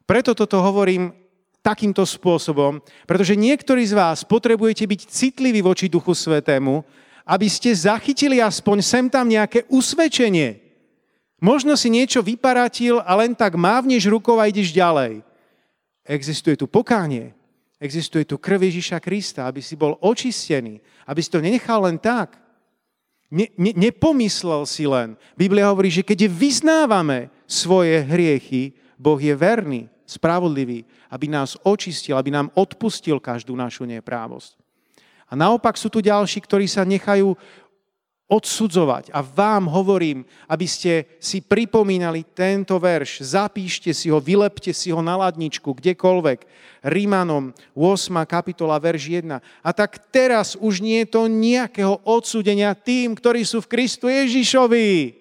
Preto 0.07 0.31
toto 0.31 0.63
hovorím 0.63 1.11
takýmto 1.59 2.07
spôsobom, 2.07 2.79
pretože 3.03 3.35
niektorí 3.35 3.83
z 3.83 3.91
vás 3.91 4.23
potrebujete 4.23 4.87
byť 4.87 5.01
citliví 5.03 5.59
voči 5.59 5.91
Duchu 5.91 6.15
Svetému, 6.15 6.79
aby 7.27 7.47
ste 7.51 7.75
zachytili 7.75 8.39
aspoň 8.39 8.77
sem 8.79 9.05
tam 9.11 9.27
nejaké 9.27 9.67
usvedčenie. 9.67 10.63
Možno 11.43 11.75
si 11.75 11.91
niečo 11.91 12.23
vyparatil 12.23 13.03
a 13.03 13.11
len 13.19 13.35
tak 13.35 13.59
mávneš 13.59 14.07
rukou 14.07 14.39
a 14.39 14.47
ideš 14.47 14.71
ďalej. 14.71 15.27
Existuje 16.07 16.55
tu 16.55 16.71
pokánie, 16.71 17.35
existuje 17.75 18.23
tu 18.23 18.39
krv 18.39 18.63
Ježiša 18.63 19.03
Krista, 19.03 19.43
aby 19.43 19.59
si 19.59 19.75
bol 19.75 19.99
očistený, 19.99 20.79
aby 21.03 21.19
si 21.19 21.27
to 21.27 21.43
nenechal 21.43 21.83
len 21.83 21.99
tak. 21.99 22.39
Ne, 23.27 23.51
ne, 23.59 23.75
nepomyslel 23.75 24.63
si 24.63 24.87
len. 24.87 25.19
Biblia 25.35 25.67
hovorí, 25.67 25.91
že 25.91 25.99
keď 25.99 26.31
vyznávame 26.31 27.27
svoje 27.43 28.07
hriechy, 28.07 28.71
Boh 28.95 29.19
je 29.19 29.35
verný 29.35 29.91
spravodlivý, 30.07 30.87
aby 31.11 31.27
nás 31.27 31.59
očistil, 31.67 32.15
aby 32.15 32.31
nám 32.31 32.47
odpustil 32.55 33.19
každú 33.19 33.53
našu 33.59 33.83
neprávosť. 33.83 34.55
A 35.27 35.35
naopak 35.35 35.75
sú 35.75 35.91
tu 35.91 35.99
ďalší, 35.99 36.39
ktorí 36.39 36.71
sa 36.71 36.87
nechajú 36.87 37.35
odsudzovať. 38.27 39.11
A 39.15 39.23
vám 39.23 39.71
hovorím, 39.71 40.27
aby 40.51 40.67
ste 40.67 41.07
si 41.19 41.39
pripomínali 41.39 42.27
tento 42.35 42.75
verš, 42.75 43.23
zapíšte 43.23 43.95
si 43.95 44.11
ho, 44.11 44.19
vylepte 44.19 44.75
si 44.75 44.91
ho 44.91 44.99
na 44.99 45.15
ladničku, 45.15 45.71
kdekoľvek. 45.71 46.39
Rímanom 46.83 47.55
8. 47.71 48.11
kapitola, 48.27 48.79
verš 48.83 49.23
1. 49.23 49.39
A 49.39 49.69
tak 49.71 50.11
teraz 50.11 50.59
už 50.59 50.83
nie 50.83 51.07
je 51.07 51.11
to 51.11 51.31
nejakého 51.31 52.03
odsúdenia 52.03 52.75
tým, 52.75 53.15
ktorí 53.15 53.47
sú 53.47 53.63
v 53.63 53.71
Kristu 53.71 54.11
Ježišovi. 54.11 55.15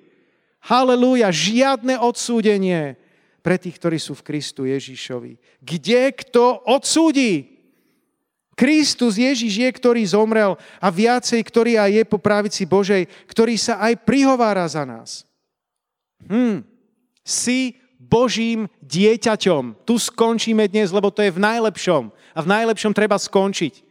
Halelúja, 0.67 1.31
žiadne 1.31 2.03
odsúdenie 2.03 2.99
pre 3.47 3.63
tých, 3.63 3.79
ktorí 3.79 4.03
sú 4.03 4.19
v 4.19 4.27
Kristu 4.27 4.67
Ježišovi. 4.67 5.39
Kde 5.63 6.11
kto 6.11 6.67
odsúdi? 6.67 7.63
Kristus 8.59 9.15
Ježiš 9.15 9.63
je, 9.63 9.71
ktorý 9.71 10.03
zomrel 10.03 10.59
a 10.83 10.89
viacej, 10.91 11.39
ktorý 11.47 11.79
aj 11.79 11.91
je 11.95 12.05
po 12.11 12.19
pravici 12.19 12.67
Božej, 12.67 13.07
ktorý 13.31 13.55
sa 13.55 13.79
aj 13.79 14.03
prihovára 14.03 14.67
za 14.67 14.83
nás. 14.83 15.23
Hm. 16.27 16.67
Si 17.23 17.79
Božím 18.03 18.67
dieťaťom. 18.83 19.87
Tu 19.87 19.95
skončíme 19.95 20.67
dnes, 20.67 20.91
lebo 20.91 21.15
to 21.15 21.23
je 21.23 21.31
v 21.31 21.39
najlepšom. 21.39 22.11
A 22.35 22.39
v 22.43 22.51
najlepšom 22.51 22.91
treba 22.91 23.15
skončiť. 23.15 23.87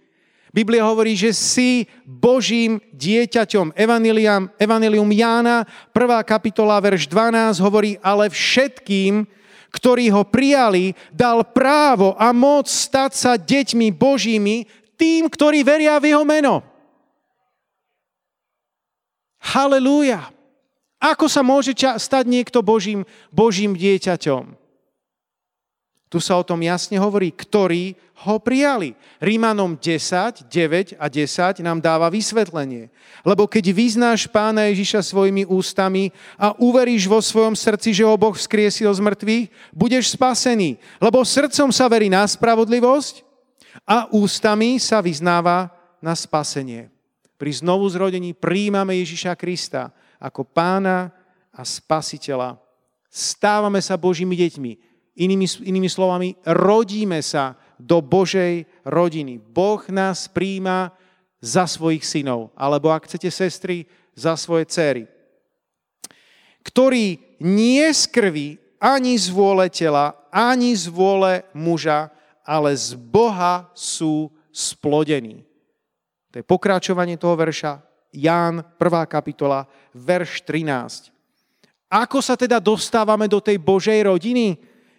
Biblia 0.51 0.83
hovorí, 0.83 1.15
že 1.15 1.31
si 1.31 1.87
Božím 2.03 2.83
dieťaťom. 2.91 3.71
Evangelium, 3.75 4.51
Evangelium 4.59 5.11
Jána, 5.15 5.63
1. 5.95 6.27
kapitola, 6.27 6.79
verš 6.79 7.07
12 7.07 7.59
hovorí, 7.63 7.99
ale 8.03 8.31
všetkým, 8.31 9.27
ktorí 9.75 10.07
ho 10.07 10.23
prijali, 10.23 10.95
dal 11.11 11.43
právo 11.43 12.15
a 12.15 12.31
moc 12.31 12.71
stať 12.71 13.11
sa 13.11 13.33
deťmi 13.35 13.91
Božími 13.91 14.63
tým, 14.95 15.27
ktorí 15.27 15.67
veria 15.67 15.99
v 15.99 16.15
jeho 16.15 16.23
meno. 16.23 16.63
Halelúja. 19.43 20.31
Ako 20.97 21.27
sa 21.27 21.43
môže 21.43 21.75
stať 21.75 22.25
niekto 22.25 22.63
Božím, 22.63 23.03
Božím 23.29 23.75
dieťaťom? 23.75 24.55
Tu 26.07 26.17
sa 26.23 26.39
o 26.39 26.47
tom 26.47 26.63
jasne 26.63 26.95
hovorí, 26.95 27.35
ktorí 27.35 27.99
ho 28.23 28.39
prijali. 28.39 28.95
Rímanom 29.19 29.75
10, 29.75 30.47
9 30.47 30.95
a 30.95 31.05
10 31.11 31.59
nám 31.59 31.83
dáva 31.83 32.07
vysvetlenie. 32.07 32.87
Lebo 33.27 33.43
keď 33.43 33.75
vyznáš 33.75 34.31
pána 34.31 34.71
Ježiša 34.71 35.03
svojimi 35.03 35.43
ústami 35.43 36.15
a 36.39 36.55
uveríš 36.55 37.11
vo 37.11 37.19
svojom 37.19 37.59
srdci, 37.59 37.91
že 37.91 38.07
ho 38.07 38.15
Boh 38.15 38.31
vzkriesil 38.31 38.87
z 38.87 39.03
mŕtvych, 39.03 39.45
budeš 39.75 40.15
spasený. 40.15 40.79
Lebo 41.03 41.27
srdcom 41.27 41.75
sa 41.75 41.91
verí 41.91 42.07
na 42.07 42.23
spravodlivosť 42.23 43.27
a 43.83 44.07
ústami 44.15 44.79
sa 44.79 45.03
vyznáva 45.03 45.67
na 45.99 46.15
spasenie. 46.15 46.87
Pri 47.35 47.51
znovu 47.51 47.83
zrodení 47.91 48.31
príjmame 48.31 48.95
Ježiša 49.03 49.35
Krista 49.35 49.91
ako 50.15 50.47
pána 50.47 51.11
a 51.51 51.67
spasiteľa. 51.67 52.55
Stávame 53.11 53.83
sa 53.83 53.99
Božími 53.99 54.39
deťmi. 54.39 54.71
Inými, 55.15 55.47
inými 55.63 55.87
slovami, 55.87 56.35
rodíme 56.43 57.23
sa 57.23 57.55
do 57.79 57.99
Božej 57.99 58.67
rodiny. 58.87 59.39
Boh 59.39 59.81
nás 59.91 60.27
príjma 60.31 60.95
za 61.43 61.69
svojich 61.69 62.01
synov, 62.01 62.49
alebo 62.55 62.89
ak 62.89 63.05
chcete 63.05 63.29
sestry, 63.29 63.85
za 64.15 64.39
svoje 64.39 64.65
céry. 64.71 65.03
Ktorí 66.65 67.37
nie 67.43 67.85
z 67.93 68.03
krvi, 68.09 68.47
ani 68.79 69.13
z 69.19 69.29
vôle 69.29 69.69
tela, 69.69 70.15
ani 70.31 70.73
z 70.73 70.89
vôle 70.89 71.45
muža, 71.53 72.09
ale 72.45 72.73
z 72.73 72.95
Boha 72.97 73.69
sú 73.73 74.31
splodení. 74.49 75.43
To 76.31 76.39
je 76.39 76.45
pokračovanie 76.45 77.19
toho 77.19 77.35
verša 77.35 77.79
Ján 78.15 78.63
1. 78.79 79.05
kapitola, 79.11 79.67
verš 79.91 80.47
13. 80.47 81.11
Ako 81.91 82.23
sa 82.23 82.39
teda 82.39 82.63
dostávame 82.63 83.27
do 83.27 83.43
tej 83.43 83.59
Božej 83.59 84.07
rodiny? 84.07 84.55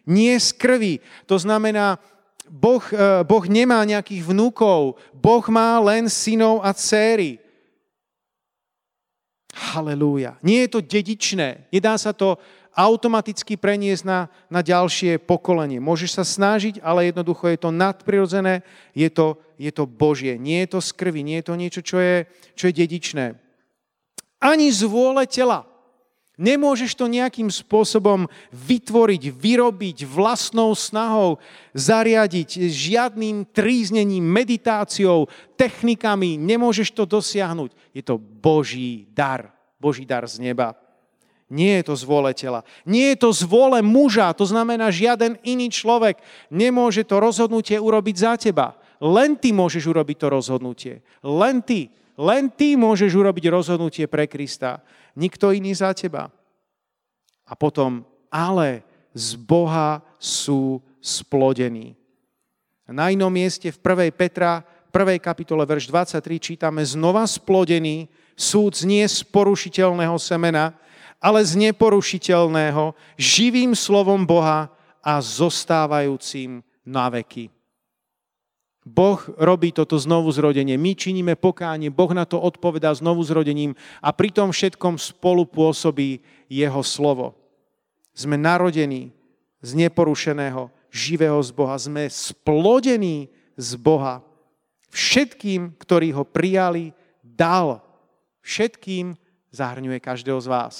Nie 0.07 0.39
z 0.39 0.55
krvi. 0.55 1.01
To 1.27 1.41
znamená, 1.41 1.99
Boh, 2.47 2.83
e, 2.95 3.27
boh 3.27 3.45
nemá 3.51 3.83
nejakých 3.83 4.23
vnúkov. 4.23 4.97
Boh 5.13 5.45
má 5.51 5.79
len 5.83 6.07
synov 6.07 6.63
a 6.63 6.71
céry. 6.73 7.43
Halelúja. 9.57 10.37
Nie 10.45 10.69
je 10.69 10.79
to 10.79 10.81
dedičné. 10.85 11.69
Nedá 11.73 11.97
sa 11.97 12.13
to 12.13 12.37
automaticky 12.77 13.57
preniesť 13.57 14.05
na, 14.05 14.29
na 14.53 14.61
ďalšie 14.61 15.17
pokolenie. 15.25 15.81
Môžeš 15.81 16.21
sa 16.21 16.25
snažiť, 16.29 16.85
ale 16.85 17.09
jednoducho 17.09 17.49
je 17.49 17.59
to 17.59 17.73
nadprirodzené, 17.73 18.61
je 18.93 19.09
to, 19.09 19.41
je 19.57 19.73
to 19.73 19.89
Božie. 19.89 20.37
Nie 20.37 20.69
je 20.69 20.77
to 20.77 20.81
z 20.85 20.91
krvi, 20.93 21.25
nie 21.25 21.41
je 21.41 21.47
to 21.49 21.55
niečo, 21.57 21.81
čo 21.81 21.97
je, 21.97 22.29
čo 22.53 22.69
je 22.69 22.77
dedičné. 22.77 23.27
Ani 24.45 24.69
z 24.69 24.85
vôle 24.85 25.25
tela. 25.25 25.65
Nemôžeš 26.37 26.93
to 27.01 27.09
nejakým 27.09 27.49
spôsobom 27.49 28.29
vytvoriť, 28.53 29.33
vyrobiť 29.33 30.05
vlastnou 30.05 30.77
snahou, 30.77 31.41
zariadiť 31.73 32.69
žiadnym 32.69 33.49
tríznením, 33.57 34.21
meditáciou, 34.21 35.33
technikami. 35.57 36.37
Nemôžeš 36.37 36.93
to 36.93 37.09
dosiahnuť. 37.09 37.73
Je 37.97 38.05
to 38.05 38.21
Boží 38.21 39.09
dar. 39.17 39.49
Boží 39.81 40.05
dar 40.05 40.29
z 40.29 40.45
neba. 40.45 40.77
Nie 41.49 41.81
je 41.81 41.89
to 41.89 41.95
z 41.97 42.05
vôle 42.05 42.33
tela. 42.37 42.67
Nie 42.85 43.17
je 43.17 43.23
to 43.25 43.31
z 43.33 43.47
vôle 43.47 43.79
muža, 43.81 44.35
to 44.37 44.45
znamená, 44.45 44.91
žiaden 44.91 45.39
iný 45.47 45.71
človek 45.71 46.19
nemôže 46.51 47.07
to 47.07 47.23
rozhodnutie 47.23 47.79
urobiť 47.79 48.17
za 48.19 48.35
teba. 48.37 48.77
Len 49.01 49.39
ty 49.41 49.57
môžeš 49.57 49.89
urobiť 49.89 50.17
to 50.21 50.27
rozhodnutie. 50.29 50.95
Len 51.23 51.63
ty. 51.63 51.89
Len 52.17 52.49
ty 52.49 52.75
môžeš 52.75 53.13
urobiť 53.13 53.45
rozhodnutie 53.53 54.05
pre 54.09 54.25
Krista. 54.27 54.81
Nikto 55.17 55.51
iný 55.51 55.73
za 55.73 55.97
teba. 55.97 56.29
A 57.49 57.57
potom, 57.57 58.05
ale 58.29 58.85
z 59.17 59.33
Boha 59.41 60.05
sú 60.21 60.85
splodení. 61.01 61.97
Na 62.87 63.09
inom 63.09 63.33
mieste 63.33 63.73
v 63.73 63.79
1. 63.81 64.13
Petra, 64.13 64.61
1. 64.93 65.19
kapitole, 65.19 65.65
verš 65.65 65.89
23 65.89 66.21
čítame, 66.39 66.85
znova 66.85 67.25
splodený, 67.25 68.07
súd 68.37 68.77
nie 68.85 69.03
z 69.09 69.25
porušiteľného 69.25 70.21
semena, 70.21 70.77
ale 71.17 71.41
z 71.43 71.57
neporušiteľného, 71.69 72.93
živým 73.17 73.73
slovom 73.73 74.29
Boha 74.29 74.69
a 75.01 75.19
zostávajúcim 75.19 76.61
na 76.85 77.09
veky. 77.09 77.56
Boh 78.87 79.19
robí 79.35 79.75
toto 79.75 79.99
znovu 79.99 80.31
zrodenie. 80.31 80.79
My 80.79 80.95
činíme 80.95 81.35
pokánie, 81.35 81.91
Boh 81.91 82.15
na 82.15 82.23
to 82.23 82.39
odpovedá 82.39 82.95
znovu 82.95 83.27
zrodením 83.27 83.75
a 83.99 84.15
pri 84.15 84.31
tom 84.31 84.55
všetkom 84.55 84.95
spolu 84.95 85.43
pôsobí 85.43 86.23
Jeho 86.47 86.87
slovo. 86.87 87.35
Sme 88.15 88.39
narodení 88.39 89.11
z 89.59 89.71
neporušeného, 89.75 90.71
živého 90.95 91.43
z 91.43 91.51
Boha. 91.51 91.75
Sme 91.75 92.07
splodení 92.07 93.27
z 93.59 93.75
Boha. 93.75 94.23
Všetkým, 94.95 95.75
ktorí 95.83 96.15
ho 96.15 96.23
prijali, 96.23 96.95
dal. 97.21 97.83
Všetkým 98.47 99.19
zahrňuje 99.51 99.99
každého 99.99 100.39
z 100.39 100.47
vás. 100.47 100.75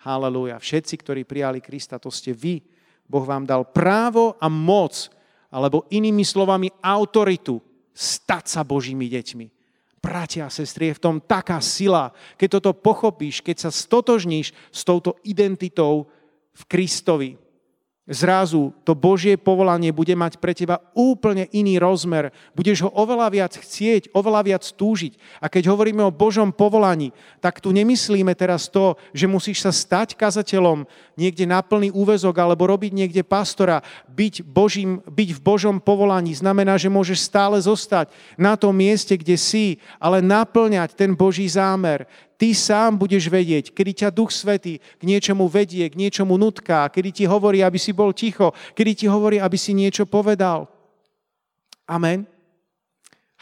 Halelúja. 0.00 0.56
Všetci, 0.56 0.96
ktorí 0.96 1.28
prijali 1.28 1.60
Krista, 1.60 2.00
to 2.00 2.08
ste 2.08 2.32
vy. 2.32 2.64
Boh 3.04 3.22
vám 3.28 3.44
dal 3.44 3.68
právo 3.68 4.32
a 4.40 4.48
moc, 4.48 5.12
alebo 5.54 5.86
inými 5.94 6.26
slovami 6.26 6.66
autoritu, 6.82 7.62
stať 7.94 8.50
sa 8.50 8.66
Božími 8.66 9.06
deťmi. 9.06 9.46
Bratia 10.02 10.50
a 10.50 10.52
sestry, 10.52 10.90
je 10.90 10.98
v 10.98 11.04
tom 11.06 11.16
taká 11.22 11.62
sila, 11.62 12.10
keď 12.34 12.58
toto 12.58 12.74
pochopíš, 12.74 13.38
keď 13.40 13.56
sa 13.62 13.70
stotožníš 13.70 14.50
s 14.74 14.80
touto 14.82 15.14
identitou 15.22 16.10
v 16.52 16.62
Kristovi 16.66 17.38
zrazu 18.04 18.76
to 18.84 18.92
Božie 18.92 19.40
povolanie 19.40 19.88
bude 19.88 20.12
mať 20.12 20.36
pre 20.36 20.52
teba 20.52 20.84
úplne 20.92 21.48
iný 21.56 21.80
rozmer. 21.80 22.36
Budeš 22.52 22.84
ho 22.84 22.90
oveľa 22.92 23.28
viac 23.32 23.52
chcieť, 23.56 24.12
oveľa 24.12 24.40
viac 24.44 24.64
túžiť. 24.64 25.16
A 25.40 25.48
keď 25.48 25.72
hovoríme 25.72 26.04
o 26.04 26.12
Božom 26.12 26.52
povolaní, 26.52 27.16
tak 27.40 27.64
tu 27.64 27.72
nemyslíme 27.72 28.36
teraz 28.36 28.68
to, 28.68 29.00
že 29.16 29.24
musíš 29.24 29.64
sa 29.64 29.72
stať 29.72 30.20
kazateľom 30.20 30.84
niekde 31.16 31.48
na 31.48 31.64
plný 31.64 31.88
úvezok 31.96 32.36
alebo 32.36 32.68
robiť 32.68 32.92
niekde 32.92 33.22
pastora. 33.24 33.80
Byť, 34.12 34.44
Božím, 34.44 35.00
byť 35.08 35.28
v 35.36 35.40
Božom 35.40 35.76
povolaní 35.80 36.36
znamená, 36.36 36.76
že 36.76 36.92
môžeš 36.92 37.24
stále 37.24 37.56
zostať 37.56 38.12
na 38.36 38.52
tom 38.54 38.76
mieste, 38.76 39.16
kde 39.16 39.40
si, 39.40 39.80
ale 39.96 40.20
naplňať 40.20 40.92
ten 40.92 41.16
Boží 41.16 41.48
zámer 41.48 42.04
ty 42.36 42.52
sám 42.52 42.98
budeš 42.98 43.30
vedieť, 43.30 43.70
kedy 43.70 44.04
ťa 44.04 44.14
Duch 44.14 44.34
Svetý 44.34 44.78
k 44.78 45.02
niečomu 45.02 45.46
vedie, 45.46 45.86
k 45.86 45.98
niečomu 45.98 46.34
nutká, 46.34 46.88
kedy 46.90 47.10
ti 47.10 47.24
hovorí, 47.24 47.62
aby 47.62 47.78
si 47.78 47.94
bol 47.94 48.10
ticho, 48.12 48.52
kedy 48.74 49.04
ti 49.04 49.06
hovorí, 49.06 49.38
aby 49.38 49.56
si 49.58 49.72
niečo 49.72 50.04
povedal. 50.04 50.66
Amen. 51.84 52.26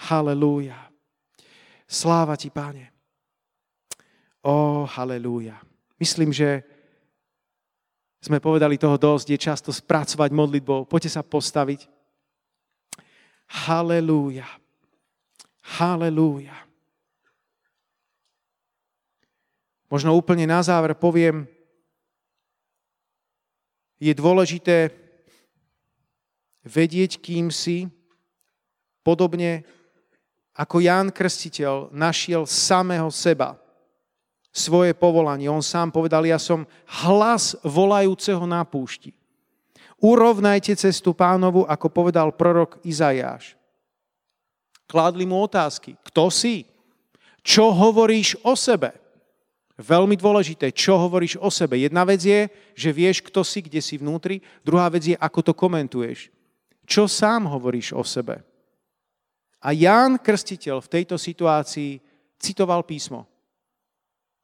Halelúja. 0.08 0.76
Sláva 1.86 2.34
ti, 2.40 2.48
páne. 2.48 2.90
Ó, 4.42 4.82
halelúja. 4.88 5.60
Myslím, 6.00 6.34
že 6.34 6.66
sme 8.22 8.42
povedali 8.42 8.78
toho 8.78 8.98
dosť, 8.98 9.26
je 9.34 9.38
často 9.38 9.70
spracovať 9.70 10.30
modlitbou. 10.34 10.86
Poďte 10.86 11.14
sa 11.18 11.22
postaviť. 11.22 11.86
Halelúja. 13.66 14.46
Halelúja. 15.78 16.54
Možno 19.92 20.16
úplne 20.16 20.48
na 20.48 20.64
záver 20.64 20.96
poviem, 20.96 21.44
je 24.00 24.12
dôležité 24.16 24.88
vedieť, 26.64 27.20
kým 27.20 27.52
si, 27.52 27.92
podobne 29.04 29.68
ako 30.56 30.80
Ján 30.80 31.12
Krstiteľ 31.12 31.92
našiel 31.92 32.48
samého 32.48 33.12
seba, 33.12 33.60
svoje 34.48 34.96
povolanie. 34.96 35.48
On 35.48 35.64
sám 35.64 35.92
povedal, 35.92 36.24
ja 36.24 36.40
som 36.40 36.64
hlas 37.04 37.56
volajúceho 37.60 38.44
na 38.48 38.64
púšti. 38.64 39.12
Urovnajte 40.00 40.72
cestu 40.76 41.12
pánovu, 41.16 41.68
ako 41.68 41.88
povedal 41.92 42.32
prorok 42.32 42.80
Izajáš. 42.84 43.56
Kládli 44.88 45.24
mu 45.24 45.40
otázky. 45.40 45.96
Kto 46.04 46.28
si? 46.28 46.68
Čo 47.40 47.72
hovoríš 47.72 48.36
o 48.44 48.52
sebe? 48.52 49.01
Veľmi 49.80 50.20
dôležité, 50.20 50.68
čo 50.68 51.00
hovoríš 51.00 51.40
o 51.40 51.48
sebe. 51.48 51.80
Jedna 51.80 52.04
vec 52.04 52.20
je, 52.20 52.46
že 52.76 52.90
vieš, 52.92 53.24
kto 53.24 53.40
si, 53.40 53.64
kde 53.64 53.80
si 53.80 53.96
vnútri. 53.96 54.44
Druhá 54.60 54.92
vec 54.92 55.08
je, 55.08 55.16
ako 55.16 55.40
to 55.40 55.52
komentuješ. 55.56 56.28
Čo 56.84 57.08
sám 57.08 57.48
hovoríš 57.48 57.96
o 57.96 58.04
sebe. 58.04 58.44
A 59.62 59.72
Ján 59.72 60.20
Krstiteľ 60.20 60.82
v 60.82 60.92
tejto 60.92 61.16
situácii 61.16 62.02
citoval 62.36 62.84
písmo. 62.84 63.24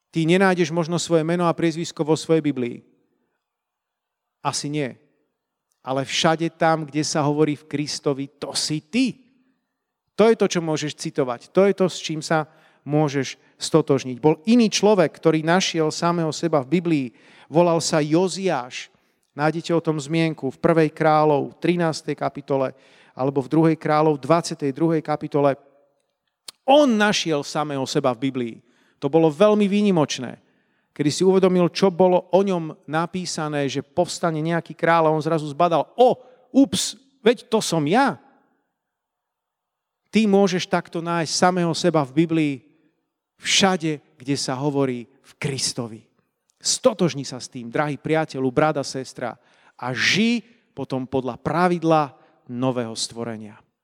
Ty 0.09 0.25
nenájdeš 0.25 0.73
možno 0.73 0.97
svoje 0.97 1.27
meno 1.27 1.45
a 1.45 1.53
priezvisko 1.53 2.01
vo 2.07 2.17
svojej 2.17 2.41
Biblii. 2.41 2.81
Asi 4.41 4.73
nie. 4.73 4.97
Ale 5.85 6.09
všade 6.09 6.57
tam, 6.57 6.89
kde 6.89 7.05
sa 7.05 7.21
hovorí 7.27 7.59
v 7.59 7.69
Kristovi, 7.69 8.33
to 8.41 8.57
si 8.57 8.81
ty. 8.81 9.29
To 10.17 10.25
je 10.27 10.35
to, 10.39 10.47
čo 10.49 10.61
môžeš 10.65 10.97
citovať. 10.97 11.53
To 11.53 11.69
je 11.69 11.75
to, 11.77 11.87
s 11.87 11.99
čím 12.01 12.25
sa 12.25 12.49
môžeš 12.89 13.37
stotožniť. 13.59 14.17
Bol 14.23 14.39
iný 14.47 14.71
človek, 14.71 15.11
ktorý 15.19 15.43
našiel 15.43 15.91
samého 15.91 16.31
seba 16.31 16.63
v 16.63 16.79
Biblii. 16.79 17.07
Volal 17.51 17.83
sa 17.83 17.99
Joziáš. 17.99 18.89
Nájdete 19.35 19.75
o 19.75 19.83
tom 19.83 19.99
zmienku 19.99 20.51
v 20.55 20.59
1. 20.59 20.95
kráľov 20.95 21.59
13. 21.59 22.15
kapitole 22.15 22.75
alebo 23.19 23.43
v 23.43 23.75
2. 23.75 23.75
kráľov 23.75 24.23
22. 24.23 25.03
kapitole. 25.03 25.59
On 26.63 26.87
našiel 26.87 27.43
samého 27.43 27.83
seba 27.87 28.15
v 28.15 28.31
Biblii. 28.31 28.55
To 29.03 29.11
bolo 29.11 29.31
veľmi 29.31 29.67
výnimočné. 29.67 30.39
Kedy 30.95 31.11
si 31.15 31.23
uvedomil, 31.23 31.71
čo 31.71 31.95
bolo 31.95 32.27
o 32.35 32.41
ňom 32.43 32.75
napísané, 32.91 33.71
že 33.71 33.87
povstane 33.87 34.43
nejaký 34.43 34.75
kráľ 34.75 35.11
a 35.11 35.15
on 35.15 35.23
zrazu 35.23 35.47
zbadal, 35.47 35.87
o, 35.95 36.19
ups, 36.51 36.99
veď 37.23 37.47
to 37.47 37.63
som 37.63 37.87
ja. 37.87 38.19
Ty 40.11 40.27
môžeš 40.27 40.67
takto 40.67 40.99
nájsť 40.99 41.31
samého 41.31 41.71
seba 41.79 42.03
v 42.03 42.27
Biblii 42.27 42.68
všade, 43.39 44.19
kde 44.19 44.37
sa 44.37 44.59
hovorí 44.59 45.07
v 45.07 45.33
Kristovi. 45.39 46.03
Stotožni 46.59 47.23
sa 47.23 47.39
s 47.39 47.47
tým, 47.47 47.71
drahý 47.71 47.97
priateľu, 47.97 48.51
brada, 48.51 48.83
sestra, 48.83 49.39
a 49.79 49.95
ži 49.95 50.43
potom 50.75 51.07
podľa 51.07 51.39
pravidla 51.39 52.19
nového 52.51 52.95
stvorenia. 52.99 53.59